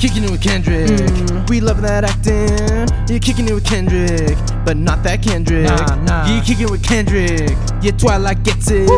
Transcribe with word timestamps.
kicking 0.00 0.24
it 0.24 0.30
with 0.30 0.42
Kendrick. 0.42 0.88
Mm. 0.88 1.50
We 1.50 1.60
love 1.60 1.82
that 1.82 2.04
acting. 2.04 2.88
You're 3.06 3.20
kicking 3.20 3.46
it 3.46 3.52
with 3.52 3.66
Kendrick, 3.66 4.38
but 4.64 4.78
not 4.78 5.02
that 5.02 5.22
Kendrick. 5.22 5.66
Nah, 5.66 5.94
nah. 5.96 6.26
You're 6.26 6.42
kicking 6.42 6.68
it 6.68 6.70
with 6.70 6.82
Kendrick. 6.82 7.50
Yeah, 7.82 7.92
Twilight 7.92 8.42
gets 8.42 8.70
it. 8.70 8.88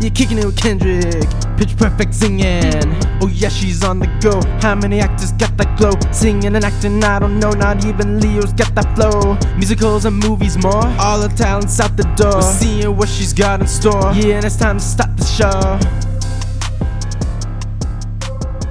You're 0.00 0.12
kicking 0.12 0.38
it 0.38 0.44
with 0.44 0.56
Kendrick. 0.56 1.26
Pitch 1.58 1.76
perfect 1.76 2.14
singing. 2.14 2.86
Oh 3.20 3.28
yeah, 3.32 3.48
she's 3.48 3.82
on 3.82 3.98
the 3.98 4.06
go. 4.22 4.40
How 4.60 4.76
many 4.76 5.00
actors 5.00 5.32
got 5.32 5.56
that 5.56 5.76
glow? 5.76 5.90
Singing 6.12 6.54
and 6.54 6.64
acting, 6.64 7.02
I 7.02 7.18
don't 7.18 7.40
know. 7.40 7.50
Not 7.50 7.84
even 7.84 8.20
Leo's 8.20 8.52
got 8.52 8.72
that 8.76 8.94
flow. 8.94 9.36
Musicals 9.56 10.04
and 10.04 10.16
movies 10.16 10.56
more. 10.62 10.86
All 11.00 11.18
the 11.20 11.34
talents 11.34 11.80
out 11.80 11.96
the 11.96 12.04
door. 12.14 12.36
We're 12.36 12.42
seeing 12.42 12.96
what 12.96 13.08
she's 13.08 13.32
got 13.32 13.60
in 13.60 13.66
store. 13.66 14.12
Yeah, 14.14 14.36
and 14.36 14.44
it's 14.44 14.56
time 14.56 14.78
to 14.78 14.84
start 14.84 15.16
the 15.16 15.24
show. 15.24 16.13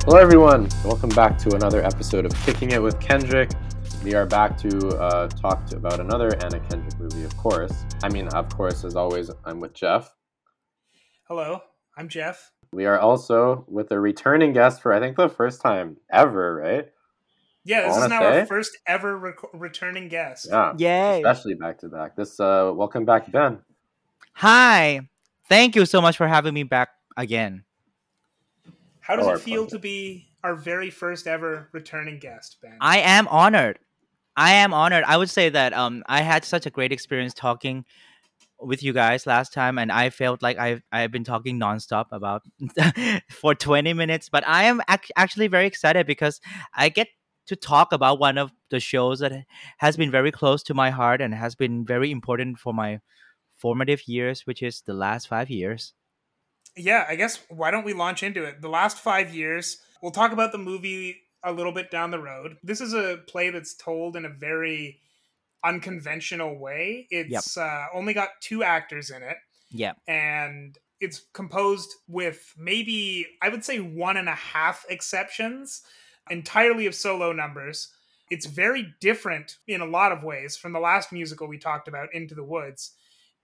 Hello, 0.06 0.18
everyone. 0.18 0.68
Welcome 0.84 1.12
back 1.12 1.38
to 1.38 1.56
another 1.56 1.82
episode 1.82 2.26
of 2.26 2.34
Kicking 2.44 2.72
It 2.72 2.84
with 2.84 3.00
Kendrick. 3.00 3.50
We 4.04 4.16
are 4.16 4.26
back 4.26 4.58
to 4.58 4.90
uh, 4.98 5.30
talk 5.30 5.66
to, 5.68 5.78
about 5.78 6.02
another 6.02 6.28
Anna 6.44 6.60
Kendrick 6.60 7.00
movie, 7.00 7.24
of 7.24 7.38
course. 7.38 7.72
I 8.04 8.10
mean, 8.10 8.28
of 8.28 8.54
course, 8.54 8.84
as 8.84 8.98
always, 8.98 9.32
I'm 9.46 9.62
with 9.62 9.74
Jeff. 9.74 10.14
Hello, 11.30 11.62
I'm 11.96 12.10
Jeff. 12.10 12.52
We 12.74 12.86
are 12.86 13.00
also 13.00 13.64
with 13.70 13.92
a 13.92 14.00
returning 14.00 14.52
guest 14.52 14.82
for, 14.82 14.92
I 14.92 15.00
think, 15.00 15.16
the 15.16 15.30
first 15.30 15.62
time 15.62 15.96
ever, 16.12 16.54
right? 16.54 16.90
Yeah, 17.64 17.84
this 17.84 17.96
is 17.96 18.02
wanna 18.02 18.10
now 18.10 18.24
our 18.26 18.46
first 18.46 18.78
ever 18.86 19.18
rec- 19.18 19.54
returning 19.54 20.10
guest. 20.10 20.48
Yeah. 20.50 20.74
Yay. 20.78 21.22
Especially 21.22 21.54
back 21.54 21.78
to 21.78 21.88
back. 21.88 22.18
This, 22.18 22.42
uh, 22.42 22.74
welcome 22.76 23.06
back, 23.06 23.32
Ben. 23.32 23.60
Hi. 24.34 25.00
Thank 25.48 25.78
you 25.78 25.86
so 25.86 26.02
much 26.02 26.18
for 26.18 26.28
having 26.28 26.54
me 26.54 26.64
back 26.64 26.90
again. 27.16 27.64
How 29.04 29.16
does 29.16 29.28
Oh, 29.28 29.32
it 29.32 29.42
feel 29.42 29.64
pleasure. 29.64 29.76
to 29.78 29.80
be 29.80 30.28
our 30.44 30.56
very 30.56 30.90
first 30.90 31.28
ever 31.28 31.70
returning 31.72 32.20
guest, 32.20 32.58
Ben? 32.62 32.78
I 32.82 33.00
am 33.00 33.28
honored. 33.28 33.80
I 34.36 34.54
am 34.54 34.74
honored. 34.74 35.04
I 35.06 35.18
would 35.18 35.30
say 35.30 35.50
that 35.50 35.74
um 35.74 36.04
I 36.08 36.22
had 36.22 36.44
such 36.46 36.66
a 36.66 36.70
great 36.70 36.92
experience 36.92 37.34
talking 37.34 37.86
with 38.60 38.82
you 38.82 38.94
guys 38.94 39.28
last 39.28 39.54
time 39.54 39.78
and 39.78 39.92
I 39.92 40.10
felt 40.10 40.42
like 40.42 40.58
I've 40.58 40.82
I've 40.92 41.12
been 41.12 41.24
talking 41.24 41.60
nonstop 41.60 42.06
about 42.12 42.44
for 43.30 43.56
20 43.56 43.94
minutes, 43.94 44.30
but 44.30 44.48
I 44.48 44.64
am 44.64 44.82
ac- 44.90 45.14
actually 45.16 45.48
very 45.48 45.68
excited 45.68 46.08
because 46.08 46.40
I 46.74 46.90
get 46.90 47.10
to 47.48 47.56
talk 47.58 47.92
about 47.92 48.20
one 48.20 48.38
of 48.38 48.52
the 48.70 48.80
shows 48.80 49.20
that 49.20 49.34
has 49.80 49.98
been 49.98 50.12
very 50.12 50.32
close 50.32 50.64
to 50.64 50.74
my 50.74 50.90
heart 50.92 51.22
and 51.22 51.34
has 51.36 51.56
been 51.56 51.86
very 51.86 52.10
important 52.10 52.58
for 52.58 52.74
my 52.74 53.00
formative 53.58 54.08
years, 54.08 54.48
which 54.48 54.64
is 54.64 54.82
the 54.86 54.94
last 54.94 55.28
5 55.28 55.50
years. 55.50 55.94
Yeah, 56.76 57.06
I 57.08 57.16
guess 57.16 57.40
why 57.50 57.72
don't 57.72 57.86
we 57.86 57.94
launch 57.94 58.24
into 58.24 58.44
it? 58.44 58.62
The 58.62 58.70
last 58.70 58.98
five 58.98 59.34
years, 59.34 59.78
we'll 60.02 60.12
talk 60.12 60.32
about 60.32 60.52
the 60.52 60.58
movie 60.58 61.18
a 61.44 61.52
little 61.52 61.72
bit 61.72 61.92
down 61.92 62.12
the 62.12 62.20
road. 62.20 62.58
This 62.64 62.82
is 62.82 62.94
a 62.94 63.20
play 63.28 63.50
that's 63.50 63.76
told 63.76 64.16
in 64.16 64.26
a 64.26 64.30
very 64.30 65.00
unconventional 65.64 66.58
way. 66.60 67.08
It's 67.10 67.58
uh, 67.58 67.86
only 67.94 68.14
got 68.14 68.30
two 68.42 68.64
actors 68.64 69.10
in 69.10 69.24
it. 69.24 69.38
Yeah. 69.76 69.94
and 70.08 70.78
it's 71.00 71.24
composed 71.34 71.90
with 72.08 72.54
maybe 72.58 73.26
I 73.42 73.50
would 73.50 73.66
say 73.66 73.80
one 73.80 74.18
and 74.18 74.30
a 74.30 74.36
half 74.36 74.86
exceptions, 74.90 75.82
entirely 76.30 76.86
of 76.86 76.96
solo 76.96 77.34
numbers. 77.34 77.90
It's 78.30 78.46
very 78.46 78.94
different 79.02 79.58
in 79.68 79.82
a 79.82 79.86
lot 79.86 80.12
of 80.12 80.24
ways 80.24 80.56
from 80.56 80.72
the 80.72 80.80
last 80.80 81.12
musical 81.12 81.48
we 81.48 81.58
talked 81.58 81.88
about, 81.88 82.14
Into 82.14 82.36
the 82.36 82.44
Woods. 82.44 82.92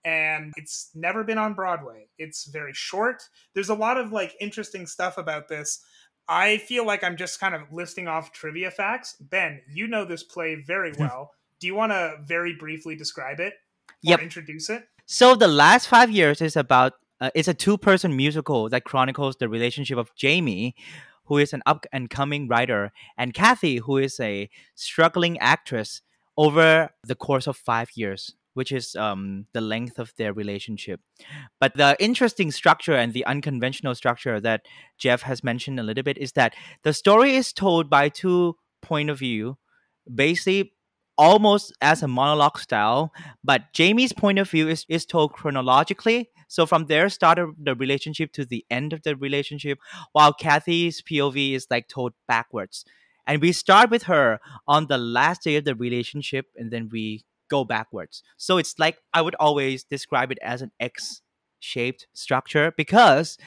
And 0.05 0.53
it's 0.55 0.89
never 0.95 1.23
been 1.23 1.37
on 1.37 1.53
Broadway. 1.53 2.07
It's 2.17 2.45
very 2.45 2.73
short. 2.73 3.21
There's 3.53 3.69
a 3.69 3.75
lot 3.75 3.97
of 3.97 4.11
like 4.11 4.35
interesting 4.39 4.87
stuff 4.87 5.17
about 5.17 5.47
this. 5.49 5.79
I 6.27 6.57
feel 6.57 6.85
like 6.85 7.03
I'm 7.03 7.17
just 7.17 7.39
kind 7.39 7.55
of 7.55 7.63
listing 7.71 8.07
off 8.07 8.31
trivia 8.31 8.71
facts. 8.71 9.15
Ben, 9.19 9.61
you 9.67 9.87
know 9.87 10.05
this 10.05 10.23
play 10.23 10.55
very 10.65 10.93
well. 10.97 11.31
Do 11.59 11.67
you 11.67 11.75
want 11.75 11.91
to 11.91 12.15
very 12.23 12.55
briefly 12.55 12.95
describe 12.95 13.39
it? 13.39 13.53
Or 13.53 14.11
Yep. 14.11 14.21
introduce 14.21 14.69
it? 14.69 14.87
So 15.05 15.35
the 15.35 15.47
last 15.47 15.87
five 15.87 16.11
years 16.11 16.41
is 16.41 16.55
about 16.55 16.93
uh, 17.19 17.31
it's 17.35 17.49
a 17.49 17.53
two-person 17.53 18.15
musical 18.15 18.69
that 18.69 18.85
chronicles 18.85 19.35
the 19.37 19.49
relationship 19.49 19.97
of 19.97 20.15
Jamie, 20.15 20.75
who 21.25 21.37
is 21.37 21.51
an 21.51 21.61
up 21.65 21.85
and 21.91 22.09
coming 22.09 22.47
writer, 22.47 22.93
and 23.17 23.33
Kathy, 23.33 23.77
who 23.77 23.97
is 23.97 24.19
a 24.19 24.49
struggling 24.75 25.37
actress, 25.39 26.01
over 26.37 26.89
the 27.03 27.15
course 27.15 27.47
of 27.47 27.57
five 27.57 27.89
years, 27.95 28.33
which 28.53 28.71
is 28.71 28.95
um, 28.95 29.45
the 29.53 29.61
length 29.61 29.99
of 29.99 30.13
their 30.17 30.33
relationship. 30.33 30.99
But 31.59 31.75
the 31.75 31.95
interesting 31.99 32.51
structure 32.51 32.95
and 32.95 33.13
the 33.13 33.25
unconventional 33.25 33.95
structure 33.95 34.39
that 34.41 34.61
Jeff 34.97 35.21
has 35.23 35.43
mentioned 35.43 35.79
a 35.79 35.83
little 35.83 36.03
bit 36.03 36.17
is 36.17 36.33
that 36.33 36.55
the 36.83 36.93
story 36.93 37.35
is 37.35 37.53
told 37.53 37.89
by 37.89 38.09
two 38.09 38.55
point 38.81 39.09
of 39.09 39.19
view, 39.19 39.57
basically 40.13 40.73
almost 41.19 41.73
as 41.81 42.01
a 42.01 42.07
monologue 42.07 42.57
style 42.57 43.11
but 43.43 43.73
Jamie's 43.73 44.13
point 44.13 44.39
of 44.39 44.49
view 44.49 44.69
is, 44.69 44.85
is 44.87 45.05
told 45.05 45.33
chronologically. 45.33 46.29
So 46.47 46.65
from 46.65 46.85
their 46.85 47.09
start 47.09 47.37
of 47.37 47.49
the 47.61 47.75
relationship 47.75 48.31
to 48.33 48.45
the 48.45 48.65
end 48.71 48.93
of 48.93 49.03
the 49.03 49.17
relationship, 49.17 49.79
while 50.13 50.33
Kathy's 50.33 51.01
POV 51.01 51.53
is 51.53 51.67
like 51.69 51.89
told 51.89 52.13
backwards. 52.27 52.85
And 53.27 53.41
we 53.41 53.51
start 53.51 53.91
with 53.91 54.03
her 54.03 54.39
on 54.65 54.87
the 54.87 54.97
last 54.97 55.43
day 55.43 55.57
of 55.57 55.65
the 55.65 55.75
relationship 55.75 56.47
and 56.55 56.71
then 56.71 56.89
we 56.89 57.25
go 57.49 57.65
backwards. 57.65 58.23
So 58.37 58.57
it's 58.57 58.75
like 58.79 58.97
I 59.13 59.21
would 59.21 59.35
always 59.39 59.83
describe 59.83 60.31
it 60.31 60.39
as 60.41 60.61
an 60.61 60.71
X 60.79 61.21
shaped 61.59 62.07
structure 62.13 62.73
because 62.75 63.37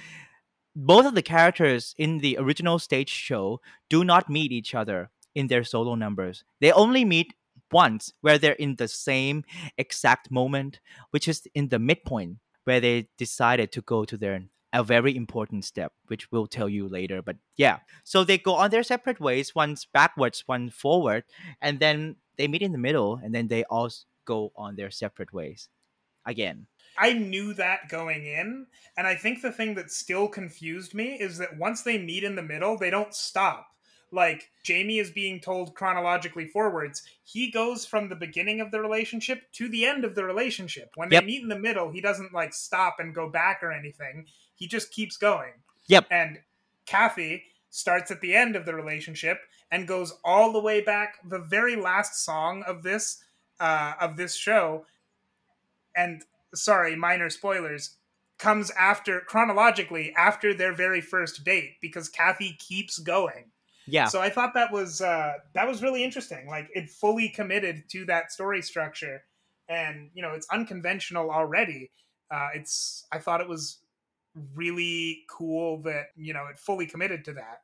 both 0.74 1.06
of 1.06 1.14
the 1.14 1.22
characters 1.22 1.94
in 1.98 2.18
the 2.18 2.36
original 2.38 2.78
stage 2.78 3.10
show 3.10 3.60
do 3.88 4.04
not 4.04 4.30
meet 4.30 4.52
each 4.52 4.74
other 4.74 5.10
in 5.34 5.46
their 5.46 5.64
solo 5.64 5.94
numbers. 5.94 6.44
They 6.60 6.72
only 6.72 7.04
meet 7.04 7.34
once 7.70 8.12
where 8.20 8.38
they're 8.38 8.52
in 8.52 8.76
the 8.76 8.88
same 8.88 9.44
exact 9.78 10.30
moment, 10.30 10.80
which 11.10 11.26
is 11.26 11.46
in 11.54 11.68
the 11.68 11.78
midpoint 11.78 12.38
where 12.64 12.80
they 12.80 13.08
decided 13.18 13.72
to 13.72 13.82
go 13.82 14.04
to 14.04 14.16
their 14.16 14.42
a 14.74 14.82
very 14.82 15.14
important 15.14 15.64
step, 15.64 15.92
which 16.06 16.32
we'll 16.32 16.46
tell 16.46 16.68
you 16.68 16.88
later. 16.88 17.20
But 17.20 17.36
yeah, 17.56 17.80
so 18.04 18.24
they 18.24 18.38
go 18.38 18.54
on 18.54 18.70
their 18.70 18.82
separate 18.82 19.20
ways, 19.20 19.54
one's 19.54 19.86
backwards, 19.92 20.44
one 20.46 20.70
forward, 20.70 21.24
and 21.60 21.78
then 21.78 22.16
they 22.36 22.48
meet 22.48 22.62
in 22.62 22.72
the 22.72 22.78
middle, 22.78 23.20
and 23.22 23.34
then 23.34 23.48
they 23.48 23.64
all 23.64 23.90
go 24.24 24.52
on 24.56 24.76
their 24.76 24.90
separate 24.90 25.32
ways 25.32 25.68
again. 26.26 26.66
I 26.98 27.14
knew 27.14 27.54
that 27.54 27.88
going 27.88 28.26
in, 28.26 28.66
and 28.96 29.06
I 29.06 29.14
think 29.14 29.40
the 29.40 29.52
thing 29.52 29.74
that 29.74 29.90
still 29.90 30.28
confused 30.28 30.94
me 30.94 31.14
is 31.18 31.38
that 31.38 31.56
once 31.56 31.82
they 31.82 31.98
meet 31.98 32.22
in 32.24 32.36
the 32.36 32.42
middle, 32.42 32.76
they 32.76 32.90
don't 32.90 33.14
stop. 33.14 33.68
Like 34.10 34.50
Jamie 34.62 34.98
is 34.98 35.10
being 35.10 35.40
told 35.40 35.74
chronologically 35.74 36.46
forwards, 36.46 37.02
he 37.24 37.50
goes 37.50 37.86
from 37.86 38.08
the 38.08 38.14
beginning 38.14 38.60
of 38.60 38.70
the 38.70 38.80
relationship 38.80 39.50
to 39.52 39.70
the 39.70 39.86
end 39.86 40.04
of 40.04 40.14
the 40.14 40.24
relationship. 40.24 40.90
When 40.96 41.10
Yep. 41.10 41.22
they 41.22 41.26
meet 41.26 41.42
in 41.42 41.48
the 41.48 41.58
middle, 41.58 41.90
he 41.90 42.02
doesn't 42.02 42.34
like 42.34 42.52
stop 42.52 42.96
and 42.98 43.14
go 43.14 43.30
back 43.30 43.62
or 43.62 43.72
anything. 43.72 44.26
He 44.54 44.66
just 44.68 44.92
keeps 44.92 45.16
going. 45.16 45.52
Yep. 45.86 46.08
And 46.10 46.40
Kathy 46.84 47.44
starts 47.70 48.10
at 48.10 48.20
the 48.20 48.34
end 48.34 48.54
of 48.54 48.66
the 48.66 48.74
relationship 48.74 49.40
and 49.72 49.88
goes 49.88 50.12
all 50.22 50.52
the 50.52 50.60
way 50.60 50.82
back. 50.82 51.16
The 51.24 51.40
very 51.40 51.74
last 51.74 52.22
song 52.22 52.62
of 52.68 52.84
this 52.84 53.24
uh, 53.58 53.94
of 54.00 54.16
this 54.16 54.36
show, 54.36 54.84
and 55.96 56.22
sorry, 56.54 56.94
minor 56.94 57.30
spoilers, 57.30 57.96
comes 58.38 58.70
after 58.72 59.20
chronologically 59.20 60.12
after 60.16 60.52
their 60.52 60.74
very 60.74 61.00
first 61.00 61.42
date 61.44 61.76
because 61.80 62.08
Kathy 62.08 62.56
keeps 62.58 62.98
going. 62.98 63.50
Yeah. 63.86 64.06
So 64.06 64.20
I 64.20 64.30
thought 64.30 64.54
that 64.54 64.70
was 64.70 65.00
uh, 65.00 65.32
that 65.54 65.66
was 65.66 65.82
really 65.82 66.04
interesting. 66.04 66.46
Like 66.46 66.68
it 66.74 66.90
fully 66.90 67.30
committed 67.30 67.88
to 67.90 68.04
that 68.04 68.30
story 68.30 68.62
structure, 68.62 69.24
and 69.68 70.10
you 70.14 70.22
know 70.22 70.32
it's 70.32 70.46
unconventional 70.52 71.30
already. 71.30 71.90
Uh, 72.30 72.48
it's 72.54 73.06
I 73.10 73.18
thought 73.18 73.40
it 73.40 73.48
was 73.48 73.78
really 74.54 75.24
cool 75.30 75.82
that 75.82 76.06
you 76.14 76.34
know 76.34 76.46
it 76.50 76.58
fully 76.58 76.86
committed 76.86 77.24
to 77.24 77.32
that. 77.34 77.62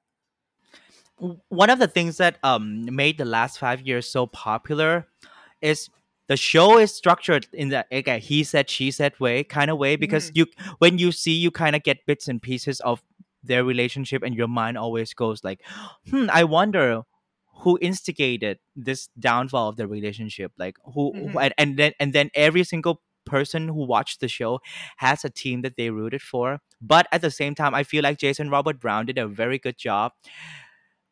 One 1.49 1.71
of 1.71 1.79
the 1.79 1.89
things 1.89 2.17
that 2.19 2.39
um 2.43 2.85
made 2.95 3.19
the 3.19 3.25
last 3.25 3.59
five 3.59 3.81
years 3.81 4.09
so 4.09 4.27
popular 4.27 5.07
is 5.61 5.89
the 6.29 6.37
show 6.37 6.79
is 6.79 6.95
structured 6.95 7.47
in 7.53 7.71
the 7.71 7.85
like 7.91 8.09
a 8.09 8.19
he 8.19 8.45
said 8.45 8.71
she 8.71 8.91
said 8.91 9.19
way 9.19 9.43
kind 9.45 9.71
of 9.71 9.79
way 9.79 9.97
because 9.97 10.31
you 10.35 10.47
when 10.79 10.99
you 10.99 11.11
see 11.13 11.33
you 11.33 11.51
kind 11.51 11.75
of 11.75 11.83
get 11.83 12.05
bits 12.07 12.29
and 12.29 12.43
pieces 12.43 12.81
of 12.81 13.03
their 13.43 13.65
relationship 13.65 14.23
and 14.23 14.35
your 14.35 14.49
mind 14.49 14.79
always 14.79 15.15
goes 15.15 15.43
like 15.43 15.61
hmm 16.11 16.27
i 16.33 16.45
wonder 16.45 17.03
who 17.63 17.79
instigated 17.83 18.59
this 18.77 19.09
downfall 19.19 19.69
of 19.69 19.77
the 19.77 19.89
relationship 19.89 20.53
like 20.59 20.77
who 20.95 21.13
Mhm. 21.15 21.43
and, 21.45 21.55
and 21.59 21.77
then 21.79 21.93
and 21.99 22.13
then 22.13 22.31
every 22.35 22.63
single 22.65 23.03
person 23.27 23.69
who 23.69 23.85
watched 23.87 24.21
the 24.21 24.29
show 24.29 24.59
has 24.99 25.25
a 25.25 25.29
team 25.31 25.61
that 25.63 25.77
they 25.77 25.91
rooted 25.91 26.23
for 26.23 26.61
but 26.81 27.07
at 27.13 27.21
the 27.21 27.31
same 27.31 27.55
time 27.55 27.75
i 27.75 27.83
feel 27.83 28.03
like 28.03 28.19
jason 28.19 28.49
robert 28.49 28.81
brown 28.81 29.05
did 29.07 29.19
a 29.19 29.27
very 29.29 29.59
good 29.59 29.77
job 29.77 30.13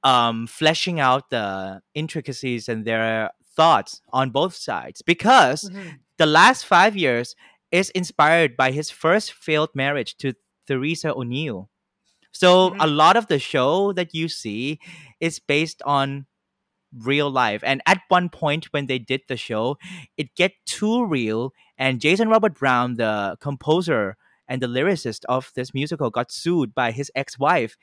um 0.07 0.47
fleshing 0.47 0.99
out 1.09 1.31
the 1.31 1.81
intricacies 1.95 2.69
and 2.71 2.85
their 2.87 3.31
thoughts 3.59 4.01
on 4.13 4.31
both 4.31 4.55
sides 4.55 5.03
because 5.03 5.61
the 6.23 6.27
last 6.41 6.65
five 6.65 6.95
years 6.97 7.35
is 7.73 7.91
inspired 7.91 8.57
by 8.57 8.71
his 8.79 8.89
first 9.03 9.33
failed 9.33 9.71
marriage 9.75 10.17
to 10.23 10.33
Theresa 10.69 11.11
O'Neill. 11.21 11.69
So 12.33 12.49
Mhm. 12.71 12.77
a 12.81 12.87
lot 13.03 13.17
of 13.17 13.27
the 13.33 13.39
show 13.53 13.93
that 13.99 14.15
you 14.15 14.29
see 14.29 14.79
is 15.21 15.41
based 15.41 15.81
on 15.85 16.27
real 16.93 17.31
life. 17.31 17.63
And 17.65 17.83
at 17.87 18.01
one 18.09 18.29
point 18.29 18.67
when 18.73 18.87
they 18.87 18.99
did 18.99 19.23
the 19.29 19.37
show, 19.37 19.77
it 20.17 20.35
get 20.37 20.53
too 20.67 21.05
real 21.07 21.53
and 21.79 22.01
Jason 22.01 22.29
Robert 22.29 22.55
Brown, 22.55 22.95
the 22.97 23.37
composer 23.41 24.17
and 24.49 24.63
the 24.63 24.69
lyricist 24.69 25.25
of 25.29 25.51
this 25.57 25.75
musical 25.75 26.11
got 26.11 26.31
sued 26.33 26.75
by 26.75 26.93
his 26.93 27.11
ex-wife 27.15 27.77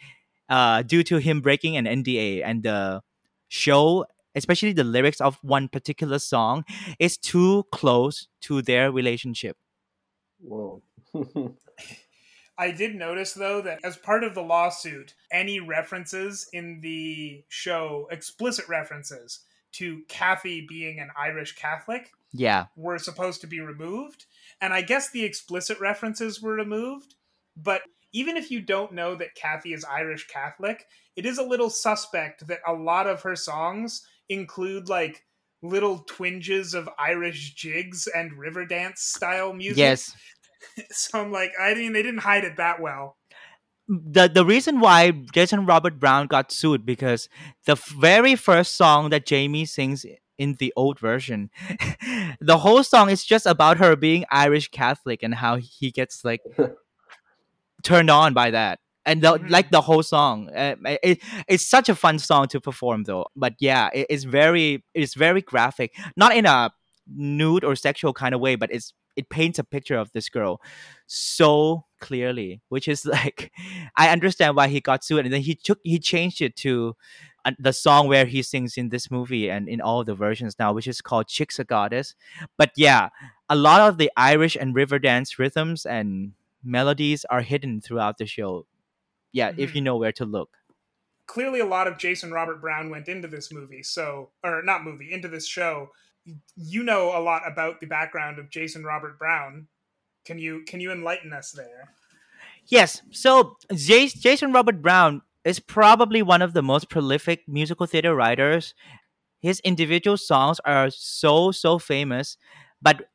uh, 0.49 0.81
due 0.81 1.03
to 1.03 1.17
him 1.17 1.41
breaking 1.41 1.77
an 1.77 1.85
NDA 1.85 2.43
and 2.43 2.63
the 2.63 3.01
show 3.47 4.05
especially 4.35 4.73
the 4.73 4.83
lyrics 4.83 5.21
of 5.21 5.37
one 5.41 5.67
particular 5.67 6.19
song 6.19 6.65
is 6.99 7.17
too 7.17 7.65
close 7.71 8.27
to 8.41 8.61
their 8.61 8.91
relationship. 8.91 9.57
Whoa. 10.39 10.81
I 12.57 12.71
did 12.71 12.95
notice 12.95 13.33
though 13.33 13.61
that 13.61 13.79
as 13.83 13.97
part 13.97 14.23
of 14.23 14.35
the 14.35 14.41
lawsuit, 14.41 15.13
any 15.31 15.59
references 15.59 16.47
in 16.53 16.81
the 16.81 17.43
show, 17.47 18.07
explicit 18.11 18.67
references 18.67 19.39
to 19.73 20.01
Kathy 20.07 20.65
being 20.67 20.99
an 20.99 21.09
Irish 21.17 21.55
Catholic, 21.55 22.11
Yeah. 22.31 22.65
were 22.75 22.99
supposed 22.99 23.41
to 23.41 23.47
be 23.47 23.59
removed. 23.59 24.25
And 24.61 24.71
I 24.73 24.81
guess 24.81 25.09
the 25.09 25.23
explicit 25.23 25.79
references 25.79 26.41
were 26.41 26.53
removed. 26.53 27.15
But 27.55 27.81
even 28.13 28.37
if 28.37 28.51
you 28.51 28.61
don't 28.61 28.93
know 28.93 29.15
that 29.15 29.35
Kathy 29.35 29.73
is 29.73 29.83
Irish 29.83 30.27
Catholic, 30.27 30.85
it 31.15 31.25
is 31.25 31.37
a 31.37 31.43
little 31.43 31.69
suspect 31.69 32.47
that 32.47 32.59
a 32.67 32.73
lot 32.73 33.07
of 33.07 33.21
her 33.23 33.35
songs 33.35 34.05
include 34.29 34.87
like 34.89 35.23
little 35.61 35.99
twinges 35.99 36.73
of 36.73 36.89
Irish 36.99 37.53
jigs 37.55 38.07
and 38.07 38.37
river 38.37 38.65
dance 38.65 39.01
style 39.01 39.53
music. 39.53 39.77
Yes. 39.77 40.15
So 40.91 41.19
I'm 41.19 41.29
like, 41.33 41.51
I 41.59 41.73
mean, 41.73 41.91
they 41.91 42.01
didn't 42.01 42.21
hide 42.21 42.45
it 42.45 42.55
that 42.55 42.79
well. 42.81 43.17
the 43.87 44.29
the 44.29 44.45
reason 44.45 44.79
why 44.79 45.11
Jason 45.33 45.65
Robert 45.65 45.99
Brown 45.99 46.27
got 46.27 46.51
sued 46.51 46.85
because 46.85 47.27
the 47.65 47.75
very 47.75 48.35
first 48.35 48.75
song 48.75 49.09
that 49.09 49.25
Jamie 49.25 49.65
sings 49.65 50.05
in 50.37 50.55
the 50.59 50.71
old 50.77 50.99
version, 50.99 51.49
the 52.39 52.59
whole 52.59 52.83
song 52.83 53.09
is 53.09 53.25
just 53.25 53.45
about 53.45 53.77
her 53.77 53.95
being 53.97 54.23
Irish 54.31 54.69
Catholic 54.69 55.21
and 55.21 55.35
how 55.35 55.57
he 55.57 55.91
gets 55.91 56.23
like 56.23 56.41
turned 57.83 58.09
on 58.09 58.33
by 58.33 58.51
that. 58.51 58.79
And 59.05 59.21
the, 59.21 59.37
Mhm. 59.37 59.49
like 59.49 59.69
the 59.69 59.81
whole 59.81 60.01
song, 60.03 60.49
uh, 60.55 60.75
it, 61.03 61.21
it's 61.47 61.67
such 61.67 61.89
a 61.89 61.95
fun 61.95 62.19
song 62.19 62.47
to 62.49 62.61
perform 62.61 63.03
though. 63.03 63.25
But 63.35 63.55
yeah, 63.59 63.89
it, 63.93 64.07
it's 64.09 64.23
very 64.23 64.83
it's 64.93 65.13
very 65.13 65.41
graphic, 65.41 65.93
not 66.15 66.35
in 66.35 66.45
a 66.45 66.71
nude 67.07 67.65
or 67.65 67.75
sexual 67.75 68.13
kind 68.13 68.33
of 68.33 68.39
way, 68.41 68.55
but 68.55 68.71
it's 68.71 68.93
it 69.17 69.29
paints 69.29 69.59
a 69.59 69.63
picture 69.63 69.97
of 69.97 70.11
this 70.13 70.29
girl 70.29 70.61
so 71.07 71.85
clearly, 71.99 72.61
which 72.69 72.87
is 72.87 73.05
like 73.17 73.51
I 73.97 74.09
understand 74.09 74.55
why 74.55 74.67
he 74.69 74.79
got 74.81 75.03
sued, 75.03 75.25
and 75.25 75.33
then 75.33 75.41
he 75.41 75.55
took 75.55 75.79
he 75.83 75.99
changed 75.99 76.41
it 76.41 76.55
to 76.57 76.95
uh, 77.45 77.51
the 77.59 77.73
song 77.73 78.07
where 78.07 78.25
he 78.25 78.41
sings 78.41 78.77
in 78.77 78.89
this 78.89 79.11
movie 79.11 79.49
and 79.49 79.67
in 79.67 79.81
all 79.81 80.03
the 80.03 80.15
versions 80.15 80.55
now, 80.59 80.71
which 80.73 80.87
is 80.87 81.01
called 81.01 81.27
"Shiksa 81.27 81.67
Goddess." 81.67 82.15
But 82.57 82.71
yeah, 82.77 83.09
a 83.49 83.55
lot 83.55 83.81
of 83.81 83.97
the 83.97 84.11
Irish 84.15 84.55
and 84.55 84.73
river 84.75 84.99
dance 84.99 85.37
rhythms 85.37 85.85
and 85.85 86.33
melodies 86.63 87.25
are 87.25 87.41
hidden 87.41 87.81
throughout 87.81 88.17
the 88.17 88.25
show. 88.25 88.65
Yeah, 89.31 89.53
if 89.57 89.71
Mhm. 89.71 89.75
you 89.75 89.81
know 89.81 89.97
where 89.97 90.11
to 90.13 90.25
look. 90.25 90.57
Clearly, 91.25 91.59
a 91.59 91.65
lot 91.65 91.87
of 91.87 91.97
Jason 91.97 92.31
Robert 92.31 92.61
Brown 92.61 92.89
went 92.89 93.07
into 93.07 93.27
this 93.27 93.51
movie, 93.51 93.81
so 93.83 94.31
or 94.43 94.61
not 94.61 94.83
movie, 94.83 95.11
into 95.11 95.27
this 95.27 95.47
show. 95.47 95.91
You 96.55 96.83
know 96.83 97.17
a 97.17 97.19
lot 97.21 97.43
about 97.45 97.79
the 97.79 97.87
background 97.87 98.39
of 98.39 98.49
Jason 98.49 98.83
Robert 98.83 99.17
Brown. 99.17 99.67
Can 100.25 100.37
you 100.39 100.63
can 100.65 100.79
you 100.79 100.91
enlighten 100.91 101.33
us 101.33 101.51
there? 101.51 101.93
Yes. 102.67 103.01
So 103.11 103.57
Jas- 103.73 104.13
Jason 104.13 104.51
Robert 104.53 104.81
Brown 104.81 105.21
is 105.43 105.59
probably 105.59 106.21
one 106.21 106.41
of 106.41 106.53
the 106.53 106.61
most 106.63 106.89
prolific 106.89 107.47
musical 107.47 107.85
theater 107.85 108.15
writers. 108.15 108.73
His 109.41 109.59
individual 109.61 110.15
songs 110.17 110.59
are 110.65 110.89
so 110.89 111.51
so 111.51 111.77
famous, 111.79 112.37
but 112.81 113.09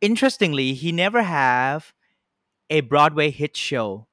interestingly, 0.00 0.72
he 0.74 0.92
never 0.92 1.22
have 1.22 1.92
a 2.70 2.80
Broadway 2.80 3.30
hit 3.30 3.56
show. 3.56 4.06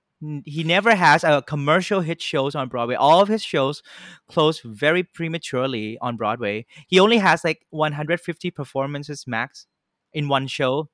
He 0.46 0.64
never 0.64 0.96
has 0.96 1.26
a 1.26 1.42
commercial 1.42 2.00
hit 2.00 2.22
shows 2.22 2.56
on 2.56 2.70
Broadway. 2.70 2.96
All 2.96 3.20
of 3.20 3.28
his 3.28 3.44
shows 3.44 3.84
close 4.30 4.62
very 4.62 5.04
prematurely 5.04 5.98
on 6.00 6.16
Broadway. 6.16 6.66
He 6.88 6.98
only 7.00 7.18
has 7.18 7.44
like 7.44 7.66
150 7.72 8.50
performances 8.52 9.26
max 9.28 9.68
in 10.14 10.30
one 10.30 10.48
show. 10.48 10.90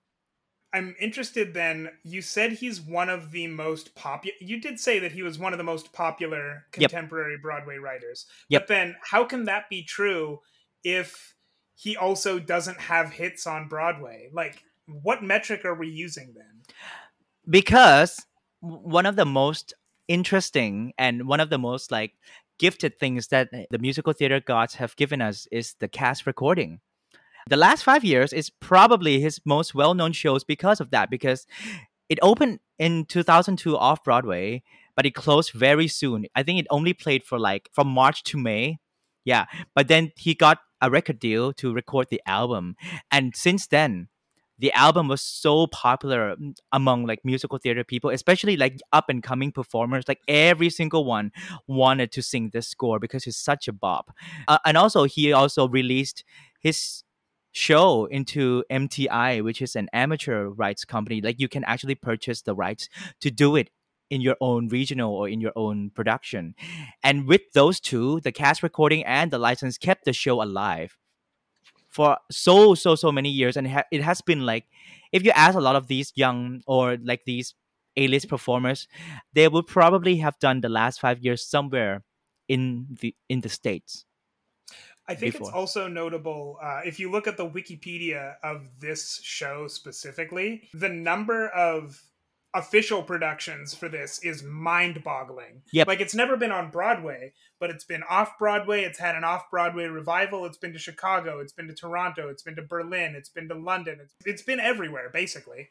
I'm 0.74 0.96
interested 1.00 1.54
then. 1.54 1.90
You 2.04 2.22
said 2.22 2.54
he's 2.54 2.80
one 2.82 3.10
of 3.10 3.32
the 3.32 3.48
most 3.48 3.96
popular. 3.96 4.36
You 4.40 4.60
did 4.62 4.80
say 4.80 5.00
that 5.00 5.12
he 5.12 5.24
was 5.24 5.38
one 5.40 5.54
of 5.54 5.58
the 5.58 5.64
most 5.64 5.94
popular 5.94 6.66
Yep. 6.78 6.90
contemporary 6.92 7.38
Broadway 7.38 7.78
writers. 7.78 8.26
Yep. 8.50 8.62
But 8.64 8.68
then, 8.68 8.96
how 9.04 9.26
can 9.26 9.46
that 9.46 9.70
be 9.70 9.84
true 9.84 10.40
if 10.84 11.36
he 11.76 11.96
also 11.98 12.40
doesn't 12.40 12.80
have 12.80 13.12
hits 13.12 13.48
on 13.48 13.68
Broadway? 13.68 14.30
Like, 14.32 14.64
what 14.86 15.24
metric 15.24 15.66
are 15.66 15.76
we 15.76 15.88
using 15.88 16.34
then? 16.36 16.64
Because 17.50 18.26
one 18.62 19.06
of 19.06 19.16
the 19.16 19.26
most 19.26 19.74
interesting 20.08 20.94
and 20.98 21.28
one 21.28 21.40
of 21.40 21.50
the 21.50 21.58
most 21.58 21.92
like 21.92 22.14
gifted 22.58 23.00
things 23.00 23.28
that 23.28 23.50
the 23.52 23.80
musical 23.80 24.14
theater 24.14 24.40
gods 24.40 24.76
have 24.76 24.96
given 24.96 25.22
us 25.22 25.48
is 25.52 25.76
the 25.80 25.88
cast 25.88 26.28
recording. 26.28 26.80
The 27.50 27.58
last 27.58 27.84
five 27.84 28.04
years 28.04 28.34
is 28.34 28.50
probably 28.50 29.22
his 29.22 29.40
most 29.46 29.74
well-known 29.74 30.12
shows 30.12 30.44
because 30.44 30.82
of 30.82 30.92
that 30.92 31.10
because 31.10 31.48
it 32.10 32.20
opened 32.22 32.60
in 32.78 33.06
2002 33.06 33.78
off 33.78 34.04
broadway 34.04 34.62
but 34.96 35.06
it 35.06 35.16
closed 35.16 35.54
very 35.54 35.88
soon. 35.88 36.26
I 36.36 36.44
think 36.44 36.60
it 36.60 36.68
only 36.70 36.94
played 36.94 37.24
for 37.24 37.40
like 37.40 37.70
from 37.72 37.88
march 37.88 38.24
to 38.26 38.38
may. 38.38 38.78
Yeah 39.26 39.46
but 39.74 39.88
then 39.88 40.12
he 40.18 40.34
got 40.34 40.60
a 40.82 40.90
record 40.90 41.20
deal 41.20 41.54
to 41.54 41.74
record 41.74 42.08
the 42.10 42.22
album. 42.26 42.76
And 43.12 43.36
since 43.36 43.68
then 43.68 44.10
the 44.60 44.72
album 44.74 45.08
was 45.08 45.22
so 45.22 45.68
popular 45.68 46.36
mm, 46.36 46.56
among 46.72 47.06
like 47.06 47.20
musical 47.24 47.58
theater 47.58 47.84
people 47.84 48.10
especially 48.10 48.58
like 48.58 48.80
up 48.94 49.10
and 49.10 49.24
coming 49.24 49.52
performers 49.52 50.08
like 50.08 50.20
every 50.28 50.70
single 50.70 51.06
one 51.06 51.32
wanted 51.68 52.12
to 52.12 52.22
sing 52.22 52.50
this 52.54 52.68
score 52.68 53.00
because 53.00 53.26
it's 53.26 53.38
such 53.38 53.68
a 53.68 53.74
bop. 53.74 54.12
Uh, 54.48 54.60
and 54.66 54.78
also 54.78 55.06
he 55.06 55.34
also 55.34 55.68
released 55.68 56.24
his 56.60 57.04
show 57.52 58.06
into 58.06 58.64
mti 58.72 59.44
which 59.44 59.62
is 59.62 59.76
an 59.76 59.90
amateur 59.94 60.50
rights 60.50 60.86
company. 60.86 61.22
Like 61.22 61.40
you 61.40 61.48
can 61.48 61.64
actually 61.64 61.96
purchase 61.96 62.44
the 62.44 62.54
rights 62.54 62.90
to 63.22 63.32
do 63.32 63.56
it 63.56 63.70
in 64.10 64.22
your 64.22 64.36
own 64.42 64.68
regional 64.68 65.14
or 65.14 65.30
in 65.30 65.40
your 65.40 65.54
own 65.56 65.92
production. 65.92 66.56
And 67.04 67.28
with 67.28 67.42
those 67.54 67.80
two 67.80 68.20
the 68.22 68.32
cast 68.32 68.62
recording 68.62 69.04
and 69.06 69.32
the 69.32 69.40
license 69.40 69.78
kept 69.78 70.06
the 70.06 70.14
show 70.14 70.42
alive 70.42 70.98
for 71.90 72.18
so 72.32 72.76
so 72.76 72.96
so 72.96 73.12
many 73.12 73.30
years 73.30 73.58
and 73.58 73.68
it, 73.68 73.72
ha- 73.72 73.90
it 73.92 74.02
has 74.02 74.22
been 74.22 74.46
like 74.46 74.66
if 75.12 75.24
you 75.24 75.32
ask 75.32 75.58
a 75.58 75.62
lot 75.62 75.76
of 75.76 75.88
these 75.88 76.14
young 76.16 76.62
or 76.68 76.98
like 77.04 77.26
these 77.26 77.56
a-list 77.98 78.30
performers 78.30 78.88
they 79.34 79.48
would 79.48 79.68
probably 79.68 80.18
have 80.18 80.38
done 80.40 80.62
the 80.62 80.70
last 80.70 81.00
five 81.00 81.20
years 81.20 81.44
somewhere 81.44 82.04
in 82.48 82.86
the 83.02 83.16
in 83.28 83.42
the 83.42 83.50
states 83.50 84.06
I 85.08 85.16
think 85.16 85.34
it's 85.34 85.50
also 85.50 85.88
notable 85.88 86.60
uh, 86.62 86.82
if 86.86 87.00
you 87.00 87.10
look 87.10 87.26
at 87.26 87.36
the 87.36 87.50
Wikipedia 87.50 88.36
of 88.44 88.62
this 88.80 89.20
show 89.24 89.68
specifically, 89.68 90.70
the 90.72 90.88
number 90.88 91.48
of 91.50 92.00
official 92.54 93.04
productions 93.04 93.76
for 93.76 93.90
this 93.90 94.20
is 94.24 94.44
mind-boggling. 94.44 95.62
Yep. 95.72 95.88
Like 95.88 96.02
it's 96.02 96.16
never 96.16 96.36
been 96.36 96.52
on 96.52 96.72
Broadway, 96.72 97.34
but 97.60 97.70
it's 97.70 97.84
been 97.84 98.04
off 98.10 98.40
Broadway. 98.40 98.84
It's 98.84 98.98
had 98.98 99.16
an 99.16 99.24
off-Broadway 99.24 99.86
revival. 99.86 100.46
It's 100.46 100.58
been 100.58 100.74
to 100.74 100.80
Chicago. 100.80 101.40
It's 101.40 101.54
been 101.54 101.68
to 101.68 101.76
Toronto. 101.76 102.28
It's 102.30 102.42
been 102.42 102.56
to 102.56 102.64
Berlin. 102.64 103.14
It's 103.16 103.30
been 103.30 103.48
to 103.50 103.56
London. 103.56 104.00
It's, 104.02 104.14
it's 104.26 104.42
been 104.42 104.60
everywhere, 104.60 105.10
basically. 105.14 105.70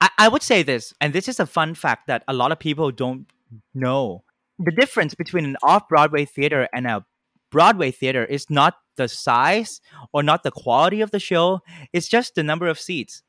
I, 0.00 0.10
I 0.18 0.28
would 0.28 0.42
say 0.42 0.62
this 0.62 0.92
and 1.00 1.12
this 1.12 1.28
is 1.28 1.40
a 1.40 1.46
fun 1.46 1.74
fact 1.74 2.06
that 2.06 2.22
a 2.28 2.32
lot 2.32 2.52
of 2.52 2.58
people 2.58 2.90
don't 2.90 3.26
know 3.74 4.24
the 4.58 4.72
difference 4.72 5.14
between 5.14 5.44
an 5.44 5.56
off-broadway 5.62 6.24
theater 6.24 6.68
and 6.72 6.86
a 6.86 7.04
broadway 7.50 7.90
theater 7.90 8.24
is 8.24 8.50
not 8.50 8.74
the 8.96 9.08
size 9.08 9.80
or 10.12 10.22
not 10.22 10.42
the 10.42 10.50
quality 10.50 11.00
of 11.00 11.10
the 11.10 11.18
show 11.18 11.60
it's 11.92 12.08
just 12.08 12.34
the 12.34 12.42
number 12.42 12.66
of 12.68 12.78
seats 12.78 13.22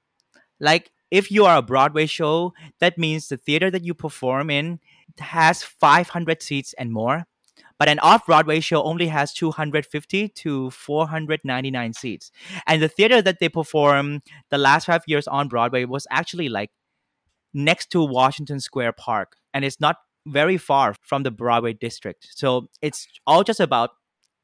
like 0.59 0.91
if 1.11 1.31
you 1.31 1.45
are 1.45 1.57
a 1.57 1.61
broadway 1.61 2.05
show 2.05 2.53
that 2.79 2.97
means 2.97 3.27
the 3.27 3.37
theater 3.37 3.69
that 3.71 3.83
you 3.83 3.93
perform 3.93 4.49
in 4.49 4.79
has 5.19 5.63
500 5.63 6.41
seats 6.41 6.73
and 6.77 6.91
more 6.91 7.25
but 7.79 7.87
an 7.87 7.99
off-broadway 7.99 8.59
show 8.59 8.83
only 8.83 9.07
has 9.07 9.33
250 9.33 10.27
to 10.27 10.69
499 10.69 11.93
seats. 11.93 12.29
And 12.67 12.81
the 12.81 12.89
theater 12.89 13.21
that 13.21 13.39
they 13.39 13.47
perform 13.47 14.21
the 14.49 14.57
last 14.57 14.85
five 14.85 15.03
years 15.07 15.27
on 15.27 15.47
broadway 15.47 15.85
was 15.85 16.05
actually 16.11 16.49
like 16.49 16.71
next 17.53 17.89
to 17.91 18.03
washington 18.03 18.59
square 18.59 18.91
park 18.91 19.37
and 19.53 19.65
it's 19.65 19.79
not 19.79 19.95
very 20.27 20.57
far 20.57 20.93
from 21.01 21.23
the 21.23 21.31
broadway 21.31 21.73
district. 21.73 22.27
So 22.35 22.67
it's 22.81 23.07
all 23.25 23.43
just 23.43 23.59
about 23.59 23.91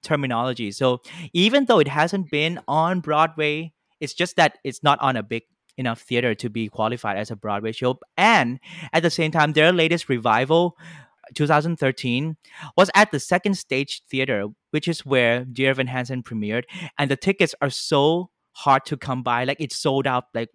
terminology. 0.01 0.71
So 0.71 1.01
even 1.33 1.65
though 1.65 1.79
it 1.79 1.87
hasn't 1.87 2.31
been 2.31 2.59
on 2.67 3.01
broadway 3.01 3.73
it's 3.99 4.13
just 4.13 4.35
that 4.35 4.57
it's 4.63 4.83
not 4.83 4.99
on 5.01 5.15
a 5.15 5.23
big 5.23 5.43
enough 5.77 6.01
theater 6.01 6.33
to 6.35 6.49
be 6.49 6.67
qualified 6.67 7.17
as 7.17 7.31
a 7.31 7.35
broadway 7.35 7.71
show 7.71 7.99
and 8.17 8.59
at 8.93 9.03
the 9.03 9.09
same 9.09 9.31
time 9.31 9.53
their 9.53 9.71
latest 9.71 10.09
revival 10.09 10.77
uh, 11.25 11.31
2013 11.33 12.37
was 12.77 12.91
at 12.93 13.11
the 13.11 13.19
second 13.19 13.55
stage 13.55 14.03
theater, 14.09 14.47
which 14.71 14.87
is 14.87 15.05
where 15.05 15.45
Dear 15.45 15.71
Evan 15.71 15.87
Hansen 15.87 16.23
premiered, 16.23 16.63
and 16.97 17.09
the 17.09 17.15
tickets 17.15 17.55
are 17.61 17.69
so 17.69 18.29
hard 18.51 18.85
to 18.85 18.97
come 18.97 19.23
by. 19.23 19.43
Like 19.43 19.59
it 19.59 19.71
sold 19.71 20.07
out 20.07 20.25
like 20.33 20.49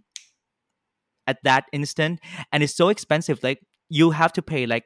at 1.26 1.38
that 1.44 1.64
instant, 1.72 2.20
and 2.52 2.62
it's 2.62 2.74
so 2.74 2.88
expensive. 2.88 3.42
Like 3.42 3.60
you 3.88 4.10
have 4.10 4.32
to 4.34 4.42
pay 4.42 4.66
like 4.66 4.84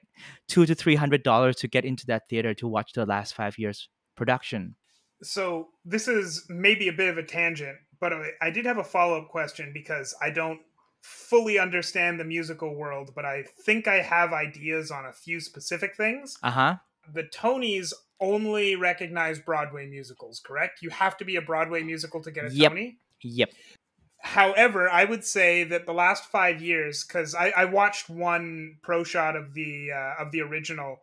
two 0.49 0.67
to 0.67 0.75
three 0.75 0.97
hundred 0.97 1.23
dollars 1.23 1.57
to 1.57 1.69
get 1.69 1.85
into 1.85 2.07
that 2.07 2.23
theater 2.29 2.55
to 2.55 2.69
watch 2.69 2.93
the 2.95 3.07
last 3.07 3.35
five 3.35 3.59
years 3.59 3.89
production. 4.17 4.77
So 5.23 5.69
this 5.85 6.09
is 6.09 6.45
maybe 6.49 6.89
a 6.89 6.93
bit 6.93 7.09
of 7.09 7.19
a 7.19 7.23
tangent, 7.23 7.77
but 8.05 8.13
I 8.43 8.51
did 8.51 8.67
have 8.67 8.77
a 8.77 8.85
follow 8.85 9.17
up 9.17 9.29
question 9.31 9.71
because 9.73 10.15
I 10.21 10.29
don't 10.29 10.61
fully 11.01 11.59
understand 11.59 12.21
the 12.21 12.25
musical 12.25 12.75
world, 12.75 13.13
but 13.15 13.25
I 13.25 13.45
think 13.65 13.89
I 13.89 14.03
have 14.03 14.35
ideas 14.35 14.91
on 14.91 15.07
a 15.07 15.13
few 15.15 15.41
specific 15.41 15.97
things. 15.97 16.37
Uh 16.43 16.51
huh. 16.51 16.77
The 17.15 17.23
Tonys 17.23 17.95
only 18.21 18.77
recognize 18.77 19.39
Broadway 19.39 19.87
musicals, 19.87 20.39
correct? 20.39 20.83
You 20.83 20.91
have 20.91 21.17
to 21.17 21.25
be 21.25 21.37
a 21.37 21.41
Broadway 21.41 21.83
musical 21.83 22.23
to 22.25 22.31
get 22.31 22.45
a 22.45 22.51
Yep. 22.53 22.73
Tony. 22.73 22.99
Yep. 23.23 23.49
However, 24.21 24.91
I 24.91 25.07
would 25.07 25.25
say 25.25 25.65
that 25.65 25.87
the 25.87 25.95
last 25.95 26.27
five 26.27 26.61
years, 26.61 27.05
because 27.05 27.35
I, 27.35 27.55
I 27.57 27.65
watched 27.65 28.11
one 28.11 28.77
pro 28.83 29.03
shot 29.03 29.35
of 29.35 29.55
the 29.55 29.93
uh, 29.93 30.23
of 30.23 30.31
the 30.31 30.43
original 30.43 30.99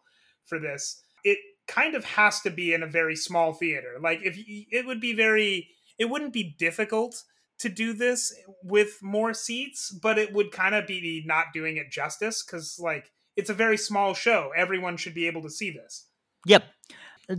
for 0.45 0.59
this, 0.59 1.01
it 1.23 1.39
kind 1.65 1.95
of 1.95 2.05
has 2.05 2.41
to 2.41 2.51
be 2.51 2.75
in 2.75 2.83
a 2.83 2.87
very 2.87 3.15
small 3.15 3.53
theater. 3.53 3.97
Like 3.99 4.19
if 4.23 4.37
it 4.37 4.85
would 4.85 5.01
be 5.01 5.13
very, 5.13 5.69
it 5.97 6.05
wouldn't 6.05 6.33
be 6.33 6.55
difficult 6.57 7.23
to 7.59 7.69
do 7.69 7.93
this 7.93 8.33
with 8.63 8.97
more 9.01 9.33
seats, 9.33 9.91
but 9.91 10.17
it 10.17 10.33
would 10.33 10.51
kind 10.51 10.73
of 10.73 10.87
be 10.87 11.23
not 11.25 11.47
doing 11.53 11.77
it 11.77 11.91
justice 11.91 12.43
because 12.43 12.79
like 12.79 13.11
it's 13.35 13.49
a 13.49 13.53
very 13.53 13.77
small 13.77 14.13
show. 14.13 14.51
Everyone 14.55 14.97
should 14.97 15.13
be 15.13 15.27
able 15.27 15.41
to 15.43 15.49
see 15.49 15.71
this. 15.71 16.07
Yep. 16.45 16.63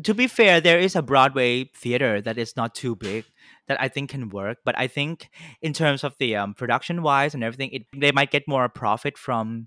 To 0.05 0.15
be 0.15 0.27
fair, 0.27 0.61
there 0.61 0.79
is 0.79 0.97
a 0.97 1.03
Broadway 1.03 1.65
theater 1.77 2.21
that 2.23 2.39
is 2.39 2.57
not 2.57 2.75
too 2.75 2.95
big 2.95 3.25
that 3.69 3.81
I 3.81 3.89
think 3.89 4.11
can 4.11 4.29
work. 4.29 4.59
But 4.65 4.79
I 4.79 4.87
think 4.87 5.29
in 5.61 5.73
terms 5.73 6.05
of 6.05 6.15
the 6.19 6.37
um, 6.37 6.55
production 6.55 7.03
wise 7.03 7.35
and 7.35 7.45
everything, 7.45 7.71
it, 7.73 7.83
they 7.95 8.13
might 8.13 8.31
get 8.31 8.49
more 8.49 8.69
profit 8.69 9.19
from 9.19 9.67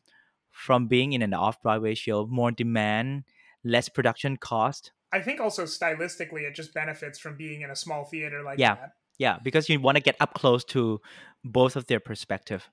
from 0.51 0.87
being 0.87 1.11
in 1.11 1.21
an 1.21 1.33
off 1.33 1.61
Broadway 1.61 1.95
show, 1.95 2.25
more 2.27 2.49
demand, 2.49 3.25
less 3.65 3.89
production 3.89 4.37
cost. 4.37 4.93
I 5.15 5.21
think 5.21 5.39
also 5.39 5.63
stylistically, 5.63 6.41
it 6.41 6.55
just 6.55 6.73
benefits 6.73 7.17
from 7.19 7.37
being 7.37 7.61
in 7.61 7.71
a 7.71 7.75
small 7.75 8.03
theater 8.03 8.43
like 8.43 8.59
Yeah. 8.59 8.75
that. 8.75 8.91
Yeah, 9.17 9.39
because 9.41 9.69
you 9.69 9.79
want 9.79 9.95
to 9.95 10.03
get 10.03 10.17
up 10.19 10.33
close 10.33 10.65
to 10.75 10.99
both 11.41 11.77
of 11.77 11.85
their 11.87 12.01
perspective. 12.01 12.69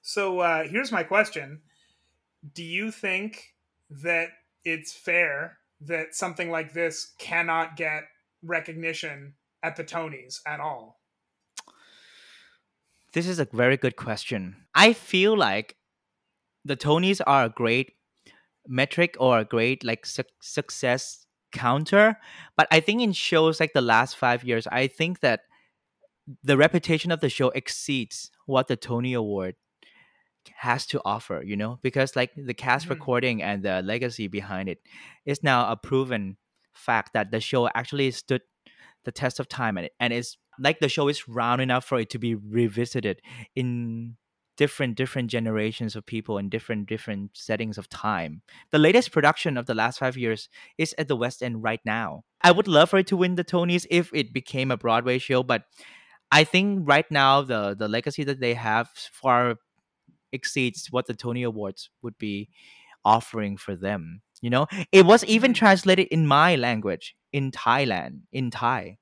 So 0.00 0.38
uh, 0.38 0.62
here's 0.68 0.92
my 0.92 1.02
question: 1.02 1.62
Do 2.52 2.62
you 2.62 2.92
think 2.92 3.56
that 3.90 4.28
it's 4.64 4.92
fair 4.92 5.58
that 5.80 6.14
something 6.14 6.52
like 6.52 6.72
this 6.72 7.14
cannot 7.18 7.76
get 7.76 8.04
recognition 8.42 9.34
at 9.62 9.74
the 9.74 9.82
Tonys 9.82 10.40
at 10.46 10.60
all? 10.60 11.00
This 13.12 13.26
is 13.26 13.40
a 13.40 13.48
very 13.52 13.76
good 13.76 13.96
question. 13.96 14.68
I 14.72 14.92
feel 14.92 15.36
like 15.36 15.76
the 16.64 16.76
Tonys 16.76 17.20
are 17.26 17.46
a 17.46 17.48
great 17.48 17.92
metric 18.68 19.16
or 19.18 19.40
a 19.40 19.44
great 19.44 19.82
like 19.82 20.06
suc 20.06 20.26
success 20.40 21.25
counter, 21.52 22.18
but 22.56 22.66
I 22.70 22.80
think 22.80 23.02
in 23.02 23.12
shows 23.12 23.60
like 23.60 23.72
the 23.72 23.80
last 23.80 24.16
five 24.16 24.44
years, 24.44 24.66
I 24.66 24.86
think 24.86 25.20
that 25.20 25.40
the 26.42 26.56
reputation 26.56 27.10
of 27.12 27.20
the 27.20 27.28
show 27.28 27.50
exceeds 27.50 28.30
what 28.46 28.66
the 28.68 28.76
Tony 28.76 29.14
Award 29.14 29.54
has 30.56 30.86
to 30.86 31.00
offer. 31.04 31.42
You 31.44 31.56
know, 31.56 31.78
because 31.82 32.16
like 32.16 32.32
the 32.36 32.54
cast 32.54 32.86
Mhm. 32.86 32.90
recording 32.90 33.42
and 33.42 33.62
the 33.62 33.82
legacy 33.82 34.28
behind 34.28 34.68
it 34.68 34.80
is 35.24 35.42
now 35.42 35.70
a 35.70 35.76
proven 35.76 36.36
fact 36.74 37.12
that 37.14 37.30
the 37.30 37.40
show 37.40 37.68
actually 37.74 38.10
stood 38.10 38.42
the 39.04 39.12
test 39.12 39.40
of 39.40 39.48
time 39.48 39.76
and 39.78 39.86
it, 39.86 39.92
and 40.00 40.12
it's 40.12 40.36
like 40.58 40.80
the 40.80 40.88
show 40.88 41.08
is 41.08 41.28
round 41.28 41.60
enough 41.62 41.84
for 41.84 41.98
it 42.00 42.10
to 42.10 42.18
be 42.18 42.34
revisited 42.34 43.22
in 43.54 44.16
different 44.56 44.96
different 44.96 45.30
generations 45.30 45.96
of 45.96 46.06
people 46.06 46.38
in 46.38 46.48
different 46.48 46.88
different 46.88 47.30
settings 47.36 47.78
of 47.78 47.88
time. 47.88 48.42
The 48.70 48.78
latest 48.78 49.12
production 49.12 49.56
of 49.56 49.66
the 49.66 49.74
last 49.74 49.98
5 49.98 50.16
years 50.16 50.48
is 50.78 50.94
at 50.98 51.08
the 51.08 51.16
West 51.16 51.42
End 51.42 51.62
right 51.62 51.80
now. 51.84 52.24
I 52.42 52.52
would 52.52 52.68
love 52.68 52.90
for 52.90 52.98
it 52.98 53.06
to 53.08 53.16
win 53.16 53.34
the 53.36 53.44
Tonys 53.44 53.86
if 53.90 54.10
it 54.14 54.32
became 54.32 54.70
a 54.70 54.76
Broadway 54.76 55.18
show, 55.18 55.42
but 55.42 55.64
I 56.32 56.44
think 56.44 56.88
right 56.88 57.10
now 57.10 57.42
the 57.42 57.74
the 57.78 57.88
legacy 57.88 58.24
that 58.24 58.40
they 58.40 58.54
have 58.54 58.88
far 59.12 59.56
exceeds 60.32 60.88
what 60.90 61.06
the 61.06 61.14
Tony 61.14 61.42
Awards 61.42 61.90
would 62.02 62.18
be 62.18 62.50
offering 63.04 63.56
for 63.56 63.76
them. 63.76 64.22
You 64.42 64.50
know, 64.50 64.66
it 64.92 65.06
was 65.06 65.24
even 65.24 65.52
Mhm. 65.52 65.54
translated 65.54 66.08
in 66.08 66.26
my 66.26 66.56
language 66.56 67.16
in 67.32 67.50
Thailand, 67.52 68.22
in 68.32 68.50
Thai. 68.50 68.98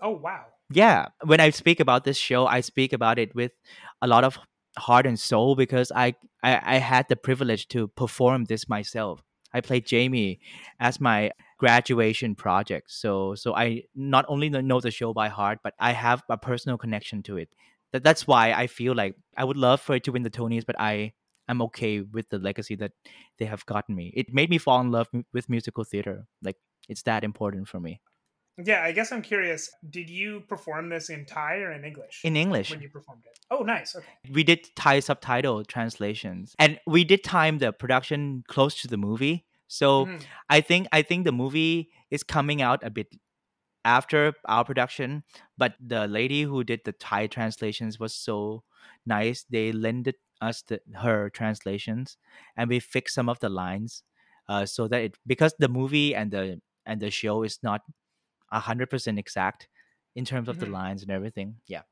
Oh 0.00 0.10
wow! 0.10 0.52
Yeah, 0.70 1.08
when 1.24 1.40
I 1.40 1.50
speak 1.50 1.80
about 1.80 2.04
this 2.04 2.16
show, 2.16 2.46
I 2.46 2.60
speak 2.60 2.92
about 2.92 3.18
it 3.18 3.34
with 3.34 3.52
a 4.00 4.06
lot 4.06 4.24
of 4.24 4.38
heart 4.78 5.06
and 5.06 5.18
soul 5.18 5.54
because 5.54 5.92
I 5.94 6.14
I, 6.42 6.76
I 6.76 6.78
had 6.78 7.08
the 7.08 7.16
privilege 7.16 7.68
to 7.68 7.88
perform 7.88 8.44
this 8.46 8.68
myself. 8.68 9.22
I 9.54 9.60
played 9.60 9.86
Jamie 9.86 10.40
as 10.80 11.00
my 11.00 11.30
graduation 11.58 12.34
project. 12.34 12.90
So 12.90 13.34
so 13.34 13.54
I 13.54 13.84
not 13.94 14.24
only 14.28 14.48
know 14.50 14.80
the 14.80 14.90
show 14.90 15.12
by 15.12 15.28
heart, 15.28 15.58
but 15.62 15.74
I 15.78 15.92
have 15.92 16.22
a 16.28 16.36
personal 16.38 16.78
connection 16.78 17.22
to 17.24 17.36
it. 17.36 17.48
That 17.92 18.02
that's 18.02 18.26
why 18.26 18.52
I 18.52 18.66
feel 18.66 18.94
like 18.94 19.14
I 19.36 19.44
would 19.44 19.56
love 19.58 19.80
for 19.80 19.94
it 19.96 20.04
to 20.04 20.12
win 20.12 20.22
the 20.22 20.30
Tonys, 20.30 20.64
but 20.66 20.80
I 20.80 21.12
am 21.48 21.60
okay 21.62 22.00
with 22.00 22.30
the 22.30 22.38
legacy 22.38 22.74
that 22.76 22.92
they 23.38 23.44
have 23.44 23.66
gotten 23.66 23.94
me. 23.94 24.12
It 24.16 24.32
made 24.32 24.48
me 24.50 24.58
fall 24.58 24.80
in 24.80 24.90
love 24.90 25.08
with 25.32 25.50
musical 25.50 25.84
theater. 25.84 26.26
Like 26.42 26.56
it's 26.88 27.02
that 27.02 27.24
important 27.24 27.68
for 27.68 27.80
me. 27.80 28.00
Yeah, 28.58 28.82
I 28.82 28.92
guess 28.92 29.12
I'm 29.12 29.22
curious. 29.22 29.70
Did 29.88 30.10
you 30.10 30.40
perform 30.40 30.90
this 30.90 31.08
in 31.08 31.24
Thai 31.24 31.56
or 31.56 31.72
in 31.72 31.84
English? 31.84 32.20
In 32.22 32.36
English. 32.36 32.70
when 32.70 32.82
you 32.82 32.88
performed 32.90 33.22
it. 33.24 33.38
Oh, 33.50 33.62
nice. 33.62 33.96
Okay. 33.96 34.06
we 34.30 34.44
did 34.44 34.68
Thai 34.76 35.00
subtitle 35.00 35.64
translations, 35.64 36.54
and 36.58 36.78
we 36.86 37.04
did 37.04 37.24
time 37.24 37.58
the 37.58 37.72
production 37.72 38.44
close 38.48 38.80
to 38.82 38.88
the 38.88 38.96
movie. 38.98 39.46
So 39.68 40.06
Mhm. 40.06 40.22
I 40.50 40.60
think 40.60 40.86
I 40.92 41.02
think 41.02 41.24
the 41.24 41.32
movie 41.32 41.90
is 42.10 42.22
coming 42.22 42.60
out 42.60 42.84
a 42.84 42.90
bit 42.90 43.08
after 43.84 44.34
our 44.44 44.64
production, 44.64 45.24
but 45.58 45.74
the 45.80 46.06
lady 46.06 46.42
who 46.42 46.62
did 46.62 46.80
the 46.84 46.92
Thai 46.92 47.26
translations 47.26 47.98
was 47.98 48.14
so 48.14 48.64
nice. 49.06 49.44
They 49.50 49.72
lended 49.72 50.16
us 50.40 50.62
the, 50.62 50.80
her 51.00 51.30
translations, 51.30 52.16
and 52.56 52.68
we 52.68 52.80
fixed 52.80 53.14
some 53.14 53.28
of 53.28 53.40
the 53.40 53.48
lines, 53.48 54.02
uh, 54.48 54.66
so 54.66 54.88
that 54.88 55.02
it 55.02 55.16
because 55.26 55.54
the 55.58 55.68
movie 55.68 56.14
and 56.14 56.30
the 56.30 56.60
and 56.86 57.00
the 57.00 57.10
show 57.10 57.42
is 57.44 57.58
not 57.62 57.80
hundred 58.60 58.90
percent 58.90 59.18
exact 59.18 59.68
in 60.14 60.24
terms 60.24 60.48
of 60.48 60.58
the 60.58 60.66
Mhm. 60.66 60.72
lines 60.72 61.02
and 61.02 61.10
everything. 61.10 61.56
Yeah. 61.66 61.82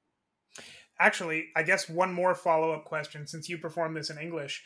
Actually, 0.98 1.48
I 1.56 1.62
guess 1.62 1.88
one 1.88 2.12
more 2.12 2.34
follow 2.34 2.72
up 2.72 2.84
question 2.84 3.26
since 3.26 3.48
you 3.48 3.56
performed 3.58 3.96
this 3.96 4.10
in 4.10 4.18
English. 4.18 4.62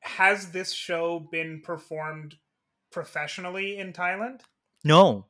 Has 0.00 0.52
this 0.52 0.72
show 0.72 1.18
been 1.32 1.62
performed 1.62 2.36
professionally 2.92 3.78
in 3.78 3.92
Thailand? 3.92 4.42
No, 4.84 5.26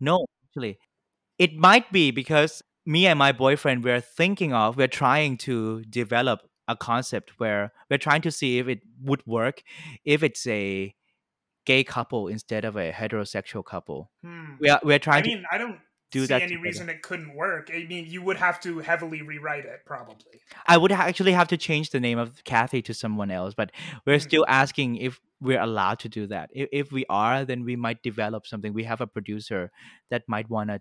no, 0.00 0.26
actually, 0.48 0.78
it 1.38 1.54
might 1.54 1.90
be 1.92 2.10
because 2.10 2.62
me 2.84 3.06
and 3.06 3.18
my 3.18 3.32
boyfriend 3.32 3.84
we're 3.84 4.00
thinking 4.00 4.52
of, 4.52 4.76
we're 4.76 4.88
trying 4.88 5.36
to 5.38 5.82
develop 5.84 6.40
a 6.68 6.76
concept 6.76 7.38
where 7.38 7.72
we're 7.88 7.98
trying 7.98 8.22
to 8.22 8.30
see 8.30 8.58
if 8.58 8.66
it 8.68 8.80
would 9.00 9.24
work 9.26 9.62
if 10.04 10.22
it's 10.24 10.46
a 10.48 10.94
gay 11.66 11.84
couple 11.84 12.28
instead 12.28 12.64
of 12.64 12.76
a 12.76 12.92
heterosexual 12.92 13.64
couple. 13.64 14.10
Hmm. 14.22 14.54
We 14.60 14.70
are 14.70 14.80
we're 14.82 14.94
I 14.94 14.98
trying 14.98 15.22
to 15.24 15.28
mean, 15.28 15.44
I 15.52 15.58
don't 15.58 15.78
do 16.12 16.20
see 16.20 16.26
that 16.28 16.42
any 16.42 16.52
together. 16.52 16.62
reason 16.62 16.88
it 16.88 17.02
couldn't 17.02 17.34
work. 17.34 17.68
I 17.74 17.84
mean, 17.88 18.06
you 18.06 18.22
would 18.22 18.36
have 18.36 18.60
to 18.60 18.78
heavily 18.78 19.22
rewrite 19.22 19.64
it, 19.64 19.80
probably. 19.84 20.40
I 20.66 20.76
would 20.78 20.92
actually 20.92 21.32
have 21.32 21.48
to 21.48 21.56
change 21.56 21.90
the 21.90 22.00
name 22.00 22.16
of 22.18 22.42
Kathy 22.44 22.80
to 22.82 22.94
someone 22.94 23.30
else, 23.30 23.54
but 23.54 23.72
we're 24.06 24.16
Mhm. 24.18 24.22
still 24.22 24.44
asking 24.48 24.96
if 24.96 25.20
we're 25.40 25.60
allowed 25.60 25.98
to 26.00 26.08
do 26.08 26.26
that. 26.28 26.50
If, 26.54 26.68
if 26.72 26.92
we 26.92 27.04
are, 27.10 27.44
then 27.44 27.64
we 27.64 27.76
might 27.76 28.02
develop 28.02 28.46
something. 28.46 28.72
We 28.72 28.84
have 28.84 29.00
a 29.00 29.06
producer 29.06 29.70
that 30.10 30.22
might 30.28 30.48
want 30.48 30.70
to 30.70 30.80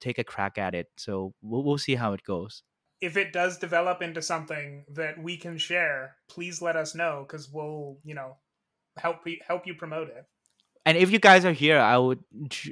take 0.00 0.18
a 0.18 0.24
crack 0.24 0.56
at 0.58 0.74
it. 0.74 0.88
So 0.96 1.34
we'll, 1.42 1.62
we'll 1.62 1.78
see 1.78 1.94
how 1.96 2.14
it 2.14 2.24
goes. 2.24 2.62
If 3.00 3.16
it 3.18 3.32
does 3.34 3.58
develop 3.58 4.00
into 4.00 4.22
something 4.22 4.86
that 4.88 5.18
we 5.22 5.36
can 5.36 5.58
share, 5.58 6.16
please 6.28 6.62
let 6.62 6.74
us 6.74 6.94
know 6.94 7.24
because 7.26 7.50
we'll, 7.52 7.98
you 8.02 8.14
know, 8.14 8.38
help 8.98 9.24
we 9.24 9.40
help 9.46 9.66
you 9.66 9.74
promote 9.74 10.08
it. 10.08 10.24
And 10.86 10.98
if 10.98 11.10
you 11.10 11.18
guys 11.18 11.46
are 11.46 11.52
here, 11.52 11.78
I 11.78 11.96
would 11.96 12.22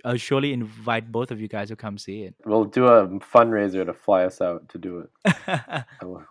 uh, 0.04 0.16
surely 0.16 0.52
invite 0.52 1.10
both 1.10 1.30
of 1.30 1.40
you 1.40 1.48
guys 1.48 1.68
to 1.68 1.76
come 1.76 1.96
see 1.96 2.24
it. 2.24 2.34
We'll 2.44 2.66
do 2.66 2.86
a 2.86 3.06
fundraiser 3.20 3.86
to 3.86 3.94
fly 3.94 4.24
us 4.24 4.42
out 4.42 4.68
to 4.70 4.78
do 4.78 5.08
it. 5.24 5.84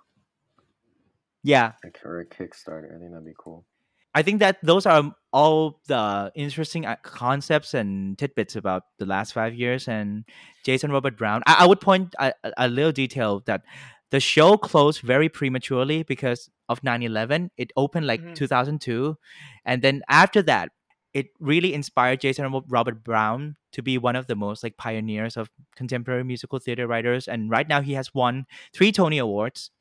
Yeah, 1.44 1.72
Like, 1.84 2.00
or 2.06 2.20
a 2.20 2.26
Kickstarter. 2.26 2.96
I 2.96 3.00
think 3.00 3.12
that'd 3.12 3.26
be 3.26 3.34
cool. 3.36 3.66
I 4.14 4.22
think 4.22 4.40
that 4.42 4.58
those 4.62 4.86
are 4.86 5.12
all 5.34 5.80
the 5.88 6.32
interesting 6.36 6.86
uh, 6.86 6.98
concepts 7.02 7.74
and 7.74 8.16
tidbits 8.18 8.56
about 8.56 8.84
the 9.00 9.06
last 9.08 9.34
five 9.34 9.56
years 9.56 9.88
and 9.88 10.26
Jason 10.64 10.92
Robert 10.92 11.18
Brown. 11.18 11.42
I, 11.48 11.64
I 11.64 11.66
would 11.66 11.82
point 11.82 12.14
a, 12.20 12.34
a- 12.44 12.52
a 12.58 12.68
little 12.68 12.92
detail 12.92 13.42
that 13.48 13.64
the 14.12 14.20
show 14.20 14.58
closed 14.58 15.02
very 15.02 15.30
prematurely 15.30 16.04
because 16.04 16.50
of 16.70 16.82
9-11 16.82 17.50
it 17.58 17.72
opened 17.76 18.06
like 18.08 18.22
Mhm. 18.22 18.36
2002 18.36 19.18
and 19.66 19.82
then 19.82 20.02
after 20.10 20.42
that 20.44 20.70
it 21.14 21.28
really 21.40 21.74
inspired 21.74 22.22
Jason 22.22 22.52
Robert 22.70 23.04
Brown 23.04 23.58
to 23.74 23.82
be 23.82 23.98
one 23.98 24.16
of 24.16 24.28
the 24.28 24.36
most 24.36 24.64
like 24.64 24.78
pioneers 24.78 25.36
of 25.36 25.50
contemporary 25.76 26.24
musical 26.24 26.58
theater 26.58 26.88
writers. 26.88 27.28
And 27.28 27.50
right 27.50 27.68
now 27.68 27.82
he 27.82 27.94
has 27.94 28.14
won 28.14 28.46
three 28.74 28.94
Tony 28.94 29.18
Awards 29.18 29.72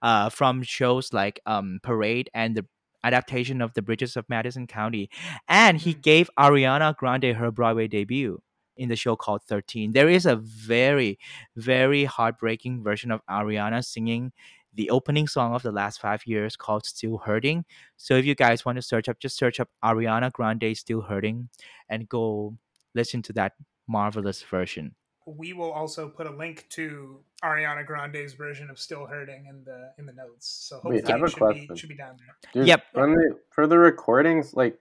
uh, 0.00 0.30
from 0.30 0.62
shows 0.62 1.12
like 1.12 1.40
um, 1.44 1.80
Parade 1.82 2.30
and 2.32 2.56
the 2.56 2.64
adaptation 3.04 3.60
of 3.60 3.74
The 3.74 3.82
Bridges 3.82 4.16
of 4.16 4.24
Madison 4.30 4.66
County. 4.66 5.10
And 5.46 5.76
he 5.78 5.92
gave 5.92 6.30
Ariana 6.38 6.96
Grande 6.96 7.36
her 7.36 7.50
Broadway 7.50 7.86
debut 7.86 8.40
in 8.78 8.88
the 8.88 8.96
show 8.96 9.16
called 9.16 9.42
13. 9.42 9.92
There 9.92 10.08
is 10.08 10.24
a 10.24 10.36
very, 10.36 11.18
very 11.56 12.04
heartbreaking 12.04 12.82
version 12.82 13.10
of 13.10 13.20
Ariana 13.28 13.84
singing 13.84 14.32
the 14.74 14.90
opening 14.90 15.26
song 15.26 15.54
of 15.54 15.62
the 15.62 15.72
last 15.72 16.00
five 16.00 16.24
years 16.26 16.54
called 16.56 16.86
Still 16.86 17.18
Hurting. 17.18 17.64
So 17.96 18.14
if 18.14 18.24
you 18.24 18.34
guys 18.34 18.64
want 18.64 18.76
to 18.76 18.82
search 18.82 19.08
up, 19.08 19.18
just 19.18 19.36
search 19.36 19.58
up 19.60 19.68
Ariana 19.84 20.32
Grande 20.32 20.76
Still 20.76 21.00
Hurting 21.00 21.48
and 21.88 22.08
go 22.08 22.56
listen 22.94 23.20
to 23.22 23.32
that 23.34 23.54
marvelous 23.88 24.42
version. 24.42 24.94
We 25.26 25.52
will 25.52 25.72
also 25.72 26.08
put 26.08 26.26
a 26.26 26.30
link 26.30 26.66
to 26.70 27.18
Ariana 27.44 27.84
Grande's 27.84 28.32
version 28.32 28.70
of 28.70 28.78
"Still 28.78 29.04
Hurting" 29.04 29.46
in 29.46 29.62
the 29.64 29.92
in 29.98 30.06
the 30.06 30.12
notes. 30.12 30.48
So 30.48 30.76
hopefully, 30.76 30.96
Wait, 30.96 31.08
I 31.10 31.12
have 31.12 31.20
a 31.20 31.24
it 31.24 31.28
should 31.30 31.38
question. 31.38 31.66
be, 31.68 31.78
should 31.78 31.88
be 31.90 31.96
down 31.96 32.16
there. 32.18 32.36
Dude, 32.54 32.66
Yep. 32.66 32.84
When 32.94 33.10
they, 33.12 33.36
for 33.50 33.66
the 33.66 33.76
recordings, 33.78 34.54
like, 34.54 34.78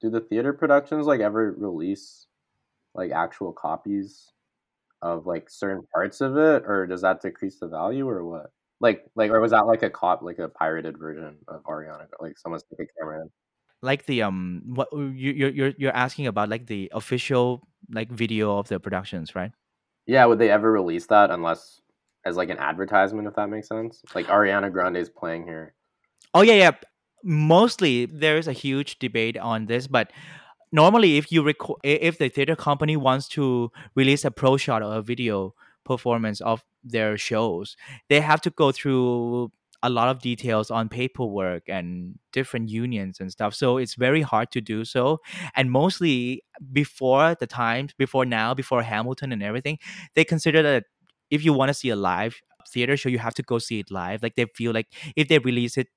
do 0.00 0.08
the 0.08 0.20
theater 0.20 0.52
productions 0.54 1.06
like 1.06 1.20
ever 1.20 1.54
release 1.58 2.26
like 2.94 3.10
actual 3.10 3.52
copies 3.52 4.32
of 5.00 5.26
like 5.26 5.50
certain 5.50 5.82
parts 5.92 6.20
of 6.20 6.36
it, 6.36 6.64
or 6.66 6.86
does 6.86 7.02
that 7.02 7.20
decrease 7.20 7.58
the 7.58 7.68
value, 7.68 8.08
or 8.08 8.24
what? 8.24 8.50
Like, 8.80 9.04
like, 9.14 9.30
or 9.30 9.40
was 9.40 9.52
that 9.52 9.66
like 9.66 9.82
a 9.82 9.90
cop, 9.90 10.22
like 10.22 10.38
a 10.38 10.48
pirated 10.48 10.98
version 10.98 11.36
of 11.48 11.62
Ariana? 11.64 12.06
Like, 12.20 12.38
someone's 12.38 12.64
took 12.64 12.80
a 12.80 12.86
camera 12.98 13.22
in. 13.22 13.30
Like 13.80 14.06
the 14.06 14.22
um, 14.22 14.62
what 14.64 14.88
you 14.92 15.32
you're 15.32 15.50
you're 15.50 15.72
you're 15.76 15.96
asking 15.96 16.28
about 16.28 16.48
like 16.48 16.66
the 16.66 16.90
official 16.94 17.66
like 17.90 18.10
video 18.10 18.58
of 18.58 18.68
the 18.68 18.78
productions, 18.78 19.34
right? 19.34 19.50
Yeah, 20.06 20.24
would 20.26 20.38
they 20.38 20.50
ever 20.50 20.70
release 20.70 21.06
that 21.06 21.30
unless 21.30 21.80
as 22.24 22.36
like 22.36 22.48
an 22.48 22.58
advertisement, 22.58 23.26
if 23.26 23.34
that 23.34 23.48
makes 23.48 23.68
sense? 23.68 24.00
Like 24.14 24.26
Ariana 24.26 24.70
Grande 24.70 24.96
is 24.96 25.10
playing 25.10 25.44
here. 25.44 25.74
Oh 26.32 26.42
yeah, 26.42 26.54
yeah. 26.54 26.70
Mostly 27.24 28.06
there 28.06 28.36
is 28.36 28.46
a 28.46 28.52
huge 28.52 28.98
debate 29.00 29.36
on 29.36 29.66
this, 29.66 29.86
but 29.86 30.12
normally 30.72 31.18
if 31.18 31.30
you 31.30 31.42
record, 31.42 31.80
if 31.84 32.18
the 32.18 32.28
theater 32.28 32.56
company 32.56 32.96
wants 32.96 33.28
to 33.28 33.70
release 33.94 34.24
a 34.24 34.30
pro 34.30 34.56
shot 34.56 34.82
or 34.82 34.96
a 34.96 35.02
video 35.02 35.54
performance 35.84 36.40
of 36.40 36.64
their 36.82 37.16
shows, 37.18 37.76
they 38.08 38.20
have 38.20 38.40
to 38.40 38.50
go 38.50 38.72
through 38.72 39.52
a 39.82 39.90
lot 39.90 40.08
of 40.08 40.20
details 40.20 40.70
on 40.70 40.88
paperwork 40.88 41.68
and 41.68 42.18
different 42.32 42.68
unions 42.68 43.18
and 43.18 43.32
stuff. 43.32 43.54
So 43.54 43.78
it's 43.78 43.94
very 43.94 44.22
hard 44.22 44.52
to 44.52 44.60
do 44.60 44.84
so. 44.84 45.20
And 45.56 45.70
mostly 45.70 46.44
before 46.72 47.34
the 47.34 47.48
times, 47.48 47.92
before 47.98 48.24
now, 48.24 48.54
before 48.54 48.82
Hamilton 48.82 49.32
and 49.32 49.42
everything, 49.42 49.78
they 50.14 50.24
consider 50.24 50.62
that 50.62 50.84
if 51.30 51.44
you 51.44 51.52
want 51.52 51.70
to 51.70 51.74
see 51.74 51.88
a 51.88 51.96
live 51.96 52.40
theater 52.68 52.96
show, 52.96 53.08
you 53.08 53.18
have 53.18 53.34
to 53.34 53.42
go 53.42 53.58
see 53.58 53.80
it 53.80 53.90
live. 53.90 54.22
Like 54.22 54.36
they 54.36 54.46
feel 54.54 54.72
like 54.72 54.86
if 55.16 55.26
they 55.26 55.40
release 55.40 55.76
it, 55.76 55.88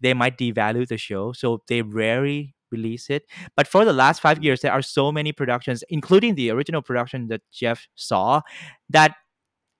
they 0.00 0.14
might 0.14 0.38
devalue 0.38 0.88
the 0.88 0.96
show. 0.96 1.32
So 1.32 1.62
they 1.68 1.82
rarely 1.82 2.54
release 2.74 3.10
it. 3.16 3.22
But 3.56 3.66
for 3.66 3.84
the 3.84 3.92
last 3.92 4.20
five 4.26 4.42
years, 4.42 4.60
there 4.60 4.72
are 4.72 4.82
so 4.82 5.12
many 5.18 5.32
productions, 5.32 5.84
including 5.88 6.34
the 6.34 6.50
original 6.50 6.82
production 6.82 7.28
that 7.28 7.42
Jeff 7.52 7.86
saw, 7.94 8.42
that 8.90 9.14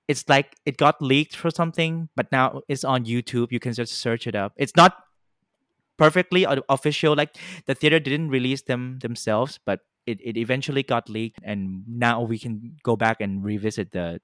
it's 0.08 0.24
like 0.28 0.56
it 0.66 0.76
got 0.76 1.00
leaked 1.00 1.36
for 1.36 1.50
something, 1.50 2.08
but 2.16 2.30
now 2.30 2.60
it's 2.68 2.84
on 2.84 3.04
YouTube. 3.04 3.48
You 3.50 3.60
can 3.60 3.72
just 3.72 3.94
search 4.04 4.26
it 4.26 4.34
up. 4.34 4.52
It's 4.56 4.76
not 4.76 4.92
perfectly 5.96 6.46
official. 6.68 7.14
Like 7.16 7.36
the 7.66 7.74
theater 7.74 7.98
didn't 7.98 8.28
release 8.28 8.62
them 8.62 8.98
themselves, 9.00 9.58
but 9.64 9.80
it, 10.06 10.18
it 10.20 10.36
eventually 10.36 10.82
got 10.82 11.08
leaked, 11.08 11.40
and 11.42 11.82
now 11.88 12.20
we 12.22 12.38
can 12.38 12.76
go 12.82 12.96
back 12.96 13.20
and 13.20 13.42
revisit 13.42 13.92
the 13.92 14.20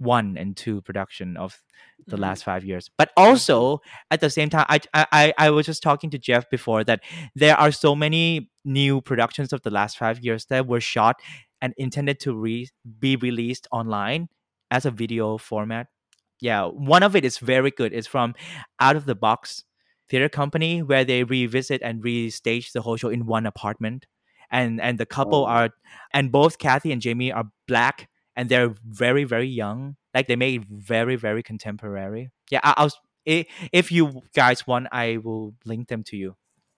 2001 0.00 0.36
and 0.38 0.56
2 0.56 0.80
production 0.82 1.36
of 1.36 1.62
the 2.06 2.16
Mhm. 2.16 2.20
last 2.20 2.44
five 2.44 2.64
years. 2.64 2.90
But 2.96 3.10
also 3.16 3.80
at 4.10 4.20
the 4.20 4.30
same 4.30 4.50
time, 4.50 4.66
I, 4.68 4.80
I 4.94 5.06
I 5.12 5.34
I 5.46 5.50
was 5.50 5.66
just 5.66 5.82
talking 5.82 6.10
to 6.10 6.18
Jeff 6.18 6.48
before 6.50 6.84
that 6.84 7.00
there 7.34 7.56
are 7.56 7.70
so 7.72 7.94
many 7.94 8.50
new 8.64 9.00
productions 9.00 9.52
of 9.52 9.62
the 9.62 9.70
last 9.70 9.98
five 9.98 10.20
years 10.24 10.46
that 10.46 10.66
were 10.66 10.80
shot 10.80 11.16
and 11.62 11.74
intended 11.76 12.18
to 12.20 12.34
re- 12.34 12.68
be 12.98 13.16
released 13.16 13.66
online 13.70 14.28
as 14.70 14.86
a 14.86 14.90
video 14.90 15.38
format. 15.38 15.88
Yeah, 16.40 16.64
one 16.66 17.02
of 17.02 17.14
it 17.14 17.24
is 17.24 17.38
very 17.38 17.70
good. 17.70 17.92
It's 17.92 18.06
from 18.08 18.34
Out 18.80 18.96
of 18.96 19.04
the 19.04 19.14
Box 19.14 19.64
Theater 20.08 20.28
Company 20.28 20.82
where 20.82 21.04
they 21.04 21.22
revisit 21.24 21.82
and 21.82 22.02
restage 22.02 22.72
the 22.72 22.80
whole 22.82 22.96
show 22.96 23.10
in 23.10 23.26
one 23.26 23.46
apartment. 23.46 24.06
And 24.50 24.80
and 24.80 24.98
the 24.98 25.06
couple 25.06 25.42
Oh. 25.44 25.46
are 25.46 25.70
and 26.12 26.32
both 26.32 26.58
Kathy 26.58 26.90
and 26.92 27.00
Jamie 27.02 27.30
are 27.32 27.44
black 27.68 28.08
and 28.40 28.48
they're 28.48 28.74
very 28.86 29.24
very 29.24 29.46
young. 29.48 29.96
Like 30.14 30.26
they 30.26 30.36
made 30.36 30.64
very 30.64 31.16
very 31.16 31.42
contemporary. 31.42 32.30
Yeah, 32.50 32.60
I, 32.64 32.74
I'll 32.78 32.90
i- 33.28 33.46
if 33.72 33.92
you 33.92 34.22
guys 34.34 34.66
want, 34.66 34.88
I 34.92 35.18
will 35.18 35.54
link 35.66 35.88
them 35.88 36.02
to 36.04 36.16
you. 36.16 36.36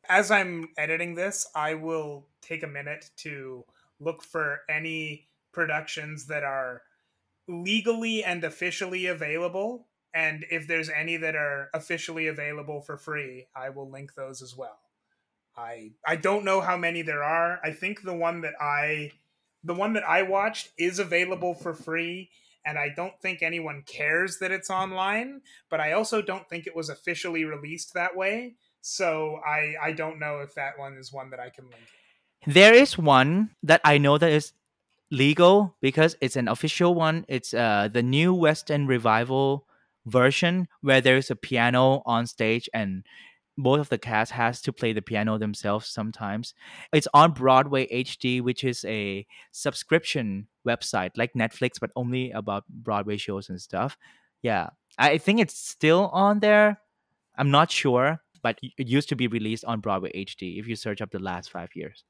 As 0.09 0.31
I'm 0.33 0.69
editing 0.77 1.15
this, 1.15 1.47
I 1.55 1.75
will 1.75 2.27
take 2.41 2.65
a 2.65 2.67
minute 2.67 3.11
to 3.19 3.65
look 4.01 4.25
for 4.25 4.63
any 4.69 5.29
productions 5.53 6.27
that 6.27 6.43
are 6.43 6.83
legally 7.47 8.25
and 8.25 8.43
officially 8.43 9.07
available. 9.07 9.87
And 10.13 10.45
if 10.51 10.67
there's 10.67 10.91
any 10.91 11.17
that 11.19 11.37
are 11.37 11.71
officially 11.73 12.27
available 12.27 12.81
for 12.81 12.97
free, 12.97 13.47
I 13.55 13.71
will 13.71 13.89
link 13.89 14.15
those 14.15 14.43
as 14.43 14.57
well. 14.57 14.81
I 15.57 15.93
I 16.07 16.17
don't 16.17 16.45
know 16.45 16.61
how 16.61 16.77
many 16.77 17.03
there 17.03 17.23
are. 17.23 17.61
I 17.63 17.73
think 17.73 18.03
the 18.03 18.15
one 18.15 18.41
that 18.41 18.55
I 18.61 19.13
the 19.65 19.75
one 19.75 19.93
that 19.95 20.05
I 20.05 20.23
watched 20.23 20.71
is 20.79 20.99
available 20.99 21.55
for 21.55 21.75
free 21.75 22.31
and 22.65 22.79
I 22.79 22.91
don't 22.95 23.19
think 23.21 23.43
anyone 23.43 23.83
cares 23.83 24.39
that 24.39 24.53
it's 24.53 24.71
online, 24.71 25.43
but 25.69 25.81
I 25.81 25.93
also 25.93 26.23
don't 26.23 26.49
think 26.49 26.67
it 26.67 26.77
was 26.77 26.89
officially 26.89 27.45
released 27.45 27.95
that 27.95 28.17
way. 28.17 28.57
So 28.81 29.41
I 29.45 29.75
I 29.81 29.93
don't 29.93 30.19
know 30.19 30.41
if 30.41 30.55
that 30.55 30.79
one 30.79 30.97
is 30.97 31.13
one 31.13 31.31
that 31.31 31.41
I 31.41 31.51
can 31.51 31.71
link. 31.71 31.89
There 32.47 32.75
is 32.75 32.99
one 32.99 33.55
that 33.63 33.81
I 33.85 33.99
know 33.99 34.19
that 34.19 34.31
is 34.31 34.53
legal 35.11 35.77
because 35.81 36.17
it's 36.21 36.37
an 36.37 36.49
official 36.49 36.95
one. 36.95 37.25
It's 37.29 37.55
uh 37.55 37.89
the 37.93 38.03
new 38.03 38.35
West 38.35 38.71
End 38.71 38.89
revival 38.89 39.67
version 40.07 40.69
where 40.81 41.01
there's 41.01 41.31
a 41.31 41.37
piano 41.37 42.03
on 42.07 42.27
stage 42.27 42.69
and 42.75 43.05
both 43.59 43.81
of 43.81 43.89
the 43.89 43.99
cast 43.99 44.33
has 44.33 44.61
to 44.63 44.73
play 44.73 44.93
the 44.93 45.03
piano 45.03 45.39
themselves 45.39 45.89
sometimes. 45.89 46.55
It's 46.93 47.09
on 47.13 47.33
Broadway 47.33 47.87
HD, 47.89 48.41
which 48.41 48.65
is 48.65 48.85
a 48.87 49.27
subscription 49.51 50.49
website 50.67 51.11
like 51.17 51.35
Netflix, 51.35 51.73
but 51.81 51.91
only 51.97 52.31
about 52.31 52.65
Broadway 52.69 53.17
shows 53.17 53.49
and 53.49 53.61
stuff. 53.61 53.99
Yeah, 54.43 54.71
I 54.99 55.19
think 55.19 55.41
it's 55.41 55.57
still 55.57 56.09
on 56.13 56.41
there. 56.41 56.81
I'm 57.37 57.51
not 57.51 57.71
sure, 57.71 58.23
but 58.43 58.59
it 58.63 58.89
used 58.89 59.09
to 59.11 59.17
be 59.17 59.29
released 59.29 59.65
on 59.65 59.81
Broadway 59.81 60.13
HD 60.13 60.59
if 60.59 60.67
you 60.67 60.77
search 60.77 61.01
up 61.01 61.11
the 61.11 61.19
last 61.19 61.51
five 61.51 61.71
years. 61.75 62.05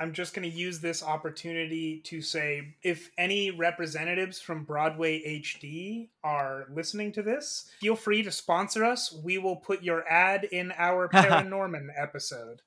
I'm 0.00 0.12
just 0.12 0.34
going 0.34 0.48
to 0.48 0.56
use 0.56 0.80
this 0.80 1.02
opportunity 1.02 2.00
to 2.04 2.22
say 2.22 2.74
if 2.82 3.10
any 3.18 3.50
representatives 3.50 4.40
from 4.40 4.64
Broadway 4.64 5.20
HD 5.42 6.08
are 6.22 6.66
listening 6.72 7.12
to 7.12 7.22
this, 7.22 7.70
feel 7.80 7.96
free 7.96 8.22
to 8.22 8.30
sponsor 8.30 8.84
us. 8.84 9.12
We 9.24 9.38
will 9.38 9.56
put 9.56 9.82
your 9.82 10.08
ad 10.08 10.44
in 10.44 10.72
our 10.76 11.08
Paranorman 11.12 11.88
episode. 11.96 12.62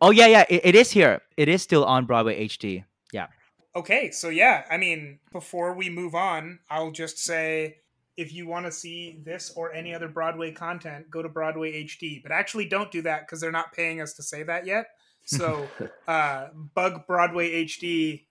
Oh 0.00 0.10
yeah, 0.10 0.26
yeah, 0.26 0.44
it, 0.48 0.60
it 0.64 0.74
is 0.74 0.90
here. 0.90 1.20
It 1.36 1.48
is 1.48 1.62
still 1.62 1.84
on 1.84 2.06
Broadway 2.06 2.46
HD. 2.46 2.84
Yeah. 3.12 3.26
Okay, 3.74 4.10
so 4.10 4.28
yeah, 4.28 4.64
I 4.70 4.76
mean, 4.76 5.18
before 5.32 5.74
we 5.74 5.90
move 5.90 6.14
on, 6.14 6.60
I'll 6.70 6.92
just 6.92 7.18
say 7.18 7.78
if 8.16 8.32
you 8.32 8.48
want 8.48 8.66
to 8.66 8.72
see 8.72 9.20
this 9.24 9.52
or 9.54 9.72
any 9.72 9.94
other 9.94 10.08
Broadway 10.08 10.50
content, 10.50 11.10
go 11.10 11.22
to 11.22 11.28
Broadway 11.28 11.84
HD. 11.84 12.20
But 12.22 12.32
actually, 12.32 12.66
don't 12.66 12.90
do 12.90 13.02
that 13.02 13.26
because 13.26 13.40
they're 13.40 13.52
not 13.52 13.72
paying 13.72 14.00
us 14.00 14.14
to 14.14 14.22
say 14.22 14.42
that 14.42 14.66
yet. 14.66 14.88
So, 15.28 15.68
uh, 16.08 16.48
bug 16.74 17.06
Broadway 17.06 17.64
HD 17.64 18.24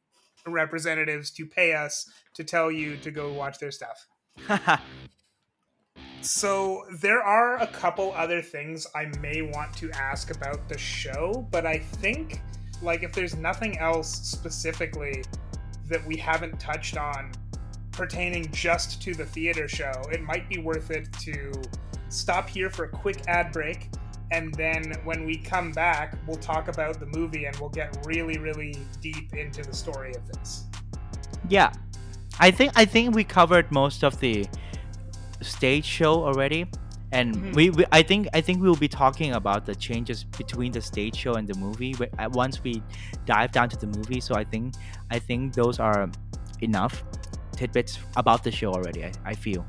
representatives 0.46 1.30
to 1.32 1.46
pay 1.46 1.74
us 1.74 2.10
to 2.34 2.44
tell 2.44 2.72
you 2.72 2.98
to 2.98 3.12
go 3.12 3.32
watch 3.32 3.60
their 3.60 3.72
stuff. 3.72 4.08
So, 6.22 6.84
there 7.00 7.22
are 7.22 7.62
a 7.62 7.68
couple 7.68 8.12
other 8.14 8.42
things 8.42 8.88
I 8.96 9.06
may 9.22 9.44
want 9.44 9.74
to 9.78 9.90
ask 9.92 10.30
about 10.36 10.68
the 10.68 10.78
show, 10.78 11.48
but 11.52 11.66
I 11.66 11.78
think, 11.78 12.42
like, 12.82 13.04
if 13.04 13.14
there's 13.14 13.36
nothing 13.36 13.78
else 13.78 14.10
specifically 14.10 15.24
that 15.88 16.06
we 16.06 16.18
haven't 16.18 16.60
touched 16.60 16.98
on 16.98 17.32
pertaining 17.92 18.52
just 18.52 19.02
to 19.04 19.14
the 19.14 19.26
theater 19.26 19.68
show, 19.68 19.94
it 20.12 20.22
might 20.22 20.50
be 20.50 20.58
worth 20.58 20.92
it 20.92 21.08
to 21.22 21.52
stop 22.10 22.50
here 22.50 22.70
for 22.70 22.86
a 22.86 22.90
quick 22.90 23.22
ad 23.28 23.52
break. 23.54 23.90
And 24.32 24.54
then 24.56 24.94
when 25.06 25.26
we 25.26 25.38
come 25.38 25.72
back, 25.72 26.16
we'll 26.28 26.38
talk 26.38 26.68
about 26.68 27.00
the 27.00 27.06
movie 27.06 27.46
and 27.46 27.56
we'll 27.58 27.70
get 27.70 27.98
really, 28.06 28.38
really 28.38 28.76
deep 29.02 29.34
into 29.34 29.62
the 29.64 29.74
story 29.74 30.14
of 30.16 30.28
this. 30.28 30.66
yeah. 31.50 31.72
I 32.40 32.52
think 32.52 32.72
I 32.76 32.86
think 32.86 33.16
we 33.16 33.24
covered 33.24 33.72
most 33.72 34.04
of 34.04 34.20
the 34.20 34.46
stage 35.42 35.86
show 35.86 36.24
already. 36.24 36.66
and 37.14 37.34
Mhm. 37.36 37.56
we, 37.56 37.70
we 37.70 37.86
I 37.94 38.02
think 38.04 38.28
I 38.34 38.42
think 38.42 38.62
we 38.62 38.68
will 38.68 38.76
be 38.76 38.90
talking 38.90 39.32
about 39.34 39.66
the 39.66 39.74
changes 39.74 40.26
between 40.26 40.74
the 40.74 40.82
stage 40.82 41.16
show 41.16 41.36
and 41.36 41.48
the 41.48 41.56
movie 41.58 41.96
once 42.34 42.62
we 42.66 42.84
dive 43.26 43.54
down 43.54 43.70
to 43.70 43.78
the 43.78 43.88
movie. 43.88 44.20
So 44.20 44.36
I 44.36 44.44
think 44.44 44.74
I 45.10 45.18
think 45.18 45.54
those 45.54 45.80
are 45.80 46.10
enough 46.60 47.04
tidbits 47.56 47.98
about 48.18 48.44
the 48.44 48.52
show 48.52 48.74
already. 48.74 49.06
I, 49.06 49.12
I 49.26 49.34
feel. 49.36 49.66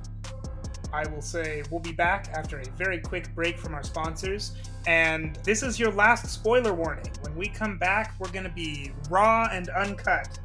I 0.93 1.07
will 1.09 1.21
say 1.21 1.63
we'll 1.71 1.81
be 1.81 1.93
back 1.93 2.29
after 2.33 2.59
a 2.59 2.65
very 2.77 2.99
quick 2.99 3.35
break 3.35 3.59
from 3.59 3.75
our 3.75 3.83
sponsors. 3.83 4.53
And 4.87 5.37
this 5.45 5.63
is 5.63 5.79
your 5.79 5.93
last 5.93 6.27
spoiler 6.27 6.73
warning. 6.73 7.11
When 7.21 7.37
we 7.37 7.49
come 7.49 7.79
back, 7.79 8.15
we're 8.19 8.31
going 8.31 8.45
to 8.45 8.51
be 8.51 8.93
raw 9.11 9.49
and 9.53 9.69
uncut. 9.69 10.39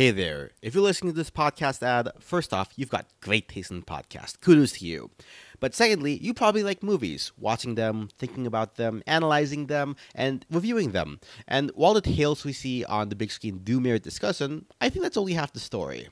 Hey 0.00 0.12
there. 0.12 0.52
If 0.62 0.74
you're 0.74 0.82
listening 0.82 1.12
to 1.12 1.16
this 1.18 1.28
podcast 1.28 1.82
ad, 1.82 2.08
first 2.20 2.54
off, 2.54 2.72
you've 2.74 2.88
got 2.88 3.04
great 3.20 3.48
taste 3.48 3.70
in 3.70 3.82
podcast. 3.82 4.40
Kudos 4.40 4.72
to 4.78 4.86
you. 4.86 5.10
But 5.60 5.74
secondly, 5.74 6.14
you 6.14 6.34
probably 6.34 6.62
like 6.62 6.82
movies, 6.82 7.32
watching 7.38 7.74
them, 7.74 8.08
thinking 8.18 8.46
about 8.46 8.76
them, 8.76 9.02
analyzing 9.06 9.66
them, 9.66 9.94
and 10.14 10.44
reviewing 10.50 10.92
them. 10.92 11.20
And 11.46 11.70
while 11.74 11.94
the 11.94 12.00
tales 12.00 12.44
we 12.44 12.52
see 12.52 12.84
on 12.84 13.10
the 13.10 13.16
big 13.16 13.30
screen 13.30 13.58
do 13.58 13.78
merit 13.78 14.02
discussion, 14.02 14.64
I 14.80 14.88
think 14.88 15.02
that's 15.02 15.18
only 15.18 15.34
half 15.34 15.52
the 15.52 15.60
story. 15.60 16.08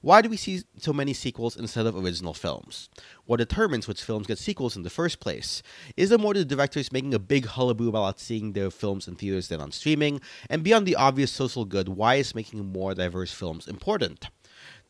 Why 0.00 0.20
do 0.20 0.28
we 0.28 0.36
see 0.36 0.62
so 0.78 0.92
many 0.92 1.14
sequels 1.14 1.56
instead 1.56 1.86
of 1.86 1.96
original 1.96 2.34
films? 2.34 2.90
What 3.24 3.38
determines 3.38 3.88
which 3.88 4.02
films 4.02 4.26
get 4.26 4.38
sequels 4.38 4.76
in 4.76 4.82
the 4.82 4.90
first 4.90 5.18
place? 5.18 5.62
Is 5.96 6.10
it 6.10 6.20
more 6.20 6.34
the 6.34 6.44
directors 6.44 6.92
making 6.92 7.14
a 7.14 7.18
big 7.18 7.46
hullabaloo 7.46 7.88
about 7.88 8.20
seeing 8.20 8.52
their 8.52 8.70
films 8.70 9.08
in 9.08 9.14
theaters 9.14 9.48
than 9.48 9.62
on 9.62 9.72
streaming? 9.72 10.20
And 10.50 10.62
beyond 10.62 10.86
the 10.86 10.96
obvious 10.96 11.32
social 11.32 11.64
good, 11.64 11.88
why 11.88 12.16
is 12.16 12.34
making 12.34 12.64
more 12.66 12.94
diverse 12.94 13.32
films 13.32 13.66
important? 13.66 14.28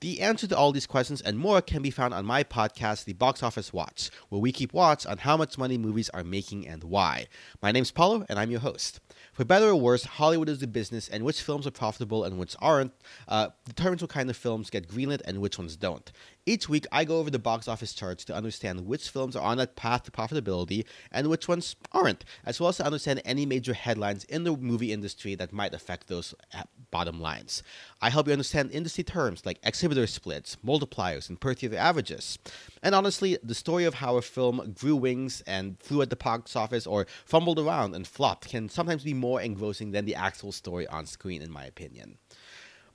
The 0.05 0.21
answer 0.21 0.47
to 0.49 0.55
all 0.55 0.71
these 0.71 0.87
questions 0.87 1.23
and 1.23 1.39
more 1.39 1.63
can 1.63 1.81
be 1.81 1.89
found 1.89 2.13
on 2.13 2.27
my 2.27 2.45
podcast, 2.45 3.07
The 3.07 3.15
Box 3.15 3.43
Office 3.43 3.73
Watch, 3.73 4.11
where 4.29 4.39
we 4.39 4.53
keep 4.53 4.75
watch 4.75 5.07
on 5.07 5.17
how 5.17 5.35
much 5.39 5.57
money 5.57 5.79
movies 5.79 6.11
are 6.11 6.23
making 6.23 6.69
and 6.69 6.85
why. 6.85 7.27
My 7.63 7.73
name's 7.73 7.91
Paulo, 7.91 8.27
and 8.29 8.39
I'm 8.39 8.51
your 8.51 8.61
host. 8.61 9.01
For 9.33 9.47
better 9.47 9.71
or 9.71 9.77
worse, 9.77 10.05
Hollywood 10.05 10.51
is 10.51 10.59
the 10.59 10.67
business, 10.67 11.09
and 11.09 11.25
which 11.25 11.41
films 11.41 11.67
are 11.67 11.71
profitable 11.71 12.23
and 12.23 12.39
which 12.39 12.55
aren't 12.59 12.93
uh, 13.29 13.49
determines 13.65 14.03
what 14.03 14.11
kind 14.11 14.29
of 14.29 14.37
films 14.37 14.69
get 14.69 14.89
greenlit 14.89 15.23
and 15.25 15.41
which 15.41 15.57
ones 15.57 15.75
don't. 15.75 16.13
Each 16.47 16.69
week, 16.69 16.87
I 16.93 17.05
go 17.05 17.21
over 17.21 17.31
the 17.31 17.39
box 17.39 17.69
office 17.69 17.95
charts 17.95 18.23
to 18.27 18.35
understand 18.35 18.87
which 18.87 19.09
films 19.09 19.35
are 19.35 19.43
on 19.43 19.57
that 19.57 19.77
path 19.77 20.03
to 20.03 20.11
profitability 20.11 20.85
and 21.11 21.29
which 21.29 21.49
ones 21.49 21.75
aren't, 21.91 22.23
as 22.45 22.61
well 22.61 22.69
as 22.69 22.77
to 22.77 22.85
understand 22.85 23.23
any 23.25 23.47
major 23.47 23.73
headlines 23.73 24.25
in 24.25 24.45
the 24.45 24.55
movie 24.55 24.93
industry 24.93 25.35
that 25.37 25.55
might 25.55 25.73
affect 25.73 26.07
those 26.07 26.35
uh, 26.53 26.65
bottom 26.91 27.19
lines. 27.19 27.63
I 28.03 28.11
help 28.11 28.27
you 28.27 28.35
understand 28.35 28.73
industry 28.73 29.05
terms 29.05 29.47
like 29.47 29.59
exhibitor 29.63 30.07
splits, 30.07 30.59
multipliers, 30.63 31.31
and 31.31 31.41
per 31.41 31.55
theater 31.55 31.79
averages. 31.79 32.39
And 32.83 32.95
honestly, 32.95 33.39
the 33.43 33.55
story 33.55 33.87
of 33.87 33.95
how 33.95 34.19
a 34.19 34.23
film 34.23 34.75
grew 34.79 34.97
wings 34.97 35.43
and 35.47 35.81
flew 35.81 36.03
at 36.03 36.11
the 36.11 36.17
box 36.17 36.57
office 36.57 36.87
or 36.87 37.07
fumbled 37.25 37.59
around 37.59 37.95
and 37.95 38.07
flopped 38.07 38.51
can 38.51 38.69
sometimes 38.69 39.03
be 39.03 39.15
more 39.15 39.41
engrossing 39.41 39.93
than 39.93 40.05
the 40.05 40.15
actual 40.15 40.53
story 40.53 40.87
on 40.89 41.07
screen, 41.07 41.41
in 41.41 41.51
my 41.51 41.65
opinion. 41.65 42.19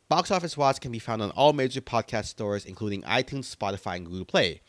Box 0.09 0.31
Office 0.31 0.57
Watch 0.57 0.81
can 0.81 0.91
be 0.91 0.97
found 0.97 1.21
on 1.21 1.29
all 1.31 1.53
major 1.53 1.81
podcast 1.81 2.25
stores, 2.25 2.65
including 2.65 3.03
iTunes, 3.03 3.55
Spotify, 3.55 3.97
and 3.97 4.07
Google 4.07 4.25
Play. 4.25 4.61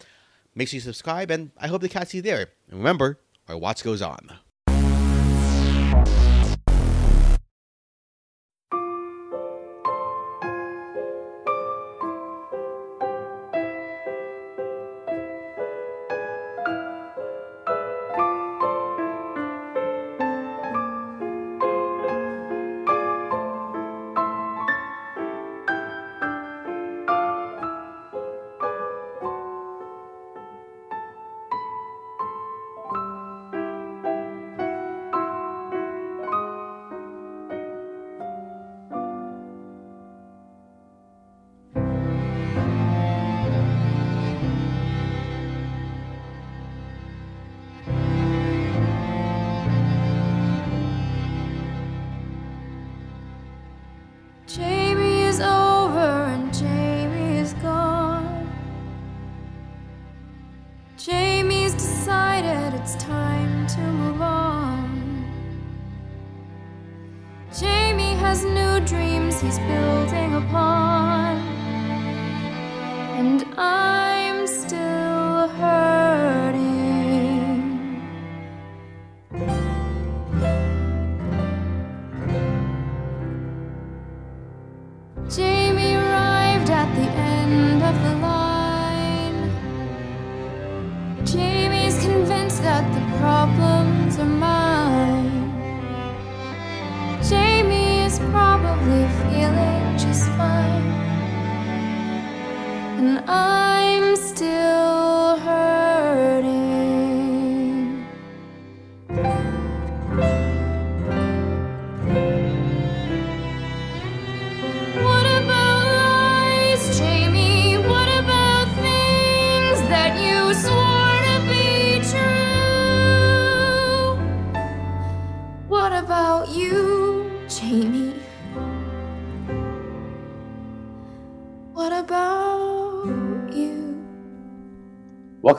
Make 0.55 0.69
sure 0.69 0.77
you 0.77 0.83
subscribe, 0.83 1.31
and 1.31 1.51
I 1.57 1.67
hope 1.67 1.81
to 1.81 1.89
catch 1.89 2.13
you 2.13 2.21
there. 2.21 2.49
And 2.69 2.77
remember, 2.79 3.19
our 3.49 3.57
watch 3.57 3.83
goes 3.83 4.03
on. 4.03 4.33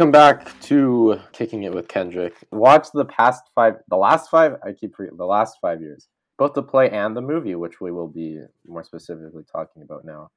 Welcome 0.02 0.12
back 0.14 0.60
to 0.62 1.20
Kicking 1.32 1.62
It 1.62 1.76
with 1.76 1.88
Kendrick. 1.88 2.34
Watch 2.52 2.88
the 2.92 3.06
past 3.06 3.44
five, 3.54 3.76
the 3.88 3.98
last 3.98 4.32
five, 4.32 4.56
I 4.66 4.72
keep 4.72 4.96
forgetting, 4.96 5.20
the 5.20 5.28
last 5.28 5.60
five 5.62 5.80
years, 5.80 6.08
both 6.40 6.56
the 6.56 6.64
play 6.64 6.90
and 6.90 7.16
the 7.16 7.22
movie, 7.22 7.54
which 7.54 7.80
we 7.80 7.92
will 7.92 8.08
be 8.08 8.40
more 8.66 8.84
specifically 8.84 9.44
talking 9.52 9.84
about 9.84 10.04
now, 10.04 10.32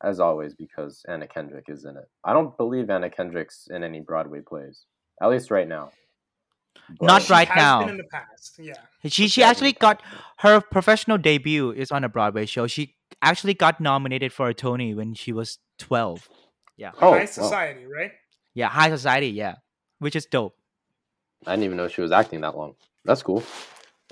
as 0.00 0.20
always, 0.20 0.54
because 0.54 1.04
Anna 1.08 1.26
Kendrick 1.26 1.64
is 1.66 1.86
in 1.86 1.96
it. 1.96 2.04
I 2.22 2.32
don't 2.32 2.56
believe 2.56 2.88
Anna 2.88 3.10
Kendrick's 3.10 3.66
in 3.68 3.82
any 3.82 3.98
Broadway 3.98 4.42
plays, 4.42 4.84
at 5.20 5.28
least 5.28 5.50
right 5.50 5.66
now. 5.66 5.90
Not 7.00 7.22
She 7.22 7.32
right 7.32 7.48
has 7.48 7.56
now. 7.56 7.80
been 7.80 7.88
in 7.88 7.96
the 7.96 8.04
past. 8.04 8.60
Yeah. 8.60 8.74
She 9.06 9.26
she 9.26 9.42
actually 9.42 9.72
got 9.72 10.00
her 10.38 10.60
professional 10.60 11.18
debut 11.18 11.72
is 11.72 11.90
on 11.90 12.04
a 12.04 12.08
Broadway 12.08 12.46
show. 12.46 12.68
She 12.68 12.94
actually 13.22 13.54
got 13.54 13.80
nominated 13.80 14.32
for 14.32 14.48
a 14.48 14.54
Tony 14.54 14.94
when 14.94 15.14
she 15.14 15.32
was 15.32 15.58
twelve. 15.78 16.28
Yeah, 16.76 16.92
Oh, 17.02 17.10
High 17.10 17.18
wow. 17.18 17.24
Society, 17.26 17.86
right? 17.86 18.12
Yeah, 18.54 18.68
High 18.68 18.90
Society. 18.90 19.28
Yeah, 19.28 19.56
which 19.98 20.16
is 20.16 20.26
dope. 20.26 20.56
I 21.46 21.52
didn't 21.52 21.64
even 21.64 21.76
know 21.76 21.88
she 21.88 22.00
was 22.02 22.12
acting 22.12 22.40
that 22.42 22.56
long. 22.56 22.74
That's 23.04 23.22
cool. 23.22 23.42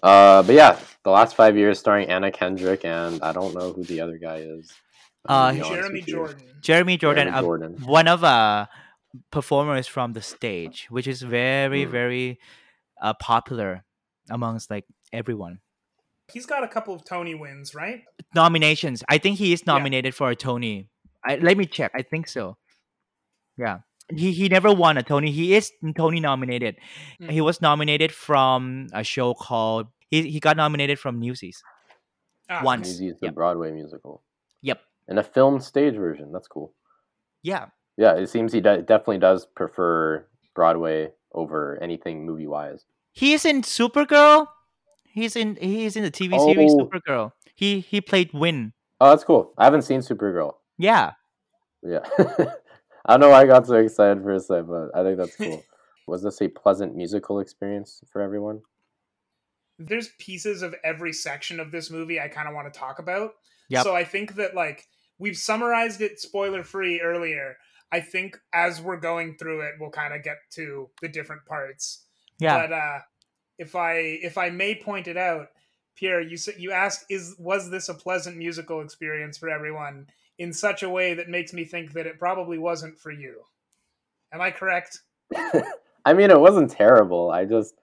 Uh, 0.02 0.42
but 0.42 0.54
yeah, 0.54 0.78
the 1.02 1.10
last 1.10 1.34
five 1.36 1.56
years 1.56 1.78
starring 1.78 2.08
Anna 2.08 2.30
Kendrick, 2.30 2.84
and 2.84 3.20
I 3.22 3.32
don't 3.32 3.54
know 3.54 3.72
who 3.72 3.82
the 3.84 4.00
other 4.00 4.16
guy 4.18 4.38
is. 4.38 4.72
Uh, 5.28 5.52
gonna 5.52 5.64
Jeremy. 5.64 6.02
Jordan. 6.02 6.42
Jeremy 6.62 6.96
Jordan, 6.96 7.24
Jeremy 7.26 7.38
uh, 7.38 7.42
Jordan. 7.42 7.76
one 7.84 8.08
of 8.08 8.24
uh 8.24 8.66
performers 9.30 9.86
from 9.86 10.12
the 10.12 10.22
stage, 10.22 10.86
which 10.90 11.06
is 11.06 11.22
very 11.22 11.84
Hmm. 11.84 11.90
very 11.90 12.38
uh, 13.02 13.14
popular 13.14 13.84
amongst 14.30 14.70
like 14.70 14.84
everyone. 15.12 15.60
He's 16.32 16.46
got 16.46 16.62
a 16.62 16.68
couple 16.68 16.94
of 16.94 17.04
Tony 17.04 17.34
wins, 17.34 17.74
right? 17.74 18.02
Nominations. 18.34 19.02
I 19.08 19.18
think 19.18 19.38
he 19.38 19.52
is 19.52 19.62
Yeah. 19.66 19.72
nominated 19.74 20.14
for 20.14 20.30
a 20.30 20.36
Tony. 20.36 20.88
I, 21.24 21.36
let 21.36 21.56
me 21.56 21.66
check. 21.66 21.92
I 21.94 22.02
think 22.02 22.28
so. 22.28 22.56
Yeah. 23.56 23.78
He 24.16 24.32
he 24.32 24.48
never 24.48 24.72
won 24.72 24.96
a 24.96 25.02
Tony. 25.02 25.30
He 25.30 25.54
is 25.54 25.70
Tony 25.96 26.20
nominated. 26.20 26.76
Mm. 27.20 27.30
He 27.30 27.40
was 27.40 27.60
nominated 27.60 28.10
from 28.12 28.86
a 28.92 29.04
show 29.04 29.34
called 29.34 29.88
he 30.10 30.28
he 30.30 30.40
got 30.40 30.56
nominated 30.56 30.98
from 30.98 31.18
Newsies. 31.20 31.62
Ah, 32.48 32.62
Once. 32.64 32.88
Newsies, 32.88 33.20
the 33.20 33.26
Yep. 33.26 33.34
Broadway 33.34 33.70
musical, 33.70 34.22
Yep. 34.62 34.80
and 35.08 35.18
a 35.18 35.22
film 35.22 35.60
stage 35.60 35.94
version. 35.94 36.32
That's 36.32 36.48
cool. 36.48 36.72
Yeah. 37.42 37.66
Yeah, 37.98 38.14
it 38.14 38.28
seems 38.30 38.52
he 38.52 38.60
do- 38.60 38.80
definitely 38.80 39.18
does 39.18 39.44
prefer 39.44 40.24
Broadway 40.54 41.12
over 41.34 41.76
anything 41.82 42.24
movie 42.24 42.46
wise. 42.46 42.86
He's 43.12 43.44
in 43.44 43.62
Supergirl. 43.62 44.46
He's 45.04 45.36
in 45.36 45.56
he's 45.56 45.96
in 45.96 46.02
the 46.04 46.10
TV 46.10 46.38
series 46.38 46.72
Oh. 46.72 46.86
Supergirl. 46.86 47.32
He 47.54 47.80
he 47.80 48.00
played 48.00 48.32
Winn. 48.32 48.72
Oh, 49.00 49.10
that's 49.10 49.24
cool. 49.24 49.52
I 49.58 49.64
haven't 49.64 49.82
seen 49.82 50.00
Supergirl. 50.00 50.54
Yeah. 50.78 51.12
Yeah. 51.82 52.00
I 53.08 53.14
don't 53.14 53.20
know 53.20 53.30
why 53.30 53.40
I 53.42 53.46
got 53.46 53.66
so 53.66 53.74
excited 53.74 54.22
for 54.22 54.32
a 54.32 54.40
second, 54.40 54.68
but 54.68 54.94
I 54.94 55.02
think 55.02 55.16
that's 55.18 55.34
cool. 55.34 55.64
Was 56.06 56.22
this 56.22 56.40
a 56.40 56.48
pleasant 56.48 56.94
musical 56.94 57.40
experience 57.40 58.00
for 58.12 58.22
everyone? 58.22 58.60
there's 59.78 60.08
pieces 60.18 60.62
of 60.62 60.74
every 60.84 61.12
section 61.12 61.60
of 61.60 61.70
this 61.70 61.90
movie 61.90 62.20
I 62.20 62.28
kind 62.28 62.48
of 62.48 62.54
want 62.54 62.72
to 62.72 62.78
talk 62.78 62.98
about. 62.98 63.34
Yep. 63.68 63.84
So 63.84 63.94
I 63.94 64.04
think 64.04 64.34
that 64.34 64.54
like 64.54 64.86
we've 65.18 65.36
summarized 65.36 66.00
it 66.00 66.20
spoiler 66.20 66.64
free 66.64 67.00
earlier. 67.00 67.56
I 67.92 68.00
think 68.00 68.38
as 68.52 68.80
we're 68.80 68.98
going 68.98 69.36
through 69.38 69.62
it, 69.62 69.74
we'll 69.78 69.90
kind 69.90 70.14
of 70.14 70.22
get 70.22 70.38
to 70.52 70.90
the 71.00 71.08
different 71.08 71.44
parts. 71.46 72.04
Yeah. 72.40 72.58
But 72.66 72.72
uh, 72.72 72.98
if 73.58 73.76
I 73.76 73.94
if 74.22 74.36
I 74.36 74.50
may 74.50 74.74
point 74.74 75.06
it 75.08 75.16
out, 75.16 75.46
Pierre, 75.96 76.20
you 76.20 76.34
s- 76.34 76.58
you 76.58 76.72
asked 76.72 77.04
is 77.08 77.36
was 77.38 77.70
this 77.70 77.88
a 77.88 77.94
pleasant 77.94 78.36
musical 78.36 78.80
experience 78.80 79.38
for 79.38 79.48
everyone 79.48 80.06
in 80.38 80.52
such 80.52 80.82
a 80.82 80.88
way 80.88 81.14
that 81.14 81.28
makes 81.28 81.52
me 81.52 81.64
think 81.64 81.92
that 81.92 82.06
it 82.06 82.18
probably 82.18 82.58
wasn't 82.58 82.98
for 82.98 83.10
you. 83.10 83.42
Am 84.32 84.40
I 84.40 84.50
correct? 84.50 85.00
I 86.04 86.14
mean, 86.14 86.30
it 86.30 86.40
wasn't 86.40 86.70
terrible. 86.70 87.30
I 87.30 87.44
just 87.44 87.74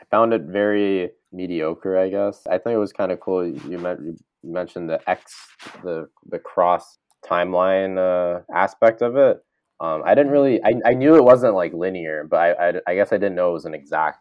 I 0.00 0.04
found 0.10 0.32
it 0.32 0.42
very 0.42 1.10
mediocre. 1.32 1.98
I 1.98 2.08
guess 2.08 2.46
I 2.46 2.58
think 2.58 2.74
it 2.74 2.78
was 2.78 2.92
kind 2.92 3.12
of 3.12 3.20
cool. 3.20 3.46
You, 3.46 3.78
meant, 3.78 4.00
you 4.00 4.16
mentioned 4.42 4.88
the 4.88 5.00
X, 5.08 5.34
the 5.82 6.08
the 6.30 6.38
cross 6.38 6.98
timeline 7.24 7.98
uh, 7.98 8.42
aspect 8.54 9.02
of 9.02 9.16
it. 9.16 9.42
Um, 9.80 10.02
I 10.04 10.14
didn't 10.14 10.32
really. 10.32 10.62
I, 10.62 10.74
I 10.86 10.94
knew 10.94 11.16
it 11.16 11.24
wasn't 11.24 11.54
like 11.54 11.72
linear, 11.72 12.26
but 12.28 12.38
I, 12.38 12.68
I 12.68 12.72
I 12.88 12.94
guess 12.94 13.12
I 13.12 13.16
didn't 13.16 13.36
know 13.36 13.50
it 13.50 13.54
was 13.54 13.64
an 13.64 13.74
exact 13.74 14.18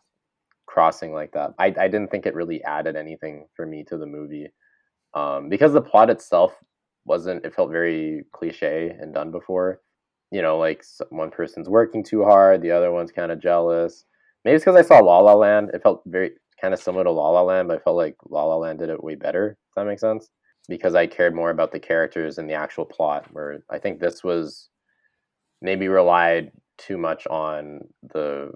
crossing 0.65 1.13
like 1.13 1.31
that. 1.33 1.53
I 1.59 1.67
I 1.67 1.87
didn't 1.87 2.09
think 2.09 2.25
it 2.25 2.35
really 2.35 2.63
added 2.63 2.95
anything 2.95 3.47
for 3.55 3.65
me 3.65 3.83
to 3.85 3.97
the 3.97 4.05
movie, 4.05 4.47
um, 5.13 5.49
because 5.49 5.73
the 5.73 5.81
plot 5.81 6.09
itself 6.09 6.53
wasn't. 7.07 7.45
It 7.45 7.55
felt 7.55 7.71
very 7.71 8.25
cliche 8.33 8.95
and 8.99 9.13
done 9.13 9.31
before 9.31 9.81
you 10.31 10.41
know, 10.41 10.57
like 10.57 10.83
one 11.09 11.31
person's 11.31 11.69
working 11.69 12.03
too 12.03 12.23
hard, 12.23 12.61
the 12.61 12.71
other 12.71 12.91
one's 12.91 13.11
kind 13.11 13.31
of 13.31 13.41
jealous. 13.41 14.05
Maybe 14.43 14.55
it's 14.55 14.65
because 14.65 14.77
I 14.77 14.87
saw 14.87 14.99
La 14.99 15.19
La 15.19 15.33
Land. 15.33 15.71
It 15.73 15.83
felt 15.83 16.01
very 16.05 16.31
kind 16.59 16.73
of 16.73 16.79
similar 16.79 17.03
to 17.05 17.11
La 17.11 17.29
La 17.29 17.41
Land, 17.41 17.67
but 17.67 17.77
I 17.77 17.81
felt 17.81 17.97
like 17.97 18.15
La 18.29 18.43
La 18.43 18.55
Land 18.55 18.79
did 18.79 18.89
it 18.89 19.03
way 19.03 19.15
better. 19.15 19.57
If 19.69 19.75
that 19.75 19.85
makes 19.85 20.01
sense, 20.01 20.29
because 20.67 20.95
I 20.95 21.07
cared 21.07 21.35
more 21.35 21.49
about 21.49 21.71
the 21.71 21.79
characters 21.79 22.37
and 22.37 22.49
the 22.49 22.55
actual 22.55 22.85
plot. 22.85 23.27
Where 23.31 23.63
I 23.69 23.79
think 23.79 23.99
this 23.99 24.23
was 24.23 24.69
maybe 25.61 25.87
relied 25.87 26.51
too 26.77 26.97
much 26.97 27.25
on 27.27 27.81
the 28.13 28.51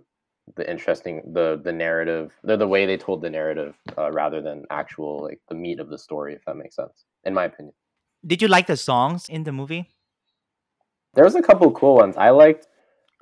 the 0.58 0.70
interesting 0.70 1.22
the 1.34 1.62
the 1.64 1.72
narrative 1.72 2.34
the 2.44 2.58
the 2.58 2.68
way 2.68 2.86
they 2.86 2.98
told 2.98 3.22
the 3.22 3.30
narrative 3.30 3.76
uh, 3.98 4.12
rather 4.12 4.42
than 4.42 4.66
actual 4.70 5.24
like 5.24 5.40
the 5.50 5.56
meat 5.56 5.80
of 5.80 5.90
the 5.90 5.98
story. 5.98 6.34
If 6.34 6.44
that 6.46 6.58
makes 6.58 6.76
sense, 6.76 7.06
in 7.24 7.34
my 7.34 7.46
opinion. 7.46 7.74
Did 8.26 8.42
you 8.42 8.48
like 8.48 8.68
the 8.68 8.78
songs 8.78 9.28
in 9.30 9.44
the 9.44 9.52
movie? 9.52 9.90
There 11.14 11.24
was 11.26 11.36
a 11.36 11.42
couple 11.42 11.72
cool 11.72 11.96
ones. 11.96 12.16
I 12.18 12.30
liked. 12.30 12.68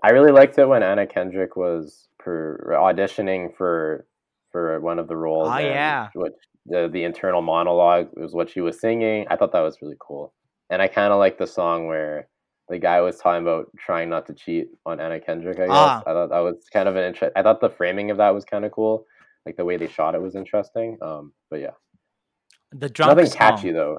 I 0.03 0.11
really 0.11 0.31
liked 0.31 0.57
it 0.57 0.65
when 0.67 0.83
Anna 0.83 1.05
Kendrick 1.07 1.55
was 1.55 2.07
per, 2.19 2.57
auditioning 2.71 3.55
for 3.57 4.05
for 4.51 4.79
one 4.79 4.99
of 4.99 5.07
the 5.07 5.15
roles. 5.15 5.49
And 5.49 5.65
yeah. 5.65 6.09
Which, 6.15 6.33
the 6.65 6.89
the 6.91 7.03
internal 7.03 7.41
monologue 7.41 8.09
was 8.15 8.33
what 8.33 8.49
she 8.49 8.61
was 8.61 8.79
singing. 8.79 9.25
I 9.29 9.35
thought 9.35 9.51
that 9.53 9.61
was 9.61 9.77
really 9.81 9.97
cool, 9.99 10.33
and 10.69 10.81
I 10.81 10.87
kind 10.87 11.11
of 11.11 11.19
like 11.19 11.37
the 11.37 11.47
song 11.47 11.87
where 11.87 12.27
the 12.67 12.77
guy 12.77 13.01
was 13.01 13.17
talking 13.17 13.41
about 13.41 13.65
trying 13.77 14.09
not 14.09 14.27
to 14.27 14.33
cheat 14.33 14.67
on 14.85 14.99
Anna 14.99 15.19
Kendrick. 15.19 15.57
I 15.57 15.65
guess 15.65 15.69
Ah. 15.71 16.01
I 16.05 16.11
thought 16.13 16.29
that 16.29 16.39
was 16.39 16.57
kind 16.71 16.87
of 16.87 16.95
an 16.95 17.03
interest. 17.05 17.31
I 17.35 17.41
thought 17.41 17.61
the 17.61 17.69
framing 17.69 18.11
of 18.11 18.17
that 18.17 18.35
was 18.35 18.45
kind 18.45 18.63
of 18.65 18.71
cool. 18.71 19.05
Like 19.45 19.55
the 19.57 19.65
way 19.65 19.77
they 19.77 19.87
shot 19.87 20.13
it 20.13 20.21
was 20.21 20.35
interesting. 20.35 20.97
Um, 21.01 21.33
but 21.49 21.61
yeah, 21.61 21.71
The 22.71 22.89
drunk 22.89 23.09
nothing 23.17 23.25
song. 23.31 23.37
catchy 23.37 23.71
though. 23.71 23.97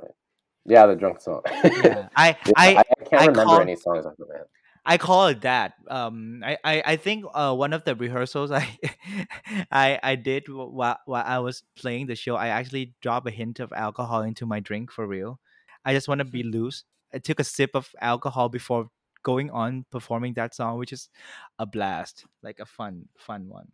Yeah, 0.66 0.86
the 0.86 0.94
drunk 0.96 1.20
song. 1.20 1.42
Yeah. 1.46 2.08
I 2.16 2.36
Yeah, 2.46 2.52
I 2.56 2.76
I, 2.78 2.82
can't 3.04 3.22
I 3.22 3.26
remember 3.26 3.44
call- 3.44 3.60
any 3.60 3.76
songs 3.76 4.06
off 4.06 4.16
the 4.18 4.26
bat. 4.26 4.46
I 4.86 4.96
call 4.96 5.26
it 5.26 5.42
that. 5.42 5.74
Um, 5.88 6.42
I, 6.44 6.56
I, 6.64 6.82
I 6.86 6.96
think 6.96 7.26
uh, 7.34 7.54
one 7.54 7.74
of 7.74 7.84
the 7.84 7.94
rehearsals 7.94 8.50
I 8.50 8.78
I 9.70 10.00
I 10.02 10.14
did 10.16 10.48
while 10.48 10.98
while 11.04 11.24
I 11.26 11.38
was 11.40 11.62
playing 11.76 12.06
the 12.06 12.14
show, 12.16 12.34
I 12.36 12.48
actually 12.48 12.94
dropped 13.02 13.28
a 13.28 13.30
hint 13.30 13.60
of 13.60 13.72
alcohol 13.74 14.22
into 14.22 14.46
my 14.46 14.60
drink 14.60 14.90
for 14.90 15.06
real. 15.06 15.38
I 15.84 15.92
just 15.92 16.08
want 16.08 16.20
to 16.20 16.24
be 16.24 16.42
loose. 16.42 16.84
I 17.12 17.18
took 17.18 17.40
a 17.40 17.44
sip 17.44 17.70
of 17.74 17.90
alcohol 18.00 18.48
before 18.48 18.88
going 19.22 19.50
on 19.50 19.84
performing 19.90 20.32
that 20.34 20.54
song, 20.54 20.78
which 20.78 20.92
is 20.94 21.10
a 21.58 21.66
blast, 21.66 22.24
like 22.42 22.58
a 22.58 22.66
fun 22.66 23.06
fun 23.18 23.48
one. 23.48 23.68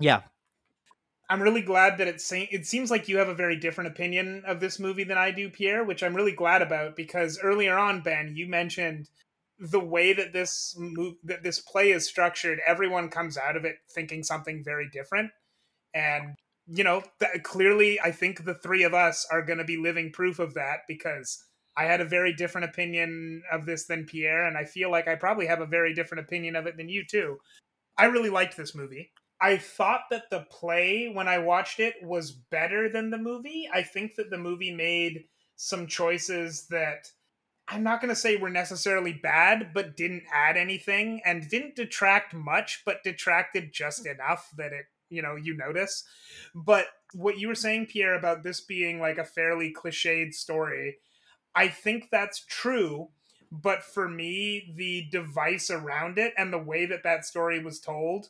Yeah, 0.00 0.22
I'm 1.28 1.42
really 1.42 1.62
glad 1.62 1.98
that 1.98 2.08
it 2.08 2.20
se- 2.20 2.50
it 2.52 2.66
seems 2.66 2.90
like 2.90 3.08
you 3.08 3.16
have 3.18 3.28
a 3.28 3.34
very 3.34 3.56
different 3.56 3.90
opinion 3.90 4.42
of 4.46 4.60
this 4.60 4.78
movie 4.78 5.04
than 5.04 5.18
I 5.18 5.30
do, 5.30 5.48
Pierre, 5.48 5.84
which 5.84 6.02
I'm 6.02 6.14
really 6.14 6.32
glad 6.32 6.62
about 6.62 6.96
because 6.96 7.38
earlier 7.42 7.76
on, 7.78 8.02
Ben, 8.02 8.36
you 8.36 8.46
mentioned 8.46 9.08
the 9.58 9.80
way 9.80 10.12
that 10.12 10.32
this 10.32 10.74
move 10.78 11.14
that 11.24 11.42
this 11.42 11.60
play 11.60 11.92
is 11.92 12.06
structured. 12.06 12.60
Everyone 12.66 13.08
comes 13.08 13.38
out 13.38 13.56
of 13.56 13.64
it 13.64 13.76
thinking 13.90 14.22
something 14.22 14.62
very 14.62 14.88
different, 14.92 15.30
and 15.94 16.34
you 16.66 16.84
know, 16.84 17.02
th- 17.20 17.42
clearly, 17.42 18.00
I 18.00 18.10
think 18.10 18.44
the 18.44 18.54
three 18.54 18.84
of 18.84 18.94
us 18.94 19.26
are 19.30 19.42
going 19.42 19.58
to 19.58 19.64
be 19.64 19.76
living 19.76 20.12
proof 20.12 20.38
of 20.38 20.54
that 20.54 20.80
because 20.88 21.42
I 21.76 21.84
had 21.84 22.00
a 22.00 22.06
very 22.06 22.32
different 22.32 22.66
opinion 22.66 23.42
of 23.50 23.66
this 23.66 23.86
than 23.86 24.06
Pierre, 24.06 24.46
and 24.46 24.56
I 24.56 24.64
feel 24.64 24.90
like 24.90 25.08
I 25.08 25.14
probably 25.16 25.46
have 25.46 25.60
a 25.60 25.66
very 25.66 25.94
different 25.94 26.24
opinion 26.24 26.56
of 26.56 26.66
it 26.66 26.76
than 26.76 26.88
you 26.88 27.04
too. 27.04 27.38
I 27.98 28.06
really 28.06 28.30
liked 28.30 28.56
this 28.56 28.74
movie. 28.74 29.12
I 29.40 29.56
thought 29.56 30.02
that 30.10 30.30
the 30.30 30.46
play 30.50 31.10
when 31.12 31.28
I 31.28 31.38
watched 31.38 31.80
it 31.80 31.94
was 32.02 32.30
better 32.30 32.88
than 32.88 33.10
the 33.10 33.18
movie. 33.18 33.68
I 33.72 33.82
think 33.82 34.14
that 34.16 34.30
the 34.30 34.38
movie 34.38 34.74
made 34.74 35.24
some 35.56 35.86
choices 35.86 36.66
that 36.68 37.08
I'm 37.68 37.82
not 37.82 38.00
going 38.00 38.10
to 38.10 38.20
say 38.20 38.36
were 38.36 38.50
necessarily 38.50 39.12
bad, 39.12 39.72
but 39.72 39.96
didn't 39.96 40.24
add 40.32 40.56
anything 40.56 41.22
and 41.24 41.48
didn't 41.48 41.76
detract 41.76 42.34
much, 42.34 42.82
but 42.84 43.02
detracted 43.02 43.72
just 43.72 44.02
hmm. 44.02 44.12
enough 44.12 44.50
that 44.56 44.72
it, 44.72 44.86
you 45.08 45.22
know, 45.22 45.36
you 45.36 45.56
notice. 45.56 46.04
But 46.54 46.86
what 47.14 47.38
you 47.38 47.48
were 47.48 47.54
saying, 47.54 47.86
Pierre, 47.86 48.14
about 48.14 48.42
this 48.42 48.60
being 48.60 49.00
like 49.00 49.18
a 49.18 49.24
fairly 49.24 49.72
cliched 49.72 50.34
story, 50.34 50.98
I 51.54 51.68
think 51.68 52.08
that's 52.10 52.44
true. 52.44 53.08
But 53.50 53.82
for 53.82 54.08
me, 54.08 54.74
the 54.76 55.06
device 55.10 55.70
around 55.70 56.18
it 56.18 56.34
and 56.36 56.52
the 56.52 56.58
way 56.58 56.86
that 56.86 57.04
that 57.04 57.24
story 57.24 57.62
was 57.62 57.78
told, 57.78 58.28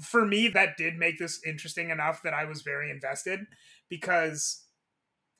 for 0.00 0.24
me, 0.24 0.48
that 0.48 0.76
did 0.76 0.96
make 0.96 1.18
this 1.18 1.40
interesting 1.46 1.90
enough 1.90 2.22
that 2.22 2.34
I 2.34 2.44
was 2.44 2.62
very 2.62 2.90
invested 2.90 3.40
because 3.88 4.64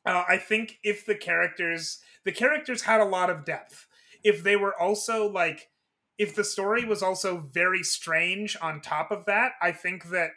uh, 0.06 0.24
I 0.28 0.36
think 0.36 0.78
if 0.82 1.06
the 1.06 1.14
characters, 1.14 2.00
the 2.24 2.32
characters 2.32 2.82
had 2.82 3.00
a 3.00 3.06
lot 3.06 3.30
of 3.30 3.44
depth. 3.44 3.86
If 4.22 4.42
they 4.42 4.56
were 4.56 4.78
also 4.78 5.28
like, 5.28 5.68
if 6.18 6.34
the 6.34 6.44
story 6.44 6.84
was 6.84 7.02
also 7.02 7.48
very 7.52 7.82
strange 7.82 8.56
on 8.62 8.80
top 8.80 9.10
of 9.10 9.24
that, 9.26 9.52
I 9.60 9.72
think 9.72 10.10
that 10.10 10.30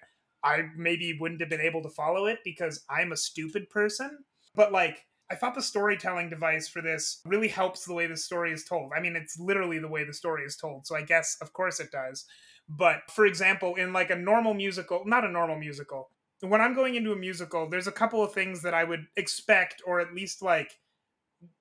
I 0.43 0.63
maybe 0.75 1.17
wouldn't 1.19 1.41
have 1.41 1.49
been 1.49 1.61
able 1.61 1.83
to 1.83 1.89
follow 1.89 2.25
it 2.25 2.39
because 2.43 2.83
I'm 2.89 3.11
a 3.11 3.17
stupid 3.17 3.69
person. 3.69 4.19
But 4.55 4.71
like, 4.71 5.05
I 5.29 5.35
thought 5.35 5.55
the 5.55 5.61
storytelling 5.61 6.29
device 6.29 6.69
for 6.69 6.81
this 6.81 7.19
really 7.25 7.49
helps 7.49 7.85
the 7.85 7.93
way 7.93 8.07
the 8.07 8.15
story 8.15 8.53
is 8.53 8.63
told. 8.63 8.91
I 8.95 9.01
mean, 9.01 9.15
it's 9.15 9.37
literally 9.37 9.77
the 9.77 9.89
way 9.89 10.05
the 10.05 10.13
story 10.13 10.43
is 10.43 10.55
told. 10.55 10.87
So 10.87 10.95
I 10.95 11.01
guess, 11.01 11.37
of 11.41 11.51
course, 11.51 11.79
it 11.79 11.91
does. 11.91 12.25
But 12.69 13.09
for 13.09 13.25
example, 13.25 13.75
in 13.75 13.93
like 13.93 14.09
a 14.09 14.15
normal 14.15 14.53
musical, 14.53 15.03
not 15.05 15.25
a 15.25 15.31
normal 15.31 15.57
musical, 15.57 16.09
when 16.41 16.61
I'm 16.61 16.75
going 16.75 16.95
into 16.95 17.13
a 17.13 17.17
musical, 17.17 17.69
there's 17.69 17.87
a 17.87 17.91
couple 17.91 18.23
of 18.23 18.33
things 18.33 18.61
that 18.61 18.73
I 18.73 18.83
would 18.83 19.05
expect, 19.15 19.81
or 19.85 19.99
at 19.99 20.13
least 20.13 20.41
like 20.41 20.71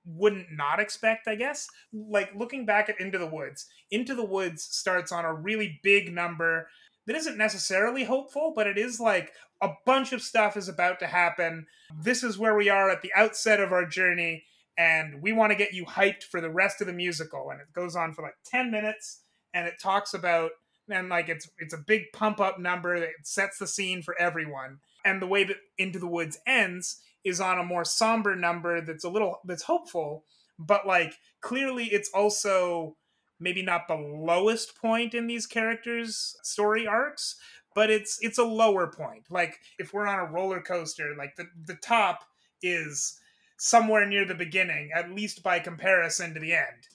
wouldn't 0.05 0.49
not 0.53 0.81
expect, 0.81 1.29
I 1.29 1.35
guess. 1.35 1.69
Like 1.93 2.35
looking 2.35 2.67
back 2.67 2.89
at 2.89 3.01
Into 3.01 3.19
the 3.19 3.27
Woods, 3.27 3.67
Into 3.91 4.15
the 4.15 4.25
Woods 4.25 4.63
starts 4.63 5.13
on 5.13 5.25
a 5.25 5.35
really 5.35 5.81
big 5.83 6.13
number 6.13 6.69
that 7.07 7.17
isn't 7.17 7.39
necessarily 7.39 8.05
hopeful, 8.05 8.53
but 8.55 8.67
it 8.67 8.77
is 8.77 9.01
like 9.01 9.33
a 9.63 9.71
bunch 9.87 10.13
of 10.13 10.23
stuff 10.23 10.57
is 10.57 10.69
about 10.69 10.99
to 10.99 11.07
happen. 11.07 11.67
This 12.03 12.23
is 12.23 12.39
where 12.39 12.57
we 12.57 12.69
are 12.69 12.91
at 12.91 13.03
the 13.03 13.13
outset 13.15 13.61
of 13.61 13.73
our 13.73 13.87
journey, 13.87 14.45
and 14.77 15.23
we 15.23 15.33
want 15.33 15.53
to 15.53 15.57
get 15.57 15.73
you 15.73 15.85
hyped 15.85 16.25
for 16.25 16.41
the 16.41 16.51
rest 16.51 16.81
of 16.81 16.87
the 16.87 16.93
musical. 16.93 17.51
And 17.51 17.61
it 17.61 17.73
goes 17.73 17.97
on 17.97 18.13
for 18.13 18.23
like 18.23 18.35
10 18.45 18.71
minutes, 18.71 19.23
and 19.55 19.67
it 19.67 19.75
talks 19.81 20.13
about 20.13 20.51
and 20.89 21.09
like 21.09 21.29
it's 21.29 21.49
it's 21.59 21.75
a 21.75 21.79
big 21.79 22.13
pump 22.13 22.41
up 22.41 22.59
number 22.59 22.99
that 23.01 23.11
sets 23.23 23.59
the 23.59 23.67
scene 23.67 24.03
for 24.03 24.19
everyone. 24.21 24.79
And 25.05 25.23
the 25.23 25.27
way 25.27 25.45
that 25.45 25.57
Into 25.79 25.99
the 25.99 26.07
Woods 26.07 26.39
ends 26.47 27.01
is 27.25 27.41
on 27.41 27.59
a 27.59 27.65
more 27.65 27.85
somber 27.85 28.37
number 28.37 28.81
that's 28.81 29.05
a 29.05 29.11
little 29.11 29.41
that's 29.45 29.65
hopeful, 29.65 30.25
but 30.59 30.87
like 30.87 31.15
clearly 31.41 31.87
it's 31.87 32.11
also 32.15 32.97
maybe 33.39 33.63
not 33.63 33.89
the 33.89 33.95
lowest 33.95 34.77
point 34.77 35.15
in 35.15 35.27
these 35.27 35.47
characters' 35.47 36.37
story 36.43 36.87
arcs, 36.87 37.37
but 37.75 37.91
it's 37.91 38.19
it's 38.21 38.39
a 38.39 38.45
lower 38.45 38.87
point. 38.87 39.25
Like 39.31 39.59
if 39.79 39.93
we're 39.93 40.07
on 40.07 40.21
a 40.21 40.33
roller 40.33 40.61
coaster, 40.61 41.15
like 41.17 41.37
the 41.37 41.47
the 41.67 41.77
top 41.77 42.25
is 42.63 43.21
somewhere 43.59 44.07
near 44.07 44.25
the 44.25 44.35
beginning, 44.35 44.91
at 44.95 45.11
least 45.11 45.43
by 45.43 45.59
comparison 45.59 46.35
to 46.35 46.41
the 46.41 46.53
end. 46.53 46.89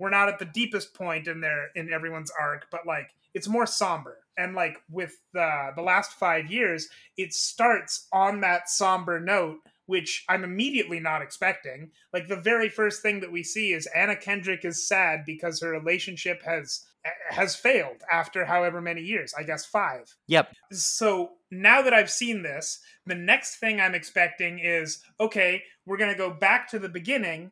We're 0.00 0.08
not 0.08 0.30
at 0.30 0.38
the 0.38 0.46
deepest 0.46 0.94
point 0.94 1.28
in 1.28 1.42
their 1.42 1.68
in 1.76 1.92
everyone's 1.92 2.32
arc, 2.40 2.66
but 2.70 2.86
like 2.86 3.10
it's 3.34 3.46
more 3.46 3.66
somber. 3.66 4.16
And 4.38 4.54
like 4.54 4.78
with 4.90 5.12
the 5.34 5.72
the 5.76 5.82
last 5.82 6.12
five 6.12 6.50
years, 6.50 6.88
it 7.18 7.34
starts 7.34 8.08
on 8.10 8.40
that 8.40 8.70
somber 8.70 9.20
note, 9.20 9.58
which 9.84 10.24
I'm 10.26 10.42
immediately 10.42 11.00
not 11.00 11.20
expecting. 11.20 11.90
Like 12.14 12.28
the 12.28 12.40
very 12.40 12.70
first 12.70 13.02
thing 13.02 13.20
that 13.20 13.30
we 13.30 13.42
see 13.42 13.74
is 13.74 13.86
Anna 13.94 14.16
Kendrick 14.16 14.64
is 14.64 14.88
sad 14.88 15.24
because 15.26 15.60
her 15.60 15.68
relationship 15.68 16.42
has 16.44 16.86
eh, 17.04 17.10
has 17.28 17.54
failed 17.54 18.02
after 18.10 18.46
however 18.46 18.80
many 18.80 19.02
years, 19.02 19.34
I 19.38 19.42
guess 19.42 19.66
five. 19.66 20.16
Yep. 20.28 20.50
So 20.72 21.32
now 21.50 21.82
that 21.82 21.92
I've 21.92 22.10
seen 22.10 22.42
this, 22.42 22.80
the 23.04 23.14
next 23.14 23.56
thing 23.56 23.82
I'm 23.82 23.94
expecting 23.94 24.60
is 24.60 25.02
okay, 25.20 25.62
we're 25.84 25.98
going 25.98 26.12
to 26.12 26.16
go 26.16 26.30
back 26.30 26.70
to 26.70 26.78
the 26.78 26.88
beginning 26.88 27.50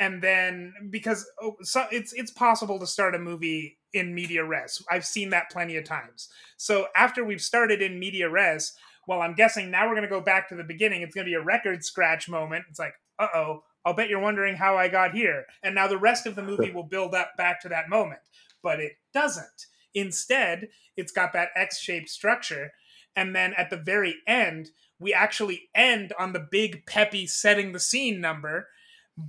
and 0.00 0.22
then 0.22 0.72
because 0.90 1.30
oh, 1.40 1.56
so 1.62 1.86
it's 1.92 2.12
it's 2.14 2.32
possible 2.32 2.80
to 2.80 2.86
start 2.86 3.14
a 3.14 3.18
movie 3.18 3.78
in 3.92 4.14
media 4.14 4.44
res. 4.44 4.82
I've 4.90 5.04
seen 5.04 5.30
that 5.30 5.50
plenty 5.50 5.76
of 5.76 5.84
times. 5.84 6.28
So 6.56 6.88
after 6.96 7.24
we've 7.24 7.40
started 7.40 7.82
in 7.82 8.00
media 8.00 8.28
res, 8.28 8.72
well, 9.06 9.20
I'm 9.20 9.34
guessing 9.34 9.70
now 9.70 9.86
we're 9.86 9.94
going 9.94 10.02
to 10.02 10.08
go 10.08 10.20
back 10.20 10.48
to 10.48 10.56
the 10.56 10.64
beginning. 10.64 11.02
It's 11.02 11.14
going 11.14 11.26
to 11.26 11.30
be 11.30 11.34
a 11.34 11.42
record 11.42 11.84
scratch 11.84 12.28
moment. 12.28 12.64
It's 12.68 12.78
like, 12.78 12.94
"Uh-oh, 13.18 13.62
I'll 13.84 13.94
bet 13.94 14.08
you're 14.08 14.18
wondering 14.18 14.56
how 14.56 14.76
I 14.76 14.88
got 14.88 15.12
here." 15.12 15.44
And 15.62 15.74
now 15.74 15.86
the 15.86 15.98
rest 15.98 16.26
of 16.26 16.34
the 16.34 16.42
movie 16.42 16.72
will 16.72 16.82
build 16.82 17.14
up 17.14 17.32
back 17.36 17.60
to 17.62 17.68
that 17.68 17.90
moment. 17.90 18.20
But 18.62 18.80
it 18.80 18.92
doesn't. 19.12 19.66
Instead, 19.94 20.68
it's 20.96 21.12
got 21.12 21.32
that 21.34 21.50
X-shaped 21.54 22.08
structure 22.08 22.72
and 23.16 23.34
then 23.34 23.52
at 23.54 23.70
the 23.70 23.76
very 23.76 24.16
end 24.26 24.70
we 24.98 25.12
actually 25.14 25.68
end 25.74 26.12
on 26.18 26.32
the 26.32 26.46
big 26.50 26.84
peppy 26.86 27.26
setting 27.26 27.72
the 27.72 27.80
scene 27.80 28.20
number 28.20 28.68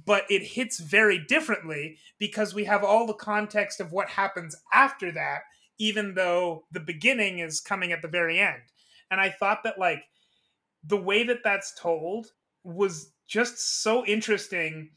but 0.05 0.23
it 0.29 0.43
hits 0.43 0.79
very 0.79 1.17
differently 1.17 1.97
because 2.19 2.53
we 2.53 2.65
have 2.65 2.83
all 2.83 3.05
the 3.07 3.13
context 3.13 3.79
of 3.79 3.91
what 3.91 4.09
happens 4.09 4.55
after 4.73 5.11
that 5.11 5.41
even 5.79 6.13
though 6.13 6.63
the 6.71 6.79
beginning 6.79 7.39
is 7.39 7.59
coming 7.59 7.91
at 7.91 8.01
the 8.01 8.07
very 8.07 8.39
end 8.39 8.61
and 9.09 9.19
i 9.19 9.29
thought 9.29 9.63
that 9.63 9.79
like 9.79 10.03
the 10.83 10.97
way 10.97 11.23
that 11.23 11.43
that's 11.43 11.73
told 11.79 12.27
was 12.63 13.11
just 13.27 13.81
so 13.81 14.05
interesting 14.05 14.89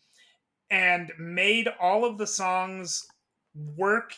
and 0.70 1.12
made 1.18 1.68
all 1.80 2.04
of 2.04 2.18
the 2.18 2.26
songs 2.26 3.07
work 3.76 4.14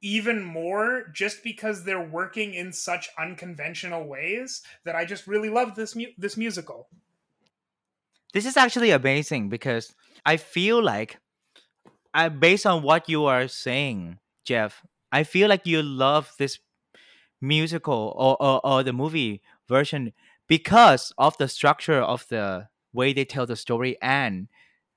even 0.00 0.42
more 0.42 1.06
just 1.14 1.42
because 1.42 1.84
they're 1.84 2.08
working 2.08 2.54
in 2.54 2.72
such 2.72 3.08
unconventional 3.18 4.06
ways 4.06 4.62
that 4.84 4.94
I 4.94 5.04
just 5.04 5.26
really 5.26 5.50
love 5.50 5.74
this 5.74 5.96
mu- 5.96 6.12
this 6.16 6.36
musical. 6.36 6.88
This 8.34 8.46
is 8.46 8.56
actually 8.56 8.90
amazing 8.90 9.48
because 9.48 9.94
I 10.24 10.36
feel 10.36 10.82
like, 10.82 11.18
I 12.12 12.28
based 12.28 12.66
on 12.66 12.82
what 12.82 13.08
you 13.08 13.24
are 13.24 13.48
saying, 13.48 14.18
Jeff, 14.44 14.82
I 15.12 15.24
feel 15.24 15.48
like 15.48 15.66
you 15.66 15.82
love 15.82 16.32
this 16.38 16.58
musical 17.40 18.14
or, 18.16 18.36
or, 18.40 18.64
or 18.64 18.82
the 18.82 18.92
movie 18.92 19.42
version 19.68 20.12
because 20.46 21.12
of 21.18 21.36
the 21.38 21.48
structure 21.48 22.00
of 22.00 22.26
the 22.28 22.68
way 22.92 23.12
they 23.12 23.24
tell 23.24 23.46
the 23.46 23.56
story 23.56 23.96
and 24.02 24.48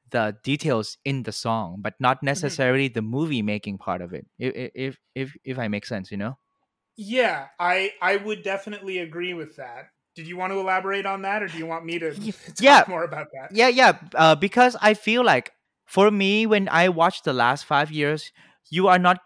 the 0.10 0.36
details 0.44 0.98
in 1.06 1.24
the 1.24 1.32
song, 1.32 1.78
but 1.80 1.94
not 2.00 2.18
mm-hmm. 2.18 2.28
necessarily 2.28 2.88
the 2.88 3.02
movie 3.02 3.42
making 3.42 3.78
part 3.78 4.02
of 4.02 4.14
it. 4.14 4.26
If 4.38 4.72
if 4.76 4.98
if 5.16 5.38
if 5.44 5.60
I 5.60 5.68
make 5.68 5.86
sense, 5.86 6.12
you 6.12 6.18
know. 6.18 6.38
Yeah, 6.98 7.48
I 7.60 7.94
I 8.02 8.18
would 8.18 8.44
definitely 8.44 9.00
agree 9.00 9.34
with 9.34 9.56
that. 9.56 9.92
Did 10.16 10.28
you 10.28 10.36
want 10.36 10.52
to 10.52 10.60
elaborate 10.60 11.06
on 11.06 11.22
that, 11.22 11.42
or 11.42 11.48
do 11.48 11.58
you 11.58 11.66
want 11.66 11.86
me 11.86 12.00
to 12.00 12.14
talk 12.16 12.56
yeah. 12.60 12.84
more 12.88 13.04
about 13.04 13.28
that? 13.34 13.56
Yeah, 13.56 13.70
yeah. 13.70 13.98
Uh, 14.14 14.36
because 14.36 14.76
I 14.82 14.94
feel 14.94 15.24
like 15.24 15.52
for 15.86 16.12
me, 16.12 16.46
when 16.46 16.68
I 16.70 16.90
watch 16.90 17.24
the 17.24 17.34
last 17.34 17.66
five 17.66 17.92
years, 17.92 18.32
you 18.70 18.88
are 18.88 19.00
not 19.00 19.20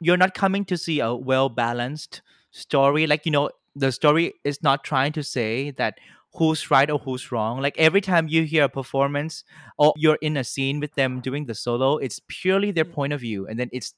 you're 0.00 0.16
not 0.16 0.34
coming 0.34 0.64
to 0.66 0.76
see 0.76 1.00
a 1.00 1.14
well 1.14 1.48
balanced 1.48 2.22
story. 2.50 3.06
Like 3.06 3.26
you 3.26 3.32
know, 3.32 3.50
the 3.76 3.92
story 3.92 4.34
is 4.44 4.62
not 4.62 4.84
trying 4.84 5.12
to 5.12 5.22
say 5.22 5.70
that 5.72 5.98
who's 6.34 6.70
right 6.70 6.90
or 6.90 6.98
who's 6.98 7.30
wrong. 7.30 7.60
Like 7.60 7.78
every 7.78 8.00
time 8.00 8.28
you 8.28 8.42
hear 8.42 8.64
a 8.64 8.68
performance 8.68 9.44
or 9.78 9.92
you're 9.96 10.18
in 10.20 10.36
a 10.36 10.44
scene 10.44 10.80
with 10.80 10.94
them 10.94 11.20
doing 11.20 11.46
the 11.46 11.54
solo, 11.54 11.96
it's 11.98 12.20
purely 12.28 12.72
their 12.72 12.84
point 12.84 13.12
of 13.12 13.20
view, 13.20 13.46
and 13.46 13.58
then 13.58 13.68
it's 13.72 13.94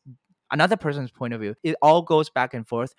another 0.50 0.76
person's 0.76 1.10
point 1.10 1.34
of 1.34 1.40
view. 1.40 1.54
It 1.62 1.76
all 1.82 2.02
goes 2.02 2.30
back 2.30 2.54
and 2.54 2.66
forth, 2.66 2.94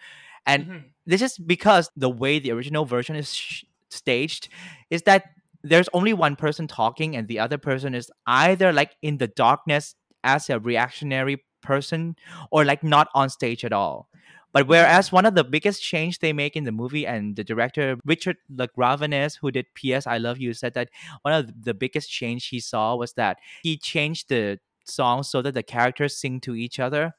and 0.46 0.66
Mhm. 0.66 0.84
this 1.06 1.22
is 1.22 1.38
because 1.38 1.90
the 1.96 2.10
way 2.10 2.40
the 2.40 2.52
original 2.52 2.86
version 2.86 3.16
is 3.16 3.34
sh- 3.34 3.64
staged 3.90 4.50
is 4.90 5.04
that 5.04 5.26
there's 5.64 5.90
only 5.94 6.14
one 6.14 6.36
person 6.36 6.68
talking 6.68 7.16
and 7.16 7.28
the 7.28 7.40
other 7.40 7.58
person 7.58 7.94
is 7.96 8.12
either 8.28 8.72
like 8.72 8.96
in 9.02 9.18
the 9.18 9.28
darkness 9.28 9.96
as 10.24 10.50
a 10.50 10.60
reactionary 10.60 11.44
person 11.62 12.16
or 12.52 12.64
like 12.64 12.84
not 12.84 13.08
on 13.16 13.30
stage 13.30 13.66
at 13.66 13.74
all. 13.74 14.10
But 14.54 14.68
whereas 14.68 15.12
one 15.12 15.26
of 15.26 15.36
the 15.36 15.44
biggest 15.44 15.84
change 15.84 16.20
they 16.20 16.34
make 16.34 16.56
in 16.56 16.64
the 16.64 16.72
movie 16.72 17.06
and 17.06 17.36
the 17.36 17.44
director 17.44 17.98
Richard 18.06 18.38
LaGravenese 18.52 19.38
who 19.40 19.52
did 19.52 19.66
ps 19.76 20.08
i 20.08 20.18
love 20.18 20.40
you 20.40 20.54
said 20.54 20.74
that 20.74 20.90
one 21.22 21.34
of 21.34 21.64
the 21.64 21.74
biggest 21.74 22.10
change 22.10 22.48
he 22.48 22.60
saw 22.60 22.96
was 22.96 23.14
that 23.14 23.38
he 23.62 23.78
changed 23.78 24.30
the 24.30 24.60
song 24.86 25.24
so 25.24 25.42
that 25.42 25.54
the 25.54 25.64
characters 25.64 26.18
sing 26.18 26.40
to 26.42 26.56
each 26.56 26.80
other 26.80 27.14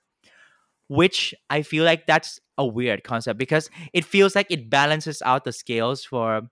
which 0.88 1.35
I 1.51 1.62
feel 1.62 1.85
like 1.85 2.07
that's 2.07 2.40
a 2.57 2.66
weird 2.66 3.05
concept 3.05 3.38
because 3.38 3.70
it 3.92 4.05
feels 4.05 4.35
like 4.35 4.46
it 4.51 4.68
balances 4.68 5.22
out 5.24 5.44
the 5.44 5.53
scales 5.53 6.05
for 6.05 6.42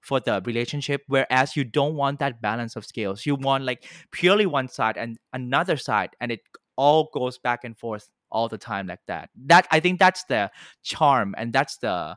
for 0.00 0.18
the 0.20 0.40
relationship 0.46 1.02
whereas 1.08 1.56
you 1.56 1.64
don't 1.64 1.94
want 1.94 2.18
that 2.20 2.40
balance 2.40 2.74
of 2.76 2.86
scales 2.86 3.26
you 3.26 3.34
want 3.34 3.64
like 3.64 3.84
purely 4.12 4.46
one 4.46 4.66
side 4.66 4.96
and 4.96 5.18
another 5.34 5.76
side 5.76 6.08
and 6.22 6.32
it 6.32 6.40
all 6.76 7.10
goes 7.12 7.36
back 7.36 7.64
and 7.64 7.76
forth 7.76 8.08
all 8.30 8.48
the 8.48 8.56
time 8.56 8.86
like 8.86 9.00
that 9.06 9.28
that 9.36 9.66
i 9.70 9.78
think 9.78 9.98
that's 9.98 10.24
the 10.24 10.50
charm 10.82 11.34
and 11.36 11.52
that's 11.52 11.76
the 11.78 12.16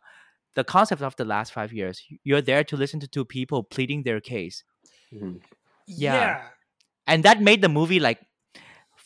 the 0.56 0.63
concept 0.63 1.02
of 1.02 1.13
the 1.17 1.26
last 1.26 1.52
five 1.52 1.73
years 1.73 2.02
you're 2.23 2.41
there 2.41 2.63
to 2.63 2.78
listen 2.78 3.02
to 3.02 3.08
two 3.08 3.26
people 3.26 3.63
pleading 3.63 4.04
their 4.04 4.21
case 4.21 4.63
Mhm. 5.12 5.41
Yeah. 5.86 6.13
yeah. 6.13 6.41
and 7.06 7.23
that 7.26 7.41
made 7.41 7.62
the 7.62 7.67
movie 7.69 7.99
like 7.99 8.21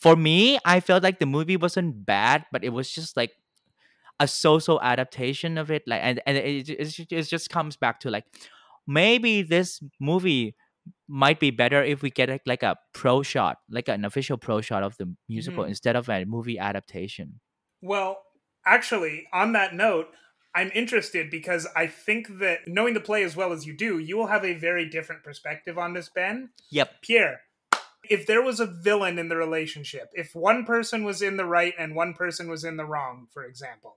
for 0.00 0.16
me 0.16 0.58
i 0.64 0.80
felt 0.80 1.02
like 1.02 1.18
the 1.18 1.26
movie 1.26 1.56
wasn't 1.56 2.04
bad 2.06 2.44
but 2.52 2.64
it 2.64 2.70
was 2.70 2.90
just 2.90 3.16
like 3.16 3.32
a 4.20 4.26
so-so 4.26 4.80
adaptation 4.80 5.58
of 5.58 5.70
it 5.70 5.82
like 5.86 6.00
and, 6.02 6.20
and 6.26 6.36
it, 6.36 6.68
it, 6.68 7.12
it 7.12 7.22
just 7.24 7.50
comes 7.50 7.76
back 7.76 8.00
to 8.00 8.10
like 8.10 8.24
maybe 8.86 9.42
this 9.42 9.82
movie 10.00 10.56
might 11.06 11.38
be 11.38 11.50
better 11.50 11.82
if 11.82 12.02
we 12.02 12.10
get 12.10 12.28
like, 12.28 12.42
like 12.46 12.62
a 12.62 12.76
pro 12.94 13.22
shot 13.22 13.58
like 13.70 13.88
an 13.88 14.04
official 14.04 14.36
pro 14.36 14.60
shot 14.60 14.82
of 14.82 14.96
the 14.96 15.14
musical 15.28 15.64
Mhm. 15.64 15.68
instead 15.68 15.96
of 15.96 16.08
a 16.08 16.24
movie 16.24 16.58
adaptation 16.58 17.40
Well, 17.80 18.18
actually, 18.66 19.28
on 19.32 19.52
that 19.52 19.74
note, 19.74 20.08
I'm 20.54 20.70
interested 20.74 21.30
because 21.30 21.68
I 21.76 21.86
think 21.86 22.40
that 22.40 22.66
knowing 22.66 22.94
the 22.94 23.00
play 23.00 23.22
as 23.22 23.36
well 23.36 23.52
as 23.52 23.66
you 23.66 23.76
do, 23.76 23.98
you 23.98 24.16
will 24.16 24.26
have 24.26 24.44
a 24.44 24.54
very 24.54 24.88
different 24.88 25.22
perspective 25.22 25.78
on 25.78 25.92
this, 25.94 26.08
Ben. 26.08 26.50
yep 26.70 26.90
Pierre, 27.02 27.42
if 28.08 28.26
there 28.26 28.42
was 28.42 28.60
a 28.60 28.66
villain 28.66 29.18
in 29.18 29.28
the 29.28 29.36
relationship, 29.36 30.10
if 30.12 30.34
one 30.34 30.64
person 30.64 31.04
was 31.04 31.22
in 31.22 31.36
the 31.36 31.44
right 31.44 31.74
and 31.78 31.94
one 31.94 32.14
person 32.14 32.48
was 32.48 32.64
in 32.64 32.76
the 32.76 32.84
wrong, 32.84 33.26
for 33.32 33.44
example, 33.44 33.96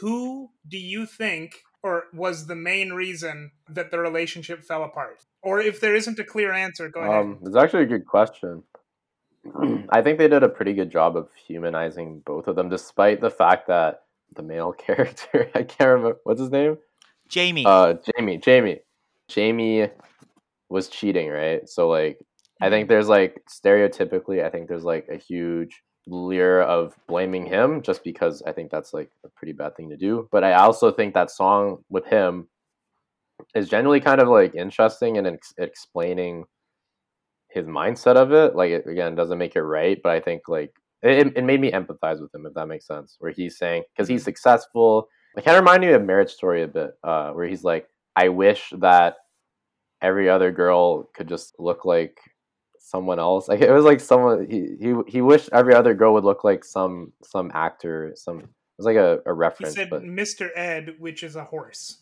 who 0.00 0.50
do 0.68 0.78
you 0.78 1.06
think 1.06 1.62
or 1.82 2.04
was 2.12 2.46
the 2.46 2.56
main 2.56 2.90
reason 2.92 3.52
that 3.68 3.90
the 3.90 3.98
relationship 3.98 4.64
fell 4.64 4.84
apart? 4.84 5.24
Or 5.42 5.60
if 5.60 5.80
there 5.80 5.96
isn't 5.96 6.18
a 6.18 6.24
clear 6.24 6.52
answer, 6.52 6.88
go 6.88 7.00
ahead. 7.00 7.14
Um, 7.14 7.38
it's 7.44 7.56
actually 7.56 7.84
a 7.84 7.86
good 7.86 8.06
question. 8.06 8.62
I 9.88 10.02
think 10.02 10.18
they 10.18 10.28
did 10.28 10.42
a 10.42 10.48
pretty 10.48 10.74
good 10.74 10.90
job 10.90 11.16
of 11.16 11.28
humanizing 11.46 12.20
both 12.26 12.46
of 12.46 12.56
them, 12.56 12.68
despite 12.68 13.20
the 13.20 13.30
fact 13.30 13.68
that 13.68 14.02
the 14.34 14.42
male 14.42 14.72
character, 14.78 15.50
I 15.54 15.62
can't 15.62 15.88
remember 15.88 16.18
what's 16.24 16.40
his 16.40 16.50
name. 16.50 16.78
jamie 17.28 17.64
Uh, 17.66 17.94
Jamie. 18.16 18.38
Jamie. 18.38 18.80
Jamie 19.28 19.88
was 20.68 20.88
cheating, 20.88 21.28
right? 21.28 21.68
So 21.68 21.88
like, 21.88 22.18
I 22.60 22.68
think 22.68 22.88
there's 22.88 23.08
like 23.08 23.42
stereotypically, 23.48 24.44
I 24.44 24.50
think 24.50 24.68
there's 24.68 24.84
like 24.84 25.08
a 25.10 25.16
huge 25.16 25.82
leer 26.06 26.62
of 26.62 26.94
blaming 27.06 27.46
him 27.46 27.82
just 27.82 28.02
because 28.04 28.42
I 28.46 28.52
think 28.52 28.70
that's 28.70 28.92
like 28.92 29.10
a 29.24 29.28
pretty 29.28 29.52
bad 29.52 29.76
thing 29.76 29.90
to 29.90 29.96
do. 29.96 30.28
But 30.30 30.44
I 30.44 30.54
also 30.54 30.90
think 30.90 31.14
that 31.14 31.30
song 31.30 31.78
with 31.88 32.06
him 32.06 32.48
is 33.54 33.68
generally 33.68 34.00
kind 34.00 34.20
of 34.20 34.28
like 34.28 34.54
interesting 34.54 35.18
and 35.18 35.26
ex- 35.26 35.54
explaining 35.58 36.44
his 37.48 37.66
mindset 37.66 38.16
of 38.16 38.32
it. 38.32 38.54
Like 38.54 38.70
it, 38.70 38.86
again, 38.86 39.14
doesn't 39.14 39.38
make 39.38 39.56
it 39.56 39.62
right, 39.62 39.98
but 40.02 40.12
I 40.12 40.20
think 40.20 40.42
like 40.48 40.72
it, 41.02 41.36
it 41.36 41.44
made 41.44 41.60
me 41.60 41.70
empathize 41.70 42.20
with 42.20 42.34
him 42.34 42.46
if 42.46 42.54
that 42.54 42.66
makes 42.66 42.86
sense. 42.86 43.16
Where 43.18 43.32
he's 43.32 43.58
saying 43.58 43.84
because 43.94 44.08
he's 44.08 44.24
successful. 44.24 45.08
It 45.36 45.44
kind 45.44 45.56
of 45.56 45.62
reminded 45.62 45.86
me 45.88 45.92
of 45.92 46.02
Marriage 46.02 46.32
Story 46.32 46.64
a 46.64 46.68
bit, 46.68 46.90
uh, 47.04 47.30
where 47.30 47.46
he's 47.46 47.62
like, 47.62 47.86
I 48.16 48.30
wish 48.30 48.72
that 48.78 49.14
every 50.02 50.28
other 50.28 50.50
girl 50.50 51.04
could 51.14 51.28
just 51.28 51.54
look 51.58 51.84
like 51.84 52.18
someone 52.80 53.18
else. 53.18 53.46
Like 53.46 53.60
it 53.60 53.70
was 53.70 53.84
like 53.84 54.00
someone 54.00 54.46
he 54.50 54.76
he 54.80 54.94
he 55.06 55.20
wished 55.20 55.50
every 55.52 55.74
other 55.74 55.94
girl 55.94 56.14
would 56.14 56.24
look 56.24 56.42
like 56.42 56.64
some 56.64 57.12
some 57.22 57.50
actor. 57.54 58.12
Some 58.16 58.40
it 58.40 58.48
was 58.78 58.86
like 58.86 58.96
a, 58.96 59.20
a 59.26 59.32
reference. 59.32 59.74
He 59.74 59.80
said 59.80 59.90
but 59.90 60.02
Mr. 60.02 60.48
Ed, 60.56 60.96
which 60.98 61.22
is 61.22 61.36
a 61.36 61.44
horse. 61.44 61.98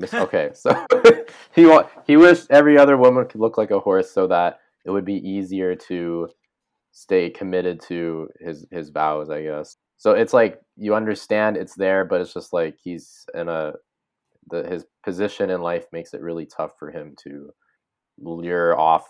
Okay, 0.12 0.50
so 0.54 0.86
he 1.54 1.66
wa- 1.66 1.88
he 2.04 2.16
wished 2.16 2.48
every 2.50 2.76
other 2.76 2.96
woman 2.96 3.26
could 3.28 3.40
look 3.40 3.56
like 3.56 3.70
a 3.70 3.78
horse 3.78 4.10
so 4.10 4.26
that 4.26 4.58
it 4.84 4.90
would 4.90 5.04
be 5.04 5.14
easier 5.28 5.76
to 5.76 6.28
stay 6.90 7.30
committed 7.30 7.80
to 7.82 8.28
his 8.40 8.66
his 8.72 8.90
vows, 8.90 9.30
I 9.30 9.42
guess. 9.42 9.76
So 9.96 10.10
it's 10.10 10.32
like 10.32 10.60
you 10.76 10.96
understand 10.96 11.56
it's 11.56 11.76
there, 11.76 12.04
but 12.04 12.20
it's 12.20 12.34
just 12.34 12.52
like 12.52 12.76
he's 12.82 13.24
in 13.34 13.48
a 13.48 13.74
the 14.50 14.66
his 14.68 14.84
position 15.04 15.48
in 15.48 15.60
life 15.60 15.86
makes 15.92 16.12
it 16.12 16.20
really 16.20 16.46
tough 16.46 16.72
for 16.76 16.90
him 16.90 17.14
to 17.22 17.50
lure 18.18 18.76
off 18.76 19.06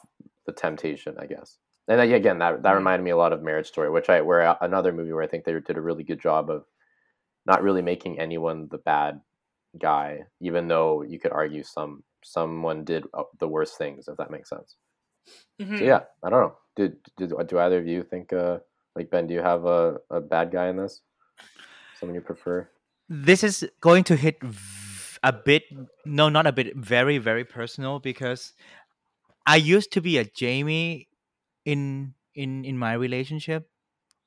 the 0.46 0.52
temptation, 0.52 1.16
I 1.18 1.26
guess. 1.26 1.58
And 1.88 2.00
again, 2.00 2.38
that 2.38 2.62
that 2.62 2.72
Mhm. 2.72 2.76
reminded 2.76 3.04
me 3.04 3.10
a 3.10 3.16
lot 3.16 3.32
of 3.32 3.42
Marriage 3.42 3.68
Story, 3.68 3.90
which 3.90 4.08
I 4.08 4.20
where 4.22 4.56
another 4.60 4.92
movie 4.92 5.12
where 5.12 5.22
I 5.22 5.26
think 5.26 5.44
they 5.44 5.52
did 5.52 5.76
a 5.76 5.80
really 5.82 6.04
good 6.04 6.20
job 6.20 6.50
of 6.50 6.64
not 7.46 7.62
really 7.62 7.82
making 7.82 8.18
anyone 8.18 8.68
the 8.70 8.78
bad 8.78 9.20
guy, 9.78 10.24
even 10.40 10.68
though 10.68 11.02
you 11.02 11.18
could 11.18 11.32
argue 11.32 11.62
some 11.62 12.04
someone 12.22 12.84
did 12.84 13.04
uh, 13.12 13.24
the 13.38 13.48
worst 13.48 13.76
things, 13.76 14.08
if 14.08 14.16
that 14.16 14.30
makes 14.30 14.48
sense. 14.48 14.76
Mhm. 15.60 15.78
So 15.78 15.84
yeah, 15.84 16.00
I 16.22 16.30
don't 16.30 16.40
know. 16.40 16.56
Did, 16.76 16.96
did 17.16 17.32
do 17.46 17.58
either 17.58 17.78
of 17.78 17.86
you 17.86 18.02
think 18.02 18.32
uh 18.32 18.60
like 18.96 19.10
Ben? 19.10 19.26
Do 19.26 19.34
you 19.34 19.42
have 19.42 19.64
a, 19.66 19.98
a 20.10 20.20
bad 20.20 20.50
guy 20.50 20.68
in 20.68 20.76
this? 20.76 21.02
Someone 21.98 22.14
you 22.14 22.20
prefer? 22.20 22.68
this 23.08 23.44
is 23.44 23.68
going 23.80 24.02
to 24.04 24.16
hit 24.16 24.42
v- 24.42 25.18
a 25.22 25.32
bit 25.32 25.64
no 26.06 26.28
not 26.30 26.46
a 26.46 26.52
bit 26.52 26.74
very 26.74 27.18
very 27.18 27.44
personal 27.44 27.98
because 27.98 28.54
i 29.46 29.56
used 29.56 29.92
to 29.92 30.00
be 30.00 30.18
a 30.18 30.24
jamie 30.24 31.08
in 31.64 32.14
in 32.34 32.64
in 32.64 32.78
my 32.78 32.94
relationship. 32.94 33.68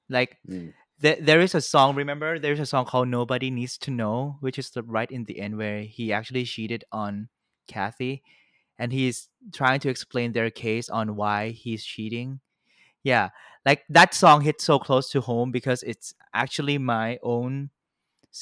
Like 0.09 0.37
Mm. 0.47 0.73
there, 0.99 1.17
there 1.21 1.41
is 1.41 1.55
a 1.55 1.61
song 1.61 1.95
remember? 1.95 2.39
There's 2.39 2.59
a 2.59 2.65
song 2.65 2.85
called 2.85 3.09
nobody 3.09 3.51
needs 3.51 3.77
to 3.79 3.91
know 3.91 4.37
which 4.41 4.59
is 4.59 4.71
the 4.71 4.83
right 4.83 5.09
in 5.11 5.25
the 5.25 5.39
end 5.39 5.57
where 5.57 5.81
he 5.83 6.13
actually 6.13 6.45
cheated 6.45 6.85
on 6.91 7.29
kathy 7.67 8.23
and 8.79 8.93
he's 8.93 9.29
trying 9.53 9.79
to 9.81 9.89
explain 9.89 10.33
their 10.33 10.49
case 10.51 10.89
on 10.89 11.15
why 11.15 11.51
he's 11.51 11.85
cheating. 11.85 12.39
Yeah 13.03 13.29
like 13.65 13.83
that 13.89 14.13
song 14.13 14.41
hit 14.41 14.61
so 14.61 14.79
close 14.79 15.09
to 15.11 15.21
home 15.21 15.51
because 15.51 15.83
it's 15.83 16.13
actually 16.33 16.77
my 16.77 17.19
own 17.23 17.69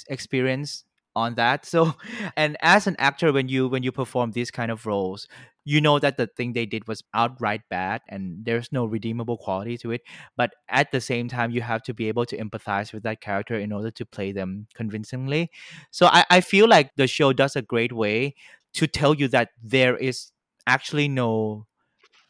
experience 0.09 0.83
on 1.15 1.35
that. 1.35 1.65
So 1.73 1.95
and 2.35 2.57
as 2.61 2.87
an 2.87 2.95
actor 2.99 3.31
when 3.31 3.47
you 3.47 3.67
when 3.67 3.83
you 3.83 3.91
perform 3.91 4.31
these 4.31 4.51
kind 4.51 4.71
of 4.71 4.85
roles 4.85 5.27
you 5.65 5.81
know 5.81 5.97
that 5.99 6.17
the 6.17 6.27
thing 6.27 6.53
they 6.53 6.65
did 6.65 6.87
was 6.87 7.03
outright 7.13 7.61
bad 7.69 8.01
and 8.07 8.45
there's 8.45 8.71
no 8.71 8.85
redeemable 8.85 9.37
quality 9.37 9.77
to 9.77 9.91
it 9.91 10.01
but 10.37 10.53
at 10.69 10.91
the 10.91 11.01
same 11.01 11.27
time 11.27 11.51
you 11.51 11.61
have 11.61 11.81
to 11.83 11.93
be 11.93 12.07
able 12.07 12.25
to 12.25 12.37
empathize 12.37 12.93
with 12.93 13.03
that 13.03 13.19
character 13.19 13.55
in 13.55 13.71
order 13.71 13.91
to 13.91 14.05
play 14.05 14.31
them 14.31 14.67
convincingly. 14.75 15.49
So 15.91 16.07
i, 16.07 16.23
I 16.29 16.41
feel 16.41 16.67
like 16.67 16.91
the 16.95 17.07
show 17.07 17.33
does 17.33 17.55
a 17.55 17.61
great 17.61 17.91
way 17.91 18.35
to 18.73 18.87
tell 18.87 19.15
you 19.15 19.27
that 19.29 19.49
there 19.63 19.97
is 19.97 20.31
actually 20.67 21.07
no 21.07 21.65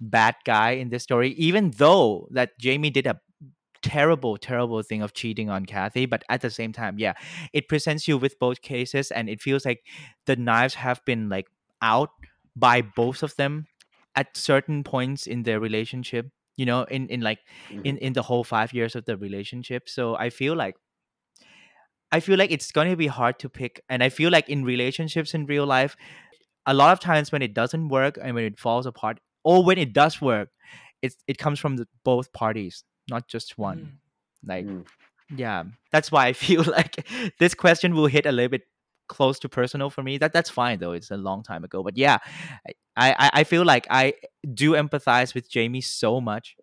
bad 0.01 0.35
guy 0.45 0.71
in 0.71 0.89
this 0.89 1.03
story 1.03 1.31
even 1.31 1.71
though 1.71 2.27
that 2.31 2.51
jamie 2.59 2.89
did 2.89 3.07
a 3.07 3.19
terrible 3.81 4.35
terrible 4.37 4.81
thing 4.81 5.01
of 5.01 5.13
cheating 5.13 5.49
on 5.49 5.65
kathy 5.65 6.05
but 6.05 6.23
at 6.29 6.41
the 6.41 6.49
same 6.49 6.73
time 6.73 6.97
yeah 6.97 7.13
it 7.53 7.67
presents 7.69 8.07
you 8.07 8.17
with 8.17 8.37
both 8.39 8.61
cases 8.61 9.11
and 9.11 9.29
it 9.29 9.41
feels 9.41 9.63
like 9.65 9.83
the 10.25 10.35
knives 10.35 10.73
have 10.75 11.03
been 11.05 11.29
like 11.29 11.47
out 11.81 12.09
by 12.55 12.81
both 12.81 13.23
of 13.23 13.35
them 13.35 13.67
at 14.15 14.35
certain 14.37 14.83
points 14.83 15.27
in 15.27 15.43
their 15.43 15.59
relationship 15.59 16.29
you 16.57 16.65
know 16.65 16.83
in 16.83 17.07
in 17.09 17.21
like 17.21 17.39
in 17.83 17.97
in 17.97 18.13
the 18.13 18.21
whole 18.23 18.43
5 18.43 18.73
years 18.73 18.95
of 18.95 19.05
the 19.05 19.17
relationship 19.17 19.89
so 19.89 20.15
i 20.15 20.29
feel 20.29 20.55
like 20.55 20.75
i 22.11 22.19
feel 22.19 22.37
like 22.37 22.51
it's 22.51 22.71
going 22.71 22.89
to 22.89 22.95
be 22.95 23.07
hard 23.07 23.39
to 23.39 23.49
pick 23.49 23.81
and 23.89 24.03
i 24.03 24.09
feel 24.09 24.31
like 24.31 24.49
in 24.49 24.63
relationships 24.63 25.33
in 25.33 25.45
real 25.45 25.65
life 25.65 25.95
a 26.65 26.73
lot 26.73 26.91
of 26.93 26.99
times 26.99 27.31
when 27.31 27.41
it 27.41 27.53
doesn't 27.53 27.89
work 27.89 28.17
and 28.21 28.35
when 28.35 28.43
it 28.43 28.59
falls 28.59 28.85
apart 28.85 29.19
or 29.43 29.63
when 29.63 29.77
it 29.77 29.93
does 29.93 30.21
work 30.21 30.49
it 31.01 31.13
it 31.27 31.37
comes 31.37 31.59
from 31.59 31.75
the, 31.77 31.87
both 32.03 32.31
parties 32.33 32.83
not 33.09 33.27
just 33.27 33.57
one 33.57 33.77
Mhm. 33.79 34.47
like 34.49 34.65
Mm. 34.65 34.85
yeah 35.35 35.63
that's 35.91 36.11
why 36.11 36.27
i 36.27 36.33
feel 36.45 36.63
like 36.63 37.05
this 37.39 37.53
question 37.53 37.95
will 37.95 38.07
hit 38.07 38.25
a 38.25 38.31
little 38.31 38.49
bit 38.49 38.63
close 39.07 39.39
to 39.39 39.49
personal 39.49 39.89
for 39.89 40.03
me 40.03 40.17
that 40.17 40.33
that's 40.33 40.49
fine 40.49 40.79
though 40.79 40.91
it's 40.91 41.11
a 41.11 41.17
long 41.17 41.43
time 41.43 41.63
ago 41.63 41.83
but 41.83 41.97
yeah 41.97 42.17
i 42.97 43.11
i, 43.11 43.29
I 43.33 43.43
feel 43.43 43.63
like 43.63 43.85
i 43.89 44.13
do 44.53 44.71
empathize 44.71 45.33
with 45.33 45.49
jamie 45.49 45.81
so 45.81 46.19
much 46.19 46.55